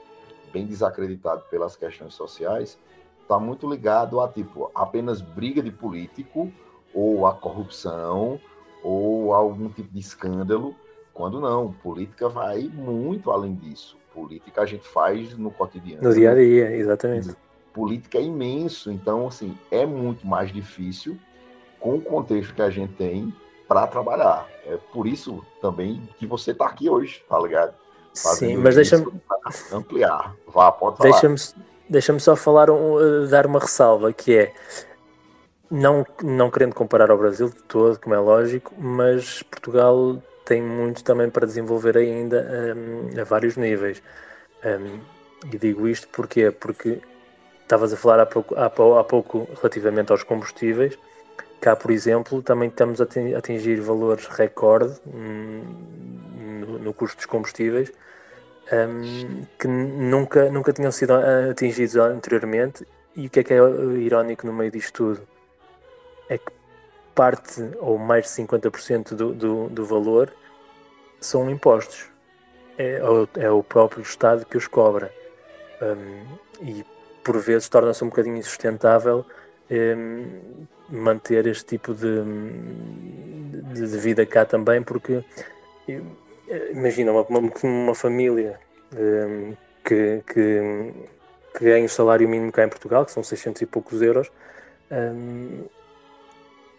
bem 0.51 0.67
desacreditado 0.67 1.43
pelas 1.51 1.77
questões 1.77 2.15
sociais, 2.15 2.79
está 3.21 3.39
muito 3.39 3.71
ligado 3.71 4.21
a 4.21 4.29
tipo 4.29 4.71
apenas 4.75 5.21
briga 5.21 5.63
de 5.63 5.71
político 5.71 6.51
ou 6.95 7.27
a 7.27 7.35
corrupção 7.35 8.41
ou 8.83 9.35
algum 9.35 9.69
tipo 9.69 9.93
de 9.93 10.01
escândalo, 10.01 10.75
quando 11.13 11.41
não, 11.41 11.73
política 11.73 12.27
vai 12.29 12.63
muito 12.63 13.31
além 13.31 13.55
disso 13.55 13.99
política 14.15 14.63
a 14.63 14.67
gente 14.67 14.87
faz 14.87 15.37
no 15.37 15.51
cotidiano. 15.51 16.03
No 16.03 16.15
dia 16.15 16.31
a 16.31 16.35
dia, 16.35 16.71
exatamente. 16.77 17.35
Política 17.75 18.19
é 18.19 18.23
imenso, 18.23 18.91
então, 18.91 19.27
assim, 19.27 19.59
é 19.71 19.85
muito 19.85 20.27
mais 20.27 20.51
difícil 20.51 21.19
com 21.81 21.97
o 21.97 22.01
contexto 22.01 22.55
que 22.55 22.63
a 22.63 22.71
gente 22.71 22.95
tem 22.95 23.35
para 23.69 23.87
trabalhar. 23.87 24.49
É 24.65 24.79
por 24.93 25.07
isso 25.07 25.45
também 25.61 26.09
que 26.17 26.27
você 26.27 26.53
está 26.53 26.67
aqui 26.67 26.89
hoje, 26.89 27.23
tá 27.29 27.39
ligado? 27.39 27.75
Fazendo 28.15 28.51
Sim, 28.51 28.57
mas 28.59 28.77
deixa-me 28.77 29.13
ampliar. 29.73 30.35
Vá, 30.47 30.71
pode 30.71 30.99
falar. 30.99 31.11
Deixa-me 31.11 31.37
deixa 31.91 32.19
só 32.19 32.37
falar, 32.37 32.71
um, 32.71 33.27
dar 33.29 33.47
uma 33.47 33.59
ressalva, 33.59 34.13
que 34.13 34.37
é 34.37 34.55
não, 35.71 36.07
não 36.23 36.51
querendo 36.51 36.75
comparar 36.75 37.11
ao 37.11 37.19
Brasil 37.19 37.49
de 37.49 37.63
todo, 37.65 37.99
como 37.99 38.15
é 38.15 38.19
lógico, 38.19 38.73
mas 38.79 39.43
Portugal 39.43 40.23
tem 40.45 40.63
muito 40.63 41.03
também 41.03 41.29
para 41.29 41.47
desenvolver 41.47 41.97
ainda 41.97 42.75
um, 42.77 43.21
a 43.21 43.25
vários 43.25 43.57
níveis. 43.57 44.03
Um, 44.65 45.01
e 45.53 45.59
digo 45.59 45.87
isto 45.87 46.09
porque 46.09 46.51
Porque 46.51 47.01
estavas 47.65 47.93
a 47.93 47.97
falar 47.97 48.21
há 48.21 48.27
pouco, 48.27 48.55
há, 48.55 48.67
há 48.67 49.05
pouco 49.05 49.49
relativamente 49.57 50.13
aos 50.13 50.23
combustíveis. 50.23 50.97
cá, 51.61 51.75
por 51.75 51.91
exemplo, 51.91 52.43
também 52.43 52.69
estamos 52.69 53.01
a 53.01 53.07
atingir 53.37 53.81
valores 53.81 54.27
recorde 54.27 54.95
hum, 55.07 55.63
no, 56.81 56.93
custo 56.93 57.17
dos 57.17 57.27
combustíveis 57.27 57.91
um, 58.73 59.47
que 59.59 59.67
nunca, 59.69 60.51
nunca 60.51 60.73
tinham 60.73 60.93
sido 60.93 61.15
atingidos 61.51 61.97
anteriormente. 61.97 62.87
E 63.17 63.27
o 63.27 63.31
que 63.31 63.41
é 63.41 63.45
que 63.45 63.55
é 63.55 63.59
irónico 63.99 64.47
no 64.47 64.53
meio 64.53 64.71
disto 64.71 64.93
tudo? 64.93 65.29
É 66.29 66.39
que 66.39 66.53
parte, 67.15 67.63
ou 67.79 67.97
mais 67.99 68.25
de 68.25 68.43
50% 68.43 69.15
do, 69.15 69.33
do, 69.33 69.69
do 69.69 69.87
valor, 69.87 70.33
são 71.21 71.49
impostos. 71.49 72.07
É, 72.77 73.01
é, 73.39 73.51
o 73.51 73.63
próprio 73.63 74.03
Estado 74.03 74.45
que 74.45 74.57
os 74.57 74.67
cobra. 74.67 75.13
Um, 75.81 76.25
e 76.61 76.85
por 77.25 77.39
vezes 77.39 77.69
torna-se 77.69 78.05
um 78.05 78.09
bocadinho 78.09 78.37
insustentável 78.37 79.25
um, 79.71 80.67
manter 80.91 81.47
este 81.47 81.65
tipo 81.65 81.95
de, 81.95 82.23
de, 83.73 83.89
de, 83.89 83.99
vida 83.99 84.25
cá 84.27 84.45
também, 84.45 84.83
porque 84.83 85.25
imagina 86.71 87.13
uma, 87.13 87.23
uma, 87.23 87.53
uma 87.63 87.95
família 87.95 88.61
um, 88.93 89.55
que, 89.83 90.23
que, 90.27 90.93
que 91.57 91.65
ganha 91.65 91.87
o 91.87 91.89
salário 91.89 92.29
mínimo 92.29 92.53
cá 92.53 92.65
em 92.65 92.69
Portugal, 92.69 93.05
que 93.05 93.13
são 93.13 93.25
600 93.25 93.63
e 93.63 93.67
poucos 93.67 94.03
euros, 94.03 94.31
um, 94.91 95.65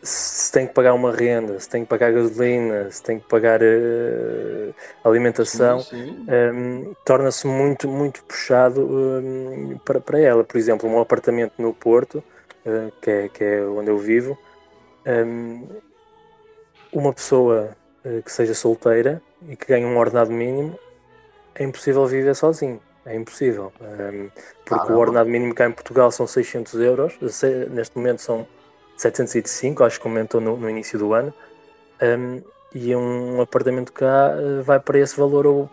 se 0.06 0.52
tem 0.52 0.68
que 0.68 0.74
pagar 0.74 0.94
uma 0.94 1.12
renda, 1.12 1.60
se 1.60 1.68
tem 1.68 1.84
que 1.84 1.90
pagar 1.90 2.12
gasolina, 2.12 2.92
se 2.92 3.02
tem 3.02 3.20
que 3.20 3.28
pagar 3.28 3.60
uh, 3.60 4.76
alimentação, 5.04 5.84
um, 5.92 6.94
torna-se 7.04 7.48
muito, 7.48 7.88
muito 7.88 8.24
puxado 8.24 8.82
um, 8.82 9.80
para, 9.84 10.00
para 10.00 10.20
ela. 10.20 10.44
Por 10.44 10.58
exemplo, 10.58 10.88
um 10.88 11.00
apartamento 11.00 11.54
no 11.58 11.74
Porto, 11.74 12.24
uh, 12.66 12.92
que, 13.02 13.10
é, 13.10 13.30
que 13.30 13.44
é 13.44 13.66
onde 13.66 13.90
eu 13.90 13.98
vivo, 13.98 14.38
um, 15.08 15.68
uma 16.94 17.12
pessoa 17.12 17.76
uh, 18.06 18.22
que 18.22 18.32
seja 18.32 18.54
solteira 18.54 19.20
e 19.50 19.56
que 19.56 19.66
ganhe 19.66 19.86
um 19.86 19.98
ordenado 19.98 20.32
mínimo, 20.32 20.78
é 21.56 21.64
impossível 21.64 22.06
viver 22.06 22.36
sozinho. 22.36 22.80
É 23.08 23.16
impossível. 23.16 23.72
porque 24.66 24.92
o 24.92 24.98
ordenado 24.98 25.30
mínimo 25.30 25.54
cá 25.54 25.68
em 25.68 25.72
Portugal 25.72 26.12
são 26.12 26.26
600 26.26 26.74
euros, 26.82 27.14
neste 27.70 27.96
momento 27.96 28.20
são 28.20 28.48
705, 28.98 29.84
acho 29.84 29.98
que 29.98 30.04
comentou 30.04 30.40
no, 30.40 30.58
no 30.58 30.70
início 30.70 30.98
do 30.98 31.14
ano, 31.14 31.34
um, 32.02 32.42
e 32.74 32.96
um 32.96 33.42
apartamento 33.42 33.94
cá 33.94 34.32
uh, 34.36 34.64
vai 34.64 34.80
para 34.80 35.00
esse 35.00 35.18
valor 35.18 35.46
ou 35.46 35.70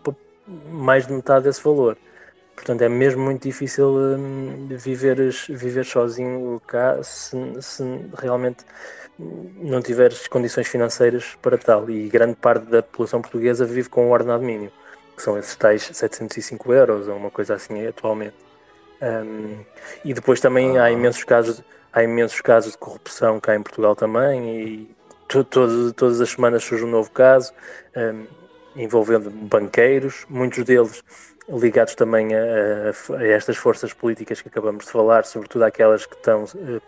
mais 0.70 1.06
de 1.06 1.12
metade 1.12 1.44
desse 1.44 1.62
valor. 1.62 1.96
Portanto, 2.54 2.82
é 2.82 2.88
mesmo 2.88 3.22
muito 3.22 3.42
difícil 3.42 3.86
um, 3.88 4.68
viveres, 4.68 5.46
viver 5.48 5.84
sozinho 5.84 6.60
cá 6.66 7.02
se, 7.02 7.36
se 7.60 7.82
realmente 8.16 8.64
não 9.18 9.80
tiveres 9.82 10.28
condições 10.28 10.68
financeiras 10.68 11.36
para 11.40 11.58
tal. 11.58 11.88
E 11.90 12.08
grande 12.08 12.36
parte 12.36 12.66
da 12.66 12.82
população 12.82 13.20
portuguesa 13.20 13.64
vive 13.64 13.88
com 13.88 14.08
o 14.08 14.10
ordenado 14.12 14.44
mínimo, 14.44 14.70
que 15.16 15.22
são 15.22 15.38
esses 15.38 15.56
tais 15.56 15.82
705 15.82 16.72
euros 16.72 17.08
ou 17.08 17.16
uma 17.16 17.30
coisa 17.30 17.54
assim 17.54 17.86
atualmente. 17.86 18.36
Um, 19.00 19.58
e 20.04 20.14
depois 20.14 20.40
também 20.40 20.78
há 20.78 20.90
imensos 20.90 21.24
casos 21.24 21.62
há 21.92 22.02
imensos 22.02 22.40
casos 22.40 22.72
de 22.72 22.78
corrupção 22.78 23.38
cá 23.38 23.54
em 23.54 23.62
Portugal 23.62 23.94
também 23.94 24.48
e 24.48 24.96
to, 25.28 25.44
to, 25.44 25.92
todas 25.92 26.20
as 26.20 26.30
semanas 26.30 26.64
surge 26.64 26.84
um 26.84 26.90
novo 26.90 27.10
caso 27.10 27.52
um, 27.96 28.26
envolvendo 28.74 29.30
banqueiros, 29.30 30.24
muitos 30.28 30.64
deles 30.64 31.02
ligados 31.48 31.94
também 31.94 32.34
a, 32.34 32.92
a, 33.18 33.26
estas 33.26 33.56
forças 33.56 33.92
políticas 33.92 34.40
que 34.40 34.48
acabamos 34.48 34.86
de 34.86 34.90
falar, 34.90 35.24
sobretudo 35.24 35.64
aquelas 35.64 36.06
que 36.06 36.14
estão 36.14 36.44
uh, 36.44 36.80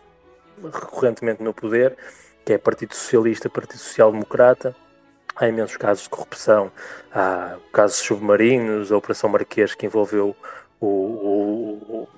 recorrentemente 0.64 1.42
no 1.42 1.52
poder, 1.52 1.96
que 2.44 2.55
é 2.55 2.59
Partido 2.59 2.94
Socialista, 2.94 3.50
Partido 3.50 3.78
Social 3.78 4.12
Democrata. 4.12 4.74
Há 5.36 5.48
imensos 5.48 5.76
casos 5.76 6.05
de 6.05 6.11
corrupção, 6.11 6.70
há 7.12 7.57
casos 7.72 7.96
submarinos, 7.96 8.92
a 8.92 8.96
Operação 8.96 9.28
Marquês 9.28 9.74
que 9.74 9.84
envolveu 9.84 10.36
o, 10.80 10.86
o, 10.86 12.09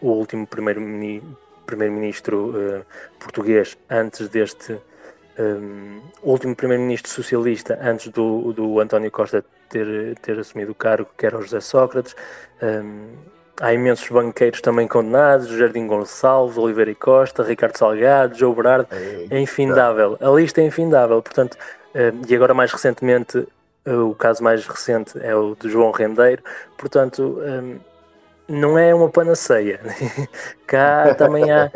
o 0.00 0.08
último 0.08 0.46
primeiro-ministro 0.46 1.41
primeiro-ministro 1.66 2.50
uh, 2.50 2.84
português 3.18 3.76
antes 3.90 4.28
deste 4.28 4.78
um, 5.38 6.00
último 6.22 6.54
primeiro-ministro 6.54 7.10
socialista 7.10 7.78
antes 7.82 8.08
do, 8.08 8.52
do 8.52 8.80
António 8.80 9.10
Costa 9.10 9.44
ter, 9.68 10.16
ter 10.20 10.38
assumido 10.38 10.72
o 10.72 10.74
cargo, 10.74 11.08
que 11.16 11.24
era 11.24 11.36
o 11.36 11.42
José 11.42 11.60
Sócrates. 11.60 12.14
Um, 12.62 13.08
há 13.60 13.72
imensos 13.72 14.08
banqueiros 14.08 14.60
também 14.60 14.86
condenados, 14.86 15.48
Jardim 15.48 15.86
Gonçalves, 15.86 16.58
Oliveira 16.58 16.90
e 16.90 16.94
Costa, 16.94 17.42
Ricardo 17.42 17.76
Salgado, 17.76 18.36
João 18.36 18.54
Berardo, 18.54 18.88
é 19.30 19.40
infindável. 19.40 20.18
A 20.20 20.28
lista 20.30 20.60
é 20.60 20.64
infindável, 20.64 21.22
portanto, 21.22 21.56
um, 21.94 22.22
e 22.28 22.34
agora 22.34 22.54
mais 22.54 22.72
recentemente, 22.72 23.46
o 23.84 24.14
caso 24.14 24.44
mais 24.44 24.64
recente 24.66 25.18
é 25.20 25.34
o 25.34 25.56
de 25.58 25.68
João 25.68 25.90
Rendeiro, 25.90 26.42
portanto 26.78 27.40
não 28.48 28.78
é 28.78 28.94
uma 28.94 29.08
panaceia. 29.08 29.80
Cá 30.66 31.14
também 31.14 31.50
há, 31.50 31.70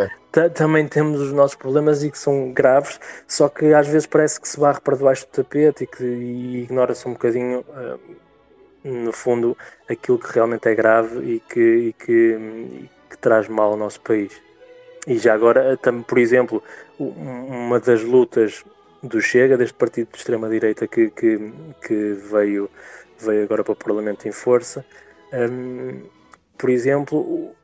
também 0.54 0.86
temos 0.86 1.20
os 1.20 1.32
nossos 1.32 1.56
problemas 1.56 2.02
e 2.02 2.10
que 2.10 2.18
são 2.18 2.52
graves, 2.52 3.00
só 3.26 3.48
que 3.48 3.72
às 3.72 3.86
vezes 3.86 4.06
parece 4.06 4.40
que 4.40 4.48
se 4.48 4.58
varre 4.58 4.80
para 4.80 4.96
debaixo 4.96 5.26
do 5.26 5.30
tapete 5.42 5.84
e 5.84 5.86
que 5.86 6.04
ignora-se 6.04 7.08
um 7.08 7.12
bocadinho, 7.12 7.60
uh, 7.60 8.00
no 8.84 9.12
fundo, 9.12 9.56
aquilo 9.88 10.18
que 10.18 10.32
realmente 10.32 10.68
é 10.68 10.74
grave 10.74 11.18
e 11.24 11.40
que, 11.40 11.60
e 11.60 11.92
que, 11.92 12.12
e 12.12 12.90
que 13.10 13.18
traz 13.18 13.48
mal 13.48 13.72
ao 13.72 13.76
nosso 13.76 14.00
país. 14.00 14.32
E 15.06 15.18
já 15.18 15.34
agora, 15.34 15.76
também, 15.76 16.02
por 16.02 16.18
exemplo, 16.18 16.62
uma 16.98 17.78
das 17.78 18.02
lutas 18.02 18.64
do 19.02 19.20
Chega, 19.20 19.56
deste 19.56 19.74
partido 19.74 20.08
de 20.12 20.18
extrema-direita 20.18 20.86
que, 20.88 21.10
que, 21.10 21.52
que, 21.86 22.12
veio, 22.30 22.68
veio 23.18 23.44
agora 23.44 23.62
para 23.62 23.72
o 23.72 23.76
Parlamento 23.76 24.26
em 24.26 24.32
força, 24.32 24.84
um, 25.32 26.02
por 26.56 26.70
exemplo, 26.70 27.54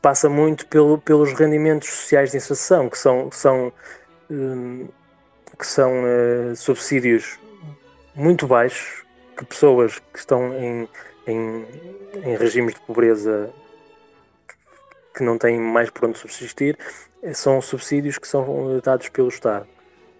passa 0.00 0.28
muito 0.28 0.66
pelo, 0.66 0.98
pelos 0.98 1.32
rendimentos 1.32 1.88
sociais 1.88 2.30
de 2.30 2.36
inserção, 2.36 2.88
que 2.88 2.98
são, 2.98 3.30
são, 3.32 3.72
que 5.58 5.66
são 5.66 5.92
uh, 6.02 6.56
subsídios 6.56 7.38
muito 8.14 8.46
baixos, 8.46 9.04
que 9.36 9.44
pessoas 9.44 9.98
que 10.12 10.18
estão 10.18 10.52
em, 10.54 10.88
em, 11.26 11.66
em 12.14 12.36
regimes 12.36 12.74
de 12.74 12.80
pobreza 12.80 13.50
que 15.14 15.22
não 15.22 15.36
têm 15.36 15.58
mais 15.58 15.90
por 15.90 16.08
onde 16.08 16.18
subsistir, 16.18 16.78
são 17.32 17.60
subsídios 17.60 18.18
que 18.18 18.28
são 18.28 18.80
dados 18.82 19.08
pelo 19.08 19.28
Estado. 19.28 19.66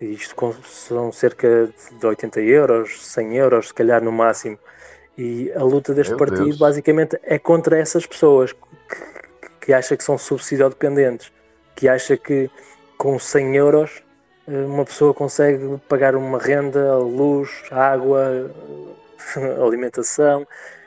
Isto 0.01 0.57
são 0.65 1.13
cerca 1.13 1.73
de 1.99 2.07
80 2.07 2.41
euros, 2.41 3.05
100 3.07 3.37
euros, 3.37 3.69
se 3.69 3.75
calhar 3.75 4.03
no 4.03 4.13
máximo. 4.13 4.59
E 5.19 5.51
a 5.57 5.65
luta 5.65 5.93
deste 5.93 6.13
Meu 6.13 6.19
partido 6.19 6.45
Deus. 6.45 6.59
basicamente 6.59 7.19
é 7.25 7.41
contra 7.41 7.77
essas 7.77 8.07
pessoas 8.07 8.53
que, 8.53 9.67
que 9.67 9.73
acha 9.73 9.97
que 9.97 10.05
são 10.05 10.17
subsidiodependentes, 10.17 11.33
que 11.75 11.89
acha 11.89 12.17
que 12.17 12.49
com 12.97 13.19
100 13.19 13.57
euros 13.57 14.03
eh, 14.47 14.65
uma 14.65 14.85
pessoa 14.85 15.13
consegue 15.13 15.77
pagar 15.89 16.15
uma 16.15 16.39
renda, 16.39 16.97
luz, 16.99 17.51
água, 17.73 18.49
alimentação. 19.61 20.47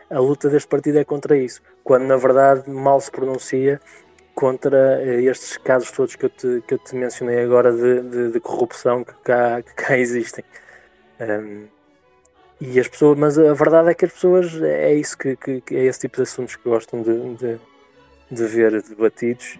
A 0.09 0.19
luta 0.19 0.49
deste 0.49 0.67
partido 0.69 0.97
é 0.99 1.03
contra 1.03 1.36
isso, 1.38 1.61
quando 1.84 2.03
na 2.03 2.15
verdade 2.15 2.69
mal 2.69 3.01
se 3.01 3.11
pronuncia 3.11 3.82
contra 4.34 5.01
eh, 5.01 5.23
estes 5.23 5.57
casos 5.57 5.91
todos 5.91 6.15
que 6.15 6.25
eu 6.25 6.29
te, 6.29 6.63
que 6.65 6.73
eu 6.75 6.77
te 6.77 6.95
mencionei 6.95 7.43
agora 7.43 7.73
de, 7.73 8.01
de, 8.01 8.32
de 8.32 8.39
corrupção 8.39 9.03
que 9.03 9.13
cá, 9.23 9.61
que 9.61 9.73
cá 9.73 9.97
existem. 9.97 10.45
Um, 11.19 11.80
e 12.62 12.80
as 12.80 12.88
pessoas, 12.88 13.18
mas 13.18 13.39
a 13.39 13.53
verdade 13.55 13.89
é 13.89 13.93
que 13.95 14.05
as 14.05 14.12
pessoas 14.12 14.53
é 14.62 14.93
isso 14.93 15.18
que, 15.18 15.36
que, 15.36 15.62
que 15.62 15.76
é 15.76 15.86
esse 15.86 16.01
tipo 16.01 16.18
de 16.18 16.22
assuntos 16.22 16.55
que 16.55 16.70
gostam 16.70 17.01
de, 17.01 17.36
de, 17.36 17.59
de 18.30 18.45
ver 18.45 18.84
debatidos, 18.84 19.57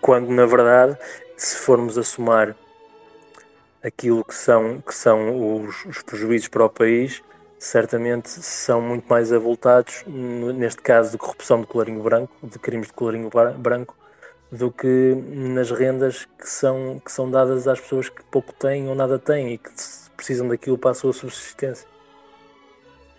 quando 0.00 0.30
na 0.30 0.46
verdade, 0.46 0.96
se 1.36 1.56
formos 1.56 1.98
a 1.98 2.04
somar 2.04 2.54
aquilo 3.82 4.24
que 4.24 4.34
são, 4.34 4.80
que 4.80 4.94
são 4.94 5.64
os, 5.64 5.84
os 5.84 6.00
prejuízos 6.02 6.46
para 6.46 6.64
o 6.64 6.70
país, 6.70 7.24
certamente 7.58 8.28
são 8.28 8.80
muito 8.80 9.08
mais 9.08 9.32
avultados, 9.32 10.04
neste 10.06 10.80
caso 10.82 11.10
de 11.10 11.18
corrupção 11.18 11.60
de 11.60 11.66
colarinho 11.66 12.04
branco, 12.04 12.32
de 12.40 12.58
crimes 12.60 12.86
de 12.86 12.92
colarinho 12.92 13.28
branco, 13.58 13.96
do 14.52 14.70
que 14.70 15.14
nas 15.28 15.72
rendas 15.72 16.24
que 16.38 16.48
são, 16.48 17.00
que 17.04 17.10
são 17.10 17.28
dadas 17.28 17.66
às 17.66 17.80
pessoas 17.80 18.08
que 18.08 18.22
pouco 18.30 18.52
têm 18.52 18.88
ou 18.88 18.94
nada 18.94 19.18
têm 19.18 19.54
e 19.54 19.58
que 19.58 19.70
precisam 20.20 20.46
daquilo 20.46 20.76
para 20.76 20.90
a 20.90 20.94
sua 20.94 21.12
subsistência. 21.12 21.88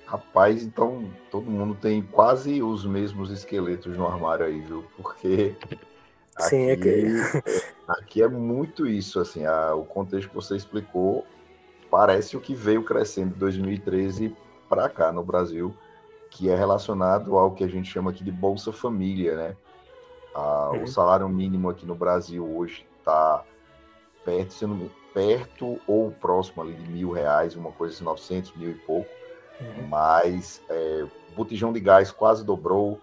Rapaz, 0.06 0.62
então 0.64 1.10
todo 1.32 1.50
mundo 1.50 1.74
tem 1.74 2.02
quase 2.02 2.62
os 2.62 2.86
mesmos 2.86 3.32
esqueletos 3.32 3.98
no 3.98 4.06
armário 4.06 4.46
aí, 4.46 4.60
viu? 4.60 4.86
Porque 4.98 5.56
Sim, 6.40 6.70
aqui, 6.70 6.90
é 6.90 7.42
que... 7.42 7.64
aqui 7.88 8.22
é 8.22 8.28
muito 8.28 8.86
isso, 8.86 9.20
assim, 9.20 9.46
a, 9.46 9.74
o 9.74 9.84
contexto 9.84 10.30
que 10.30 10.36
você 10.36 10.56
explicou 10.56 11.26
parece 11.90 12.38
o 12.38 12.42
que 12.42 12.54
veio 12.54 12.84
crescendo 12.84 13.34
de 13.34 13.40
2013 13.40 14.36
para 14.70 14.88
cá 14.90 15.12
no 15.12 15.24
Brasil, 15.24 15.76
que 16.30 16.50
é 16.50 16.56
relacionado 16.56 17.38
ao 17.38 17.52
que 17.52 17.64
a 17.64 17.68
gente 17.68 17.90
chama 17.90 18.12
aqui 18.12 18.24
de 18.24 18.32
Bolsa 18.32 18.72
Família, 18.72 19.36
né? 19.36 19.58
A, 20.34 20.72
uhum. 20.72 20.84
O 20.84 20.88
salário 20.88 21.28
mínimo 21.28 21.70
aqui 21.70 21.86
no 21.86 21.96
Brasil 21.96 22.46
hoje 22.58 22.86
está 23.00 23.44
perto, 24.24 24.54
sendo 24.54 24.92
perto 25.14 25.80
ou 25.88 26.12
próximo 26.12 26.62
ali 26.62 26.74
de 26.74 26.90
mil 26.90 27.12
reais, 27.12 27.56
uma 27.56 27.72
coisa 27.72 27.96
assim, 27.96 28.04
900, 28.04 28.56
mil 28.56 28.72
e 28.72 28.76
pouco. 28.76 29.10
Uhum. 29.60 29.88
Mas 29.88 30.62
é, 30.70 31.06
botijão 31.36 31.72
de 31.72 31.80
gás 31.80 32.12
quase 32.12 32.44
dobrou, 32.44 33.00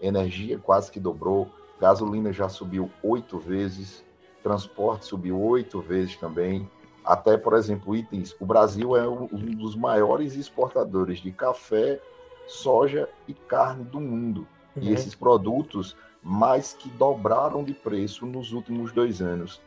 energia 0.00 0.58
quase 0.58 0.90
que 0.90 0.98
dobrou, 0.98 1.48
gasolina 1.80 2.32
já 2.32 2.48
subiu 2.48 2.90
oito 3.02 3.38
vezes, 3.38 4.04
transporte 4.42 5.06
subiu 5.06 5.40
oito 5.40 5.80
vezes 5.80 6.16
também. 6.16 6.68
Até, 7.04 7.36
por 7.36 7.54
exemplo, 7.54 7.96
itens. 7.96 8.36
O 8.38 8.44
Brasil 8.44 8.96
é 8.96 9.08
um 9.08 9.26
dos 9.56 9.74
maiores 9.74 10.36
exportadores 10.36 11.20
de 11.20 11.32
café, 11.32 12.00
soja 12.46 13.08
e 13.26 13.32
carne 13.32 13.84
do 13.84 14.00
mundo. 14.00 14.46
Uhum. 14.76 14.82
E 14.82 14.92
esses 14.92 15.14
produtos 15.14 15.96
mais 16.22 16.74
que 16.74 16.88
dobraram 16.90 17.64
de 17.64 17.72
preço 17.72 18.26
nos 18.26 18.52
últimos 18.52 18.92
dois 18.92 19.22
anos. 19.22 19.60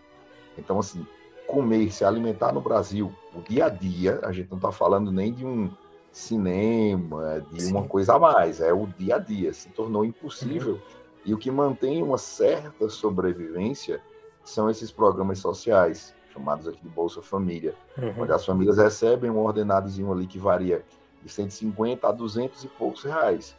Então, 0.57 0.77
assim, 0.77 1.05
comer, 1.47 1.91
se 1.91 2.03
alimentar 2.03 2.51
no 2.53 2.61
Brasil, 2.61 3.13
o 3.35 3.41
dia 3.41 3.65
a 3.65 3.69
dia, 3.69 4.19
a 4.23 4.31
gente 4.31 4.49
não 4.49 4.57
está 4.57 4.71
falando 4.71 5.11
nem 5.11 5.33
de 5.33 5.45
um 5.45 5.71
cinema, 6.11 7.43
de 7.51 7.63
Sim. 7.63 7.71
uma 7.71 7.87
coisa 7.87 8.15
a 8.15 8.19
mais, 8.19 8.61
é 8.61 8.71
o 8.71 8.85
dia 8.85 9.15
a 9.15 9.19
dia, 9.19 9.51
se 9.51 9.69
tornou 9.69 10.05
impossível. 10.05 10.73
Uhum. 10.73 11.03
E 11.25 11.33
o 11.33 11.37
que 11.37 11.49
mantém 11.49 12.03
uma 12.03 12.17
certa 12.17 12.87
sobrevivência 12.89 14.01
são 14.43 14.69
esses 14.69 14.91
programas 14.91 15.39
sociais, 15.39 16.13
chamados 16.31 16.67
aqui 16.67 16.81
de 16.81 16.89
Bolsa 16.89 17.21
Família, 17.21 17.75
uhum. 17.97 18.23
onde 18.23 18.31
as 18.31 18.45
famílias 18.45 18.77
recebem 18.77 19.29
um 19.29 19.39
ordenadozinho 19.39 20.11
ali 20.11 20.27
que 20.27 20.37
varia 20.37 20.83
de 21.23 21.29
150 21.29 22.07
a 22.07 22.11
200 22.11 22.63
e 22.63 22.67
poucos 22.67 23.03
reais. 23.03 23.55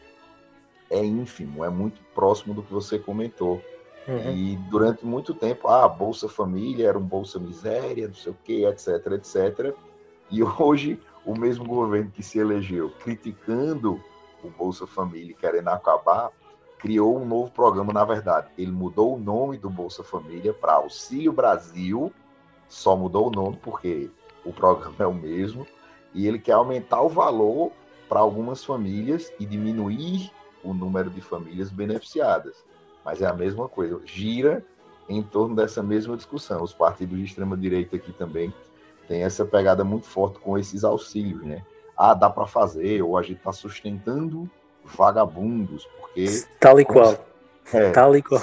É 0.90 1.02
ínfimo, 1.02 1.64
é 1.64 1.70
muito 1.70 2.00
próximo 2.14 2.54
do 2.54 2.62
que 2.62 2.72
você 2.72 2.98
comentou. 2.98 3.62
Uhum. 4.06 4.32
E 4.32 4.56
durante 4.68 5.04
muito 5.04 5.32
tempo, 5.34 5.68
ah, 5.68 5.88
Bolsa 5.88 6.28
Família 6.28 6.88
era 6.88 6.98
um 6.98 7.04
Bolsa 7.04 7.38
Miséria, 7.38 8.06
não 8.06 8.14
sei 8.14 8.32
o 8.32 8.36
quê, 8.44 8.66
etc, 8.66 9.12
etc. 9.12 9.74
E 10.30 10.42
hoje, 10.60 11.00
o 11.24 11.38
mesmo 11.38 11.64
governo 11.64 12.10
que 12.10 12.22
se 12.22 12.38
elegeu 12.38 12.90
criticando 13.02 14.00
o 14.42 14.50
Bolsa 14.50 14.86
Família, 14.86 15.34
querendo 15.34 15.68
acabar, 15.68 16.30
criou 16.78 17.18
um 17.18 17.24
novo 17.24 17.50
programa, 17.50 17.92
na 17.92 18.04
verdade. 18.04 18.48
Ele 18.58 18.72
mudou 18.72 19.14
o 19.14 19.18
nome 19.18 19.56
do 19.56 19.70
Bolsa 19.70 20.04
Família 20.04 20.52
para 20.52 20.74
Auxílio 20.74 21.32
Brasil, 21.32 22.12
só 22.68 22.94
mudou 22.94 23.28
o 23.28 23.30
nome 23.30 23.58
porque 23.62 24.10
o 24.44 24.52
programa 24.52 24.96
é 24.98 25.06
o 25.06 25.14
mesmo, 25.14 25.66
e 26.12 26.26
ele 26.26 26.38
quer 26.38 26.52
aumentar 26.52 27.00
o 27.00 27.08
valor 27.08 27.72
para 28.06 28.20
algumas 28.20 28.62
famílias 28.62 29.32
e 29.40 29.46
diminuir 29.46 30.30
o 30.62 30.74
número 30.74 31.08
de 31.08 31.22
famílias 31.22 31.70
beneficiadas 31.70 32.62
mas 33.04 33.20
é 33.20 33.26
a 33.26 33.32
mesma 33.32 33.68
coisa, 33.68 34.00
gira 34.04 34.64
em 35.08 35.22
torno 35.22 35.54
dessa 35.54 35.82
mesma 35.82 36.16
discussão. 36.16 36.62
Os 36.62 36.72
partidos 36.72 37.18
de 37.18 37.24
extrema-direita 37.24 37.96
aqui 37.96 38.12
também 38.12 38.52
têm 39.06 39.22
essa 39.22 39.44
pegada 39.44 39.84
muito 39.84 40.06
forte 40.06 40.38
com 40.38 40.58
esses 40.58 40.84
auxílios, 40.84 41.42
né? 41.42 41.62
Ah, 41.96 42.14
dá 42.14 42.30
para 42.30 42.46
fazer, 42.46 43.02
ou 43.02 43.16
a 43.16 43.22
gente 43.22 43.38
está 43.38 43.52
sustentando 43.52 44.50
vagabundos, 44.84 45.86
porque. 46.00 46.26
Tal 46.58 46.80
e 46.80 46.84
qual. 46.84 47.16
É, 47.72 47.90
Tal 47.90 48.16
e 48.16 48.22
qual. 48.22 48.40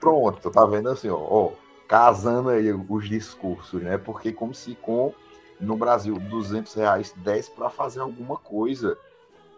Pronto, 0.00 0.50
tá 0.50 0.64
vendo 0.64 0.88
assim, 0.88 1.08
ó, 1.08 1.18
ó, 1.18 1.52
casando 1.86 2.50
aí 2.50 2.72
os 2.72 3.08
discursos, 3.08 3.82
né? 3.82 3.98
Porque 3.98 4.32
como 4.32 4.54
se 4.54 4.74
com 4.74 5.12
no 5.60 5.76
Brasil 5.76 6.18
200 6.18 6.72
reais 6.74 7.12
desse 7.16 7.50
para 7.50 7.68
fazer 7.68 8.00
alguma 8.00 8.36
coisa. 8.36 8.96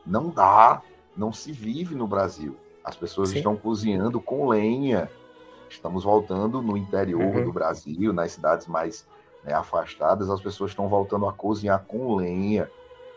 Não 0.07 0.31
dá, 0.31 0.83
não 1.17 1.33
se 1.33 1.53
vive 1.53 1.95
no 1.95 2.07
Brasil. 2.07 2.57
As 2.91 2.97
pessoas 2.97 3.29
Sim. 3.29 3.37
estão 3.37 3.57
cozinhando 3.57 4.21
com 4.21 4.49
lenha. 4.49 5.09
Estamos 5.69 6.03
voltando 6.03 6.61
no 6.61 6.77
interior 6.77 7.23
uhum. 7.23 7.45
do 7.45 7.53
Brasil, 7.53 8.13
nas 8.13 8.33
cidades 8.33 8.67
mais 8.67 9.07
né, 9.45 9.55
afastadas, 9.55 10.29
as 10.29 10.41
pessoas 10.41 10.73
estão 10.73 10.89
voltando 10.89 11.27
a 11.27 11.33
cozinhar 11.33 11.85
com 11.87 12.17
lenha. 12.17 12.69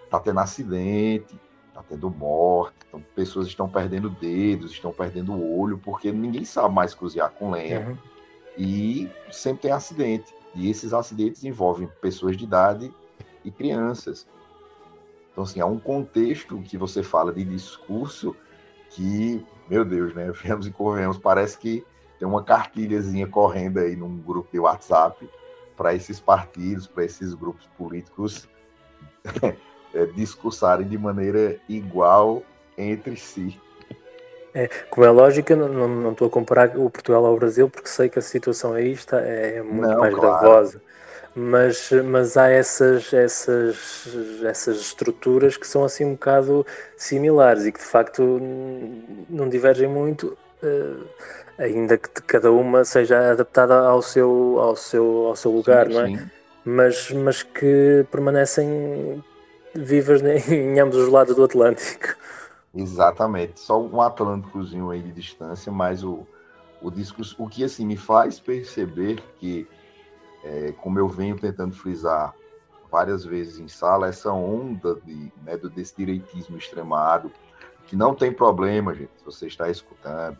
Está 0.05 0.19
tendo 0.19 0.39
acidente, 0.39 1.35
está 1.69 1.81
tendo 1.81 2.07
morte, 2.11 2.75
então, 2.87 3.03
pessoas 3.15 3.47
estão 3.47 3.67
perdendo 3.67 4.11
dedos, 4.11 4.71
estão 4.71 4.91
perdendo 4.91 5.33
o 5.33 5.59
olho, 5.59 5.79
porque 5.79 6.11
ninguém 6.11 6.45
sabe 6.45 6.71
mais 6.71 6.93
cozinhar 6.93 7.31
com 7.31 7.49
lenha. 7.49 7.87
Uhum. 7.89 7.97
E 8.55 9.09
sempre 9.31 9.63
tem 9.63 9.71
acidente. 9.71 10.31
E 10.53 10.69
esses 10.69 10.93
acidentes 10.93 11.43
envolvem 11.43 11.89
pessoas 11.99 12.37
de 12.37 12.43
idade 12.43 12.93
e 13.43 13.49
crianças. 13.49 14.27
Então, 15.31 15.43
assim, 15.43 15.59
há 15.59 15.65
um 15.65 15.79
contexto 15.79 16.61
que 16.61 16.77
você 16.77 17.01
fala 17.01 17.33
de 17.33 17.43
discurso 17.43 18.35
que 18.91 19.43
meu 19.69 19.83
Deus, 19.85 20.13
né? 20.13 20.31
Viemos 20.41 20.67
e 20.67 20.71
corremos. 20.71 21.17
Parece 21.17 21.57
que 21.57 21.85
tem 22.19 22.27
uma 22.27 22.43
cartilhazinha 22.43 23.27
correndo 23.27 23.79
aí 23.79 23.95
num 23.95 24.17
grupo 24.17 24.49
de 24.51 24.59
WhatsApp 24.59 25.29
para 25.75 25.93
esses 25.93 26.19
partidos, 26.19 26.87
para 26.87 27.03
esses 27.03 27.33
grupos 27.33 27.65
políticos 27.77 28.47
é, 29.93 30.05
discursarem 30.07 30.87
de 30.87 30.97
maneira 30.97 31.59
igual 31.67 32.43
entre 32.77 33.15
si. 33.17 33.59
É, 34.53 34.69
como 34.89 35.05
é 35.05 35.09
lógico, 35.09 35.55
não, 35.55 35.87
não 35.87 36.11
estou 36.11 36.27
a 36.27 36.29
comparar 36.29 36.77
o 36.77 36.87
Portugal 36.87 37.25
ao 37.25 37.35
Brasil, 37.35 37.67
porque 37.67 37.89
sei 37.89 38.07
que 38.07 38.19
a 38.19 38.21
situação 38.21 38.73
aí 38.73 38.91
está 38.91 39.19
é 39.19 39.63
muito 39.63 39.87
não, 39.87 39.99
mais 39.99 40.13
claro. 40.13 40.39
gravosa 40.39 40.81
mas, 41.35 41.89
mas 42.05 42.37
há 42.37 42.49
essas, 42.49 43.11
essas, 43.11 44.07
essas 44.43 44.79
estruturas 44.79 45.57
que 45.57 45.67
são 45.67 45.83
assim 45.83 46.05
um 46.05 46.13
bocado 46.13 46.65
similares 46.95 47.65
e 47.65 47.71
que 47.71 47.79
de 47.79 47.85
facto 47.85 48.39
não 49.27 49.49
divergem 49.49 49.87
muito, 49.87 50.37
uh, 50.61 51.07
ainda 51.57 51.97
que 51.97 52.09
cada 52.21 52.51
uma 52.51 52.85
seja 52.85 53.31
adaptada 53.31 53.79
ao 53.79 54.01
seu, 54.01 54.57
ao 54.59 54.75
seu, 54.75 55.25
ao 55.27 55.35
seu 55.35 55.51
lugar, 55.51 55.87
sim, 55.87 55.93
não 55.93 56.01
é? 56.01 56.07
Sim. 56.07 56.29
Mas, 56.65 57.11
mas 57.11 57.43
que 57.43 58.05
permanecem 58.11 59.23
vivas 59.73 60.21
em 60.47 60.79
ambos 60.79 60.97
os 60.97 61.09
lados 61.09 61.35
do 61.35 61.43
Atlântico. 61.43 62.15
Exatamente, 62.75 63.59
só 63.59 63.81
um 63.81 64.01
Atlânticozinho 64.01 64.91
aí 64.91 65.01
de 65.01 65.11
distância, 65.11 65.71
mas 65.71 66.03
o, 66.03 66.27
o 66.81 66.91
discurso, 66.91 67.35
o 67.39 67.49
que 67.49 67.63
assim 67.63 67.85
me 67.85 67.97
faz 67.97 68.39
perceber 68.39 69.21
que 69.39 69.67
é, 70.43 70.73
como 70.73 70.99
eu 70.99 71.07
venho 71.07 71.39
tentando 71.39 71.73
frisar 71.73 72.33
várias 72.91 73.25
vezes 73.25 73.59
em 73.59 73.67
sala, 73.67 74.07
essa 74.07 74.31
onda 74.31 74.95
de, 75.03 75.31
né, 75.43 75.57
desse 75.57 75.95
direitismo 75.97 76.57
extremado, 76.57 77.31
que 77.87 77.95
não 77.95 78.13
tem 78.13 78.31
problema, 78.31 78.93
gente, 78.93 79.11
se 79.17 79.25
você 79.25 79.47
está 79.47 79.69
escutando, 79.69 80.37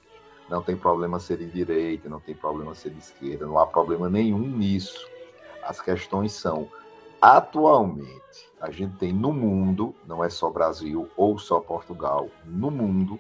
não 0.50 0.62
tem 0.62 0.76
problema 0.76 1.20
ser 1.20 1.38
de 1.38 1.48
direita, 1.48 2.08
não 2.08 2.20
tem 2.20 2.36
problema 2.36 2.76
ser 2.76 2.92
de 2.92 3.00
esquerda, 3.00 3.46
não 3.46 3.58
há 3.58 3.66
problema 3.66 4.10
nenhum 4.10 4.40
nisso. 4.40 5.08
As 5.64 5.82
questões 5.82 6.34
são, 6.34 6.70
atualmente, 7.22 8.52
a 8.62 8.70
gente 8.70 8.98
tem 8.98 9.12
no 9.12 9.34
mundo, 9.34 9.96
não 10.06 10.24
é 10.24 10.30
só 10.30 10.50
Brasil 10.50 11.10
ou 11.18 11.40
só 11.40 11.60
Portugal, 11.60 12.30
no 12.46 12.70
mundo, 12.70 13.20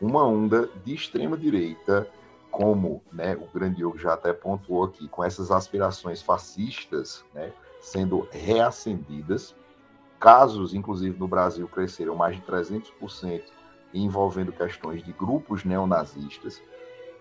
uma 0.00 0.24
onda 0.24 0.70
de 0.84 0.94
extrema 0.94 1.36
direita 1.36 2.08
como 2.60 3.02
né, 3.10 3.34
o 3.36 3.46
grande 3.58 3.76
Diogo 3.76 3.96
já 3.96 4.12
até 4.12 4.34
pontuou 4.34 4.84
aqui, 4.84 5.08
com 5.08 5.24
essas 5.24 5.50
aspirações 5.50 6.20
fascistas 6.20 7.24
né, 7.32 7.54
sendo 7.80 8.28
reacendidas, 8.30 9.56
casos, 10.18 10.74
inclusive 10.74 11.18
no 11.18 11.26
Brasil, 11.26 11.66
cresceram 11.66 12.14
mais 12.14 12.36
de 12.36 12.42
300% 12.42 13.44
envolvendo 13.94 14.52
questões 14.52 15.02
de 15.02 15.10
grupos 15.10 15.64
neonazistas. 15.64 16.62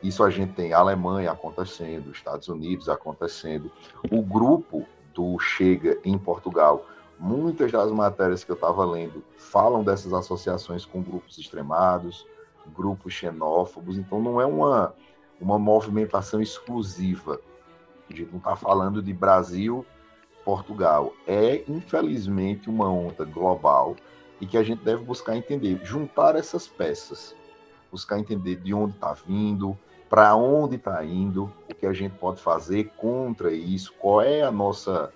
Isso 0.04 0.26
a 0.26 0.30
gente 0.30 0.52
tem 0.52 0.74
a 0.74 0.80
Alemanha 0.80 1.32
acontecendo, 1.32 2.12
Estados 2.12 2.50
Unidos 2.50 2.90
acontecendo, 2.90 3.72
o 4.12 4.22
grupo 4.22 4.86
do 5.14 5.40
Chega 5.40 5.98
em 6.04 6.18
Portugal. 6.18 6.86
Muitas 7.18 7.72
das 7.72 7.90
matérias 7.94 8.44
que 8.44 8.52
eu 8.52 8.56
estava 8.56 8.84
lendo 8.84 9.24
falam 9.38 9.86
dessas 9.86 10.12
associações 10.12 10.84
com 10.84 11.02
grupos 11.02 11.38
extremados, 11.38 12.28
grupos 12.76 13.14
xenófobos, 13.14 13.98
então 13.98 14.22
não 14.22 14.42
é 14.42 14.46
uma 14.46 14.94
uma 15.40 15.58
movimentação 15.58 16.42
exclusiva. 16.42 17.40
A 18.10 18.14
gente 18.14 18.32
não 18.32 18.40
está 18.40 18.56
falando 18.56 19.02
de 19.02 19.14
Brasil, 19.14 19.86
Portugal. 20.44 21.14
É, 21.28 21.64
infelizmente, 21.68 22.70
uma 22.70 22.90
onda 22.90 23.24
global 23.24 23.96
e 24.42 24.48
que 24.48 24.58
a 24.58 24.64
gente 24.64 24.84
deve 24.84 25.04
buscar 25.04 25.36
entender, 25.36 25.80
juntar 25.84 26.36
essas 26.36 26.68
peças, 26.68 27.36
buscar 27.92 28.20
entender 28.20 28.56
de 28.56 28.74
onde 28.74 28.96
está 28.96 29.14
vindo, 29.14 29.78
para 30.10 30.36
onde 30.36 30.76
está 30.76 31.04
indo, 31.06 31.52
o 31.70 31.76
que 31.76 31.86
a 31.86 31.94
gente 31.94 32.16
pode 32.16 32.42
fazer 32.42 32.92
contra 32.98 33.52
isso, 33.52 33.94
qual 34.00 34.22
é 34.22 34.42
a 34.42 34.52
nossa 34.52 35.14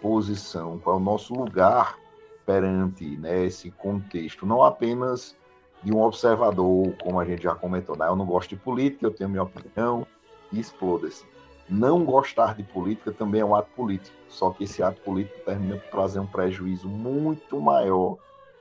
posição, 0.00 0.78
qual 0.78 0.96
é 0.96 0.98
o 0.98 1.02
nosso 1.02 1.32
lugar 1.32 1.96
perante 2.44 3.04
né, 3.18 3.44
esse 3.44 3.70
contexto, 3.70 4.44
não 4.44 4.64
apenas 4.64 5.36
de 5.82 5.92
um 5.92 6.00
observador, 6.02 6.94
como 7.02 7.18
a 7.18 7.24
gente 7.24 7.42
já 7.42 7.54
comentou, 7.54 7.96
né? 7.96 8.06
eu 8.06 8.16
não 8.16 8.24
gosto 8.24 8.50
de 8.50 8.56
política, 8.56 9.06
eu 9.06 9.10
tenho 9.10 9.28
minha 9.28 9.42
opinião, 9.42 10.06
e 10.52 10.60
exploda-se. 10.60 11.24
Não 11.68 12.04
gostar 12.04 12.54
de 12.54 12.62
política 12.62 13.12
também 13.12 13.40
é 13.40 13.44
um 13.44 13.54
ato 13.54 13.70
político, 13.74 14.16
só 14.28 14.50
que 14.50 14.64
esse 14.64 14.82
ato 14.82 15.00
político 15.00 15.40
termina 15.44 15.76
por 15.76 15.90
trazer 15.90 16.20
um 16.20 16.26
prejuízo 16.26 16.88
muito 16.88 17.60
maior 17.60 18.16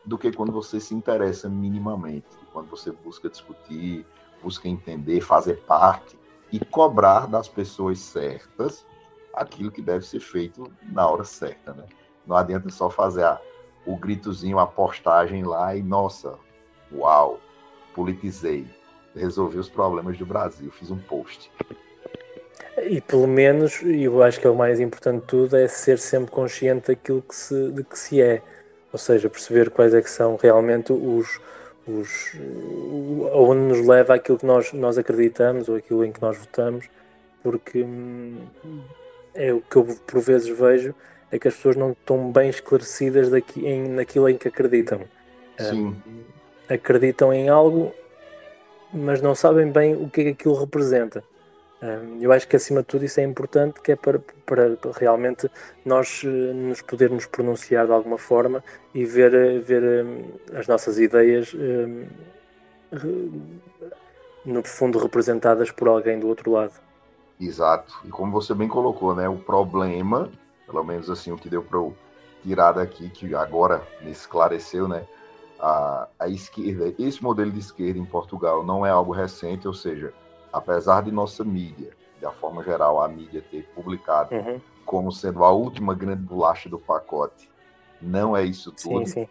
do 0.06 0.18
que 0.18 0.32
quando 0.32 0.52
você 0.52 0.80
se 0.80 0.96
interessa 0.96 1.50
minimamente, 1.50 2.28
quando 2.52 2.70
você 2.70 2.92
busca 2.92 3.30
discutir, 3.30 4.06
busca 4.42 4.68
entender, 4.68 5.22
fazer 5.22 5.62
parte 5.62 6.18
e 6.52 6.60
cobrar 6.60 7.28
das 7.28 7.48
pessoas 7.48 8.00
certas 8.00 8.86
aquilo 9.34 9.72
que 9.72 9.82
deve 9.82 10.06
ser 10.06 10.20
feito 10.20 10.72
na 10.84 11.08
hora 11.08 11.24
certa, 11.24 11.74
né? 11.74 11.86
Não 12.26 12.36
adianta 12.36 12.70
só 12.70 12.90
fazer 12.90 13.24
a, 13.24 13.40
o 13.86 13.96
gritozinho, 13.96 14.60
a 14.60 14.68
postagem 14.68 15.44
lá 15.44 15.76
e, 15.76 15.82
nossa, 15.82 16.38
uau, 16.94 17.40
politizei, 17.94 18.66
resolvi 19.16 19.58
os 19.58 19.70
problemas 19.70 20.18
do 20.18 20.26
Brasil, 20.26 20.72
fiz 20.72 20.92
um 20.92 20.98
post. 20.98 21.52
E 22.84 23.02
pelo 23.02 23.28
menos, 23.28 23.82
eu 23.84 24.24
acho 24.24 24.40
que 24.40 24.48
é 24.48 24.50
o 24.50 24.56
mais 24.56 24.80
importante 24.80 25.22
de 25.22 25.28
tudo, 25.28 25.58
é 25.58 25.68
ser 25.68 26.00
sempre 26.00 26.32
consciente 26.32 26.88
daquilo 26.88 27.22
que 27.22 27.36
se, 27.36 27.72
de 27.72 27.84
que 27.84 27.98
se 27.98 28.22
é. 28.22 28.42
Ou 28.92 29.00
seja, 29.00 29.30
perceber 29.30 29.70
quais 29.70 29.94
é 29.94 30.02
que 30.02 30.10
são 30.10 30.38
realmente 30.42 30.92
os, 30.92 31.40
os 31.88 32.32
onde 33.34 33.62
nos 33.62 33.88
leva 33.88 34.16
aquilo 34.16 34.38
que 34.38 34.46
nós, 34.46 34.74
nós 34.74 34.98
acreditamos 34.98 35.70
ou 35.70 35.76
aquilo 35.76 36.04
em 36.06 36.12
que 36.12 36.22
nós 36.22 36.38
votamos, 36.38 36.90
porque 37.44 37.84
hum, 37.84 38.38
é 39.34 39.54
o 39.54 39.62
que 39.62 39.76
eu 39.76 39.86
por 40.06 40.22
vezes 40.22 40.48
vejo 40.48 40.94
é 41.32 41.40
que 41.40 41.48
as 41.48 41.56
pessoas 41.56 41.78
não 41.78 41.92
estão 41.92 42.32
bem 42.32 42.50
esclarecidas 42.50 43.30
daqui, 43.30 43.66
em, 43.66 43.88
naquilo 43.88 44.28
em 44.28 44.38
que 44.38 44.48
acreditam. 44.48 45.02
Sim. 45.58 45.86
Um, 45.88 45.96
acreditam 46.74 47.34
em 47.34 47.50
algo, 47.50 47.94
mas 48.94 49.22
não 49.22 49.36
sabem 49.36 49.72
bem 49.72 49.96
o 49.96 50.10
que 50.10 50.22
é 50.22 50.24
que 50.26 50.30
aquilo 50.30 50.56
representa. 50.56 51.24
Eu 52.20 52.32
acho 52.32 52.48
que 52.48 52.56
acima 52.56 52.82
de 52.82 52.88
tudo 52.88 53.06
isso 53.06 53.20
é 53.20 53.24
importante, 53.24 53.82
que 53.82 53.94
é 53.94 53.96
para, 53.96 54.20
para 54.46 54.78
realmente 54.96 55.50
nós 55.84 56.22
eh, 56.24 56.28
nos 56.28 56.80
podermos 56.84 57.26
pronunciar 57.26 57.88
de 57.88 57.92
alguma 57.92 58.20
forma 58.20 58.64
e 58.94 59.04
ver, 59.04 59.34
eh, 59.34 59.58
ver 59.58 59.82
eh, 59.84 60.60
as 60.60 60.68
nossas 60.68 61.00
ideias 61.00 61.56
no 64.46 64.64
fundo 64.64 65.00
representadas 65.00 65.72
por 65.72 65.88
alguém 65.88 66.20
do 66.20 66.28
outro 66.28 66.52
lado. 66.52 66.74
Exato. 67.40 67.96
E 68.06 68.10
como 68.10 68.32
você 68.32 68.54
bem 68.54 68.68
colocou, 68.68 69.16
né, 69.16 69.28
o 69.28 69.38
problema, 69.38 70.30
pelo 70.68 70.84
menos 70.84 71.10
assim 71.10 71.32
o 71.32 71.36
que 71.36 71.50
deu 71.50 71.64
para 71.64 71.80
eu 71.80 71.96
tirar 72.44 72.74
daqui, 72.74 73.10
que 73.10 73.34
agora 73.34 73.82
me 74.02 74.12
esclareceu, 74.12 74.88
né, 74.88 75.04
a, 75.62 76.08
a 76.20 76.28
esquerda, 76.28 76.94
esse 76.98 77.22
modelo 77.24 77.52
de 77.52 77.60
esquerda 77.60 78.00
em 78.00 78.06
Portugal 78.06 78.66
não 78.66 78.84
é 78.84 78.90
algo 78.90 79.12
recente, 79.12 79.68
ou 79.68 79.74
seja, 79.74 80.12
apesar 80.52 81.04
de 81.04 81.12
nossa 81.12 81.44
mídia, 81.44 81.92
da 82.20 82.32
forma 82.32 82.64
geral, 82.64 83.02
a 83.02 83.08
mídia 83.08 83.44
ter 83.50 83.64
publicado 83.76 84.34
uhum. 84.34 84.60
como 84.84 85.12
sendo 85.12 85.44
a 85.44 85.52
última 85.52 85.94
grande 85.94 86.24
bolacha 86.24 86.68
do 86.68 86.80
pacote, 86.80 87.50
não 88.02 88.36
é 88.36 88.44
isso 88.44 88.72
tudo. 88.72 89.06
Sim, 89.06 89.26
sim. 89.26 89.30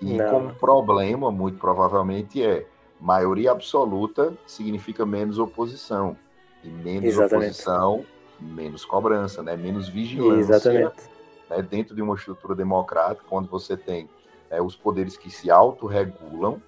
E 0.00 0.16
não. 0.16 0.30
como 0.30 0.54
problema, 0.54 1.30
muito 1.30 1.58
provavelmente, 1.58 2.42
é 2.42 2.66
maioria 3.00 3.52
absoluta 3.52 4.32
significa 4.46 5.06
menos 5.06 5.38
oposição. 5.38 6.16
E 6.62 6.68
menos 6.68 7.04
Exatamente. 7.04 7.34
oposição, 7.36 8.04
menos 8.40 8.84
cobrança, 8.84 9.42
né? 9.42 9.56
menos 9.56 9.88
vigilância. 9.88 10.54
Exatamente. 10.54 11.10
Né? 11.48 11.62
Dentro 11.62 11.94
de 11.94 12.02
uma 12.02 12.14
estrutura 12.14 12.54
democrática, 12.54 13.26
onde 13.30 13.48
você 13.48 13.76
tem 13.76 14.08
é, 14.50 14.60
os 14.60 14.76
poderes 14.76 15.16
que 15.16 15.30
se 15.30 15.50
autorregulam, 15.50 16.60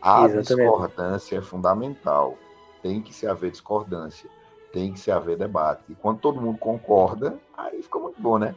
a 0.00 0.24
Exatamente. 0.24 0.48
discordância 0.48 1.36
é 1.36 1.40
fundamental 1.40 2.36
tem 2.82 3.00
que 3.00 3.14
se 3.14 3.26
haver 3.26 3.50
discordância, 3.50 4.28
tem 4.72 4.92
que 4.92 5.00
se 5.00 5.10
haver 5.10 5.36
debate. 5.36 5.82
E 5.88 5.94
quando 5.94 6.18
todo 6.18 6.40
mundo 6.40 6.58
concorda, 6.58 7.38
aí 7.56 7.80
fica 7.80 7.98
muito 7.98 8.20
bom, 8.20 8.38
né? 8.38 8.54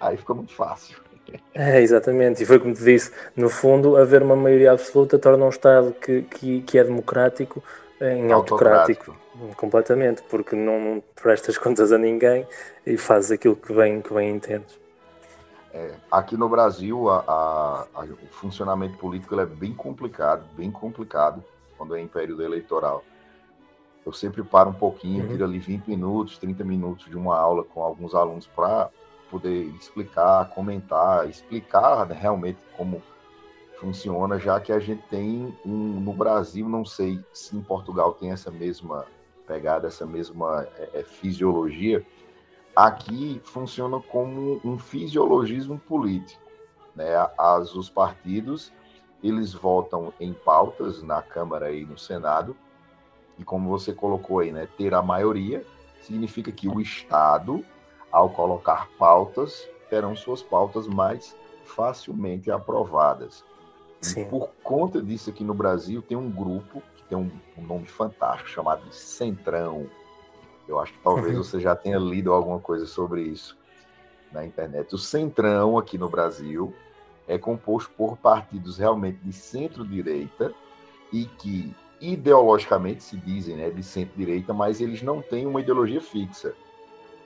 Aí 0.00 0.16
fica 0.16 0.34
muito 0.34 0.54
fácil. 0.54 0.98
É, 1.54 1.80
exatamente, 1.80 2.42
e 2.42 2.46
foi 2.46 2.58
como 2.58 2.74
te 2.74 2.82
disse, 2.82 3.10
no 3.34 3.48
fundo, 3.48 3.96
haver 3.96 4.22
uma 4.22 4.34
maioria 4.36 4.72
absoluta 4.72 5.18
torna 5.18 5.46
um 5.46 5.48
Estado 5.48 5.94
que, 5.98 6.22
que, 6.22 6.60
que 6.62 6.76
é 6.76 6.84
democrático 6.84 7.62
em 8.00 8.30
autocrático. 8.30 9.12
autocrático. 9.12 9.56
Completamente, 9.56 10.22
porque 10.28 10.54
não, 10.54 10.78
não, 10.78 11.02
prestas 11.14 11.56
contas 11.56 11.90
a 11.90 11.96
ninguém 11.96 12.46
e 12.84 12.98
fazes 12.98 13.30
aquilo 13.30 13.56
que 13.56 13.72
bem, 13.72 14.02
que 14.02 14.12
bem 14.12 14.34
entendes. 14.34 14.78
É, 15.72 15.94
aqui 16.10 16.36
no 16.36 16.48
Brasil, 16.48 17.08
a, 17.08 17.20
a, 17.20 17.86
a, 17.94 18.04
o 18.04 18.26
funcionamento 18.30 18.98
político 18.98 19.38
é 19.40 19.46
bem 19.46 19.72
complicado, 19.72 20.44
bem 20.54 20.70
complicado 20.70 21.42
quando 21.78 21.96
é 21.96 22.00
em 22.00 22.06
período 22.06 22.42
eleitoral. 22.42 23.02
Eu 24.04 24.12
sempre 24.12 24.42
paro 24.42 24.70
um 24.70 24.74
pouquinho, 24.74 25.24
uhum. 25.24 25.30
tiro 25.30 25.44
ali 25.44 25.58
20 25.58 25.86
minutos, 25.86 26.38
30 26.38 26.64
minutos 26.64 27.06
de 27.06 27.16
uma 27.16 27.38
aula 27.38 27.64
com 27.64 27.82
alguns 27.82 28.14
alunos 28.14 28.46
para 28.46 28.90
poder 29.30 29.64
explicar, 29.76 30.50
comentar, 30.50 31.28
explicar 31.28 32.06
né, 32.06 32.14
realmente 32.18 32.58
como 32.76 33.02
funciona, 33.80 34.38
já 34.38 34.60
que 34.60 34.72
a 34.72 34.78
gente 34.78 35.02
tem 35.08 35.56
um, 35.64 36.00
no 36.00 36.12
Brasil, 36.12 36.68
não 36.68 36.84
sei 36.84 37.18
se 37.32 37.56
em 37.56 37.62
Portugal 37.62 38.12
tem 38.12 38.30
essa 38.30 38.50
mesma 38.50 39.06
pegada, 39.46 39.88
essa 39.88 40.06
mesma 40.06 40.68
é, 40.76 41.00
é, 41.00 41.02
fisiologia, 41.02 42.04
aqui 42.74 43.40
funciona 43.44 44.00
como 44.00 44.60
um 44.64 44.78
fisiologismo 44.78 45.78
político. 45.78 46.40
Né? 46.94 47.14
As, 47.38 47.74
os 47.74 47.88
partidos 47.88 48.72
eles 49.22 49.52
votam 49.52 50.12
em 50.18 50.32
pautas 50.32 51.02
na 51.02 51.22
Câmara 51.22 51.70
e 51.72 51.84
no 51.84 51.96
Senado, 51.96 52.56
e 53.38 53.44
como 53.44 53.70
você 53.70 53.92
colocou 53.92 54.40
aí, 54.40 54.52
né, 54.52 54.68
ter 54.76 54.94
a 54.94 55.00
maioria 55.00 55.64
significa 56.00 56.50
que 56.50 56.68
o 56.68 56.80
Estado, 56.80 57.64
ao 58.10 58.28
colocar 58.30 58.88
pautas, 58.98 59.68
terão 59.88 60.16
suas 60.16 60.42
pautas 60.42 60.86
mais 60.88 61.36
facilmente 61.64 62.50
aprovadas. 62.50 63.44
Sim. 64.00 64.22
E 64.22 64.24
por 64.24 64.50
conta 64.62 65.00
disso 65.00 65.30
aqui 65.30 65.44
no 65.44 65.54
Brasil 65.54 66.02
tem 66.02 66.16
um 66.16 66.30
grupo 66.30 66.82
que 66.96 67.04
tem 67.04 67.16
um, 67.16 67.30
um 67.56 67.62
nome 67.62 67.86
fantástico 67.86 68.50
chamado 68.50 68.92
Centrão. 68.92 69.86
Eu 70.66 70.78
acho 70.78 70.92
que 70.92 70.98
talvez 71.00 71.36
uhum. 71.36 71.42
você 71.42 71.60
já 71.60 71.74
tenha 71.74 71.98
lido 71.98 72.32
alguma 72.32 72.58
coisa 72.58 72.86
sobre 72.86 73.22
isso 73.22 73.56
na 74.32 74.44
internet. 74.44 74.94
O 74.94 74.98
Centrão 74.98 75.78
aqui 75.78 75.98
no 75.98 76.08
Brasil 76.08 76.74
é 77.26 77.38
composto 77.38 77.90
por 77.96 78.16
partidos 78.16 78.78
realmente 78.78 79.18
de 79.22 79.32
centro-direita 79.32 80.52
e 81.12 81.26
que 81.26 81.74
ideologicamente 82.00 83.02
se 83.02 83.16
dizem 83.16 83.56
né, 83.56 83.70
de 83.70 83.82
centro-direita, 83.82 84.52
mas 84.52 84.80
eles 84.80 85.02
não 85.02 85.22
têm 85.22 85.46
uma 85.46 85.60
ideologia 85.60 86.00
fixa. 86.00 86.54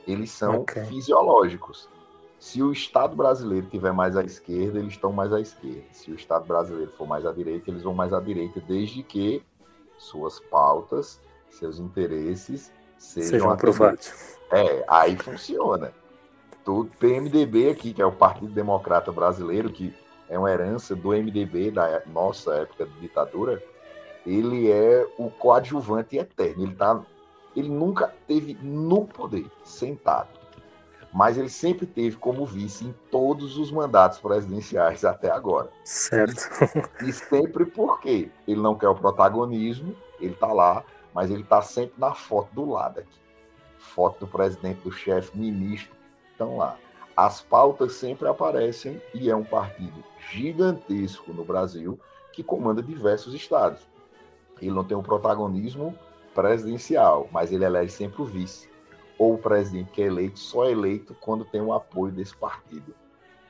Eles 0.06 0.30
são 0.30 0.60
okay. 0.60 0.84
fisiológicos. 0.84 1.88
Se 2.38 2.62
o 2.62 2.70
Estado 2.70 3.16
brasileiro 3.16 3.66
tiver 3.66 3.92
mais 3.92 4.16
à 4.16 4.22
esquerda, 4.22 4.78
eles 4.78 4.92
estão 4.92 5.10
mais 5.10 5.32
à 5.32 5.40
esquerda. 5.40 5.84
Se 5.92 6.10
o 6.10 6.14
Estado 6.14 6.44
brasileiro 6.46 6.92
for 6.92 7.06
mais 7.06 7.24
à 7.24 7.32
direita, 7.32 7.70
eles 7.70 7.82
vão 7.82 7.94
mais 7.94 8.12
à 8.12 8.20
direita, 8.20 8.60
desde 8.60 9.02
que 9.02 9.42
suas 9.96 10.38
pautas, 10.38 11.20
seus 11.48 11.78
interesses 11.78 12.70
sejam, 12.98 13.30
sejam 13.30 13.50
aprovados. 13.50 14.12
É, 14.50 14.84
aí 14.88 15.16
funciona. 15.16 15.92
O 16.66 16.84
PMDB 16.84 17.70
aqui, 17.70 17.92
que 17.92 18.02
é 18.02 18.06
o 18.06 18.12
Partido 18.12 18.52
Democrata 18.52 19.12
Brasileiro, 19.12 19.70
que 19.70 19.94
é 20.28 20.38
uma 20.38 20.50
herança 20.50 20.96
do 20.96 21.10
MDB 21.10 21.70
da 21.70 22.02
nossa 22.06 22.54
época 22.54 22.86
de 22.86 23.00
ditadura, 23.00 23.62
ele 24.26 24.70
é 24.70 25.06
o 25.16 25.30
coadjuvante 25.30 26.16
eterno. 26.18 26.64
Ele, 26.64 26.74
tá, 26.74 27.00
ele 27.54 27.68
nunca 27.68 28.12
teve 28.26 28.58
no 28.60 29.06
poder, 29.06 29.46
sentado. 29.64 30.28
Mas 31.12 31.38
ele 31.38 31.48
sempre 31.48 31.86
teve 31.86 32.16
como 32.16 32.44
vice 32.44 32.84
em 32.84 32.94
todos 33.10 33.56
os 33.56 33.70
mandatos 33.70 34.18
presidenciais 34.18 35.04
até 35.04 35.30
agora. 35.30 35.70
Certo. 35.84 36.42
E, 37.00 37.08
e 37.08 37.12
sempre 37.12 37.64
porque 37.64 38.28
ele 38.46 38.60
não 38.60 38.74
quer 38.74 38.88
o 38.88 38.94
protagonismo, 38.94 39.94
ele 40.20 40.32
está 40.32 40.52
lá, 40.52 40.84
mas 41.16 41.30
ele 41.30 41.40
está 41.40 41.62
sempre 41.62 41.98
na 41.98 42.12
foto 42.12 42.54
do 42.54 42.70
lado 42.70 43.00
aqui. 43.00 43.18
Foto 43.78 44.20
do 44.20 44.26
presidente, 44.26 44.82
do 44.82 44.92
chefe, 44.92 45.34
ministro, 45.34 45.96
estão 46.30 46.58
lá. 46.58 46.76
As 47.16 47.40
pautas 47.40 47.94
sempre 47.94 48.28
aparecem 48.28 49.00
e 49.14 49.30
é 49.30 49.34
um 49.34 49.42
partido 49.42 50.04
gigantesco 50.30 51.32
no 51.32 51.42
Brasil 51.42 51.98
que 52.34 52.42
comanda 52.42 52.82
diversos 52.82 53.32
estados. 53.32 53.80
Ele 54.60 54.72
não 54.72 54.84
tem 54.84 54.94
um 54.94 55.02
protagonismo 55.02 55.98
presidencial, 56.34 57.30
mas 57.32 57.50
ele 57.50 57.64
elege 57.64 57.92
sempre 57.92 58.20
o 58.20 58.26
vice. 58.26 58.68
Ou 59.18 59.36
o 59.36 59.38
presidente 59.38 59.92
que 59.92 60.02
é 60.02 60.06
eleito 60.08 60.38
só 60.38 60.66
é 60.66 60.72
eleito 60.72 61.16
quando 61.18 61.46
tem 61.46 61.62
o 61.62 61.72
apoio 61.72 62.12
desse 62.12 62.36
partido. 62.36 62.94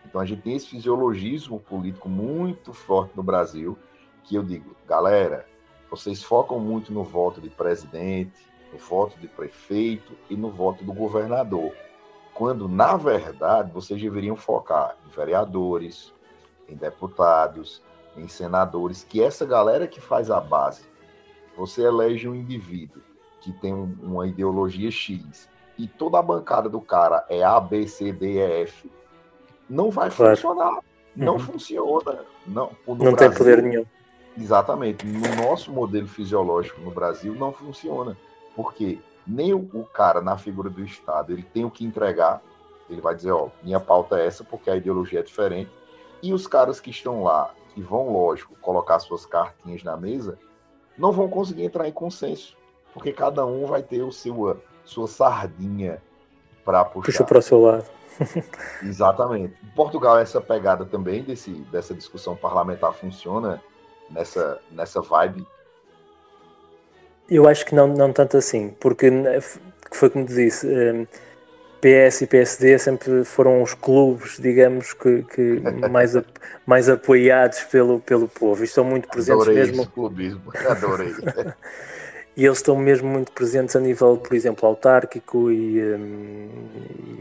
Então 0.04 0.20
a 0.20 0.24
gente 0.24 0.42
tem 0.42 0.54
esse 0.54 0.68
fisiologismo 0.68 1.58
político 1.58 2.08
muito 2.08 2.72
forte 2.72 3.16
no 3.16 3.24
Brasil, 3.24 3.76
que 4.22 4.36
eu 4.36 4.44
digo, 4.44 4.76
galera, 4.86 5.48
vocês 5.90 6.22
focam 6.22 6.58
muito 6.58 6.92
no 6.92 7.04
voto 7.04 7.40
de 7.40 7.48
presidente, 7.48 8.46
no 8.72 8.78
voto 8.78 9.18
de 9.18 9.28
prefeito 9.28 10.12
e 10.28 10.36
no 10.36 10.50
voto 10.50 10.84
do 10.84 10.92
governador. 10.92 11.72
Quando, 12.34 12.68
na 12.68 12.96
verdade, 12.96 13.72
vocês 13.72 14.00
deveriam 14.00 14.36
focar 14.36 14.96
em 15.06 15.10
vereadores, 15.10 16.12
em 16.68 16.74
deputados, 16.74 17.82
em 18.16 18.28
senadores, 18.28 19.04
que 19.04 19.22
essa 19.22 19.46
galera 19.46 19.86
que 19.86 20.00
faz 20.00 20.30
a 20.30 20.40
base 20.40 20.84
você 21.56 21.82
elege 21.82 22.28
um 22.28 22.34
indivíduo 22.34 23.00
que 23.40 23.52
tem 23.52 23.72
uma 23.72 24.26
ideologia 24.26 24.90
X 24.90 25.48
e 25.78 25.86
toda 25.86 26.18
a 26.18 26.22
bancada 26.22 26.68
do 26.68 26.80
cara 26.80 27.24
é 27.28 27.42
A, 27.42 27.58
B, 27.58 27.86
C, 27.86 28.12
D, 28.12 28.34
E, 28.34 28.62
F, 28.62 28.90
não 29.68 29.90
vai 29.90 30.10
claro. 30.10 30.36
funcionar. 30.36 30.80
Não 31.14 31.34
uhum. 31.34 31.38
funciona. 31.38 32.24
Não, 32.46 32.76
não 32.86 32.96
Brasil, 32.96 33.16
tem 33.16 33.32
poder 33.32 33.62
nenhum. 33.62 33.86
Exatamente. 34.36 35.06
No 35.06 35.34
nosso 35.42 35.72
modelo 35.72 36.06
fisiológico 36.06 36.80
no 36.80 36.90
Brasil 36.90 37.34
não 37.34 37.52
funciona. 37.52 38.16
Porque 38.54 38.98
nem 39.26 39.52
o, 39.52 39.68
o, 39.72 39.84
cara 39.84 40.20
na 40.20 40.36
figura 40.36 40.70
do 40.70 40.84
Estado, 40.84 41.32
ele 41.32 41.42
tem 41.42 41.64
o 41.64 41.70
que 41.70 41.84
entregar, 41.84 42.40
ele 42.88 43.00
vai 43.00 43.14
dizer, 43.14 43.32
ó, 43.32 43.48
minha 43.62 43.80
pauta 43.80 44.18
é 44.18 44.26
essa 44.26 44.44
porque 44.44 44.70
a 44.70 44.76
ideologia 44.76 45.20
é 45.20 45.22
diferente, 45.22 45.70
e 46.22 46.32
os 46.32 46.46
caras 46.46 46.80
que 46.80 46.90
estão 46.90 47.22
lá, 47.24 47.52
que 47.74 47.82
vão, 47.82 48.12
lógico, 48.12 48.54
colocar 48.60 48.98
suas 49.00 49.26
cartinhas 49.26 49.82
na 49.82 49.96
mesa, 49.96 50.38
não 50.96 51.12
vão 51.12 51.28
conseguir 51.28 51.64
entrar 51.64 51.88
em 51.88 51.92
consenso, 51.92 52.56
porque 52.94 53.12
cada 53.12 53.44
um 53.44 53.66
vai 53.66 53.82
ter 53.82 54.02
o 54.02 54.12
seu, 54.12 54.60
sua 54.84 55.08
sardinha 55.08 56.00
para 56.64 56.84
puxar. 56.84 57.06
Puxa 57.06 57.24
para 57.24 57.38
o 57.38 57.42
seu 57.42 57.60
lado. 57.60 57.84
Exatamente. 58.82 59.54
Em 59.62 59.70
Portugal, 59.74 60.18
essa 60.18 60.40
pegada 60.40 60.86
também 60.86 61.22
desse, 61.22 61.50
dessa 61.70 61.94
discussão 61.94 62.34
parlamentar 62.34 62.94
funciona 62.94 63.62
nessa, 64.10 64.60
nessa 64.70 65.00
vibe 65.00 65.46
eu 67.28 67.48
acho 67.48 67.66
que 67.66 67.74
não, 67.74 67.86
não 67.88 68.12
tanto 68.12 68.36
assim, 68.36 68.74
porque 68.80 69.10
foi 69.90 70.10
como 70.10 70.24
te 70.24 70.34
disse, 70.34 70.66
um, 70.66 71.06
PS 71.80 72.22
e 72.22 72.26
PSD 72.26 72.78
sempre 72.78 73.24
foram 73.24 73.62
os 73.62 73.74
clubes, 73.74 74.38
digamos, 74.38 74.92
que, 74.92 75.22
que 75.22 75.60
mais, 75.90 76.12
mais 76.64 76.88
apoiados 76.88 77.60
pelo, 77.64 78.00
pelo 78.00 78.28
povo 78.28 78.62
e 78.62 78.64
estão 78.64 78.84
muito 78.84 79.08
presentes 79.08 79.42
adorei 79.42 79.54
mesmo. 79.56 79.82
Esse 79.82 79.90
clubismo, 79.90 80.52
adorei. 80.68 81.14
e 82.36 82.44
eles 82.44 82.58
estão 82.58 82.76
mesmo 82.76 83.08
muito 83.08 83.32
presentes 83.32 83.76
a 83.76 83.80
nível, 83.80 84.16
por 84.16 84.34
exemplo, 84.34 84.68
autárquico 84.68 85.50
e, 85.50 85.82
um, 85.82 86.48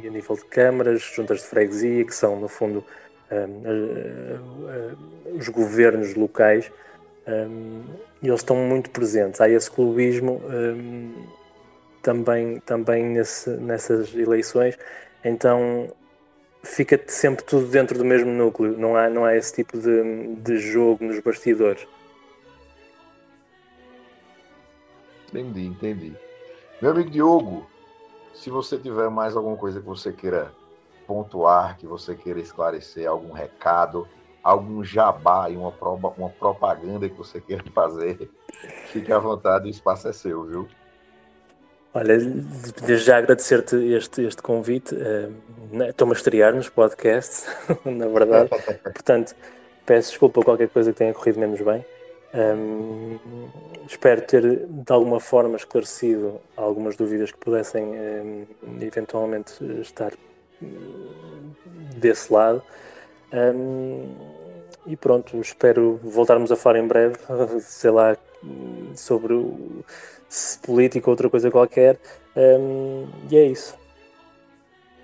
e 0.04 0.08
a 0.08 0.12
nível 0.12 0.36
de 0.36 0.46
câmaras, 0.46 1.02
juntas 1.02 1.42
de 1.42 1.48
freguesia, 1.48 2.06
que 2.06 2.16
são, 2.16 2.40
no 2.40 2.48
fundo, 2.48 2.84
os 5.38 5.48
governos 5.50 6.14
locais. 6.16 6.72
Um, 7.28 7.82
e 8.22 8.28
eles 8.28 8.42
estão 8.42 8.56
muito 8.56 8.90
presentes. 8.92 9.42
Há 9.42 9.50
esse 9.50 9.70
clubismo 9.70 10.42
também, 12.06 12.60
também 12.60 13.04
nesse, 13.04 13.50
nessas 13.50 14.14
eleições, 14.14 14.78
então 15.24 15.92
fica 16.62 17.02
sempre 17.08 17.44
tudo 17.44 17.66
dentro 17.66 17.98
do 17.98 18.06
mesmo 18.06 18.32
núcleo, 18.32 18.78
não 18.78 18.96
há, 18.96 19.10
não 19.10 19.26
há 19.26 19.36
esse 19.36 19.56
tipo 19.56 19.76
de, 19.80 20.36
de 20.36 20.58
jogo 20.58 21.04
nos 21.04 21.20
bastidores. 21.20 21.88
Entendi, 25.30 25.66
entendi. 25.66 26.14
Meu 26.80 26.92
amigo 26.92 27.10
Diogo, 27.10 27.68
se 28.36 28.52
você 28.52 28.78
tiver 28.78 29.10
mais 29.10 29.36
alguma 29.36 29.58
coisa 29.58 29.80
que 29.80 29.88
você 29.88 30.14
queira 30.14 30.54
pontuar, 31.06 31.78
que 31.78 31.88
você 31.88 32.16
queira 32.16 32.40
esclarecer, 32.40 33.08
algum 33.08 33.32
recado, 33.32 34.08
algum 34.44 34.84
jabá 34.84 35.50
e 35.50 35.58
uma, 35.58 35.74
uma 36.18 36.30
propaganda 36.30 37.10
que 37.10 37.16
você 37.16 37.42
queira 37.42 37.64
fazer, 37.74 38.30
fique 38.88 39.12
à 39.12 39.18
vontade, 39.18 39.68
o 39.68 39.72
espaço 39.72 40.08
é 40.08 40.14
seu, 40.14 40.44
viu? 40.44 40.68
Olha, 41.94 42.18
desde 42.18 43.06
já 43.06 43.18
agradecer-te 43.18 43.78
este, 43.94 44.24
este 44.24 44.42
convite. 44.42 44.94
Uh, 44.94 45.84
Estou-me 45.90 46.14
a 46.14 46.16
estrear 46.16 46.54
nos 46.54 46.68
podcasts, 46.68 47.48
na 47.86 48.08
verdade. 48.08 48.50
Portanto, 48.84 49.34
peço 49.86 50.10
desculpa 50.10 50.44
qualquer 50.44 50.68
coisa 50.68 50.92
que 50.92 50.98
tenha 50.98 51.14
corrido 51.14 51.40
menos 51.40 51.62
bem. 51.62 51.86
Um, 52.34 53.18
espero 53.88 54.22
ter 54.24 54.68
de 54.68 54.92
alguma 54.92 55.22
forma 55.22 55.56
esclarecido 55.56 56.42
algumas 56.58 56.98
dúvidas 56.98 57.32
que 57.32 57.38
pudessem 57.38 57.86
um, 57.86 58.46
eventualmente 58.82 59.54
estar 59.80 60.12
desse 61.96 62.32
lado. 62.32 62.62
Um, 63.34 64.16
e 64.86 64.96
pronto, 64.96 65.38
espero 65.38 66.00
voltarmos 66.04 66.52
a 66.52 66.56
falar 66.56 66.80
em 66.80 66.88
breve, 66.88 67.18
sei 67.62 67.92
lá, 67.92 68.16
sobre 68.96 69.34
o, 69.34 69.84
política 70.66 71.10
ou 71.10 71.14
outra 71.14 71.30
coisa 71.30 71.52
qualquer. 71.52 72.00
Um, 72.36 73.08
e 73.30 73.38
é 73.38 73.46
isso. 73.46 73.76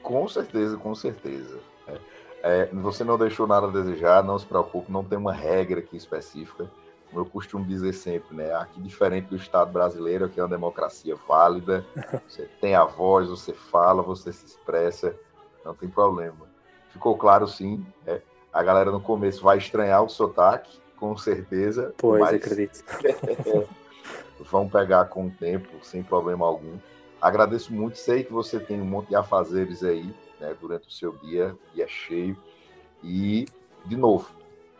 Com 0.04 0.28
certeza, 0.28 0.78
com 0.78 0.94
certeza. 0.94 1.60
É, 1.88 2.00
é, 2.44 2.66
você 2.74 3.04
não 3.04 3.18
deixou 3.18 3.48
nada 3.48 3.68
a 3.68 3.72
desejar, 3.72 4.24
não 4.24 4.38
se 4.38 4.46
preocupe, 4.46 4.92
não 4.92 5.04
tem 5.04 5.18
uma 5.18 5.34
regra 5.34 5.80
aqui 5.80 5.96
específica. 5.96 6.70
Como 7.08 7.22
eu 7.22 7.26
costumo 7.26 7.66
dizer 7.66 7.94
sempre, 7.94 8.36
né? 8.36 8.54
Aqui, 8.56 8.82
diferente 8.82 9.28
do 9.28 9.36
Estado 9.36 9.72
brasileiro, 9.72 10.26
aqui 10.26 10.40
é 10.40 10.44
uma 10.44 10.50
democracia 10.50 11.16
válida. 11.28 11.86
Você 12.28 12.48
tem 12.62 12.74
a 12.74 12.86
voz, 12.86 13.28
você 13.28 13.54
fala, 13.54 14.02
você 14.02 14.32
se 14.32 14.46
expressa, 14.46 15.14
não 15.64 15.74
tem 15.74 15.90
problema. 15.90 16.50
Ficou 16.90 17.18
claro, 17.18 17.48
sim. 17.48 17.86
É, 18.06 18.22
a 18.52 18.62
galera 18.62 18.92
no 18.92 19.00
começo 19.00 19.42
vai 19.42 19.58
estranhar 19.58 20.04
o 20.04 20.10
sotaque, 20.10 20.80
com 20.98 21.16
certeza. 21.18 21.94
Pois, 21.98 22.20
mas... 22.20 22.36
acredito. 22.36 22.84
vão 24.44 24.68
pegar 24.68 25.06
com 25.06 25.28
o 25.28 25.32
tempo, 25.32 25.70
sem 25.84 26.04
problema 26.04 26.46
algum. 26.46 26.78
Agradeço 27.22 27.74
muito, 27.74 27.98
sei 27.98 28.24
que 28.24 28.34
você 28.34 28.60
tem 28.60 28.82
um 28.82 28.86
monte 28.86 29.10
de 29.10 29.16
afazeres 29.16 29.84
aí, 29.84 30.14
né, 30.40 30.56
durante 30.60 30.88
o 30.88 30.92
seu 30.92 31.16
dia, 31.18 31.56
e 31.76 31.82
é 31.82 31.88
cheio. 31.88 32.36
E, 33.04 33.46
de 33.86 33.96
novo, 33.96 34.30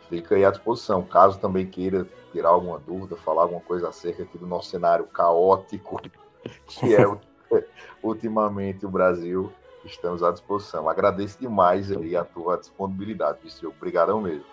fica 0.08 0.34
aí 0.34 0.44
à 0.44 0.50
disposição. 0.50 1.02
Caso 1.02 1.38
também 1.38 1.66
queira 1.66 2.06
tirar 2.32 2.48
alguma 2.48 2.78
dúvida, 2.78 3.16
falar 3.16 3.42
alguma 3.42 3.60
coisa 3.60 3.88
acerca 3.88 4.24
aqui 4.24 4.36
do 4.36 4.46
nosso 4.46 4.70
cenário 4.70 5.06
caótico, 5.06 6.00
que 6.66 6.94
é 6.94 7.04
ultimamente 8.02 8.84
o 8.84 8.90
Brasil, 8.90 9.52
estamos 9.84 10.22
à 10.22 10.30
disposição. 10.30 10.88
Agradeço 10.88 11.38
demais 11.40 11.90
aí 11.90 12.16
a 12.16 12.24
tua 12.24 12.56
disponibilidade, 12.56 13.38
Viseu. 13.42 13.70
Obrigadão 13.70 14.20
mesmo. 14.20 14.44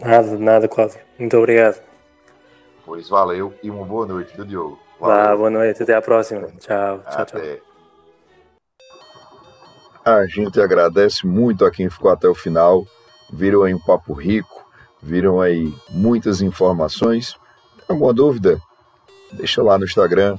Nada, 0.00 0.38
nada, 0.38 0.68
Cláudio. 0.68 1.00
Muito 1.18 1.36
obrigado. 1.36 1.80
Pois 2.84 3.08
valeu 3.08 3.54
e 3.62 3.70
uma 3.70 3.84
boa 3.84 4.06
noite, 4.06 4.34
viu, 4.34 4.44
Diogo? 4.44 4.78
Valeu. 4.98 5.36
boa 5.36 5.50
noite. 5.50 5.82
Até 5.82 5.94
a 5.94 6.02
próxima. 6.02 6.48
Tchau, 6.58 7.00
tchau, 7.10 7.26
tchau. 7.26 7.40
A 10.04 10.26
gente 10.26 10.60
agradece 10.60 11.26
muito 11.26 11.64
a 11.64 11.70
quem 11.70 11.88
ficou 11.88 12.10
até 12.10 12.28
o 12.28 12.34
final. 12.34 12.84
Viram 13.32 13.62
aí 13.62 13.72
um 13.72 13.78
papo 13.78 14.12
rico, 14.12 14.66
viram 15.00 15.40
aí 15.40 15.72
muitas 15.90 16.42
informações. 16.42 17.34
Tem 17.76 17.86
alguma 17.88 18.12
dúvida? 18.12 18.60
Deixa 19.32 19.62
lá 19.62 19.78
no 19.78 19.84
Instagram, 19.84 20.36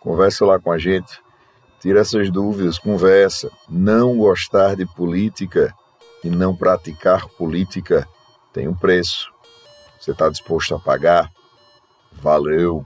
conversa 0.00 0.44
lá 0.44 0.58
com 0.58 0.70
a 0.70 0.78
gente. 0.78 1.23
Tira 1.84 2.00
essas 2.00 2.30
dúvidas, 2.30 2.78
conversa. 2.78 3.50
Não 3.68 4.16
gostar 4.16 4.74
de 4.74 4.86
política 4.86 5.74
e 6.24 6.30
não 6.30 6.56
praticar 6.56 7.28
política 7.36 8.08
tem 8.54 8.66
um 8.66 8.74
preço. 8.74 9.30
Você 10.00 10.12
está 10.12 10.30
disposto 10.30 10.74
a 10.74 10.78
pagar? 10.80 11.30
Valeu! 12.10 12.82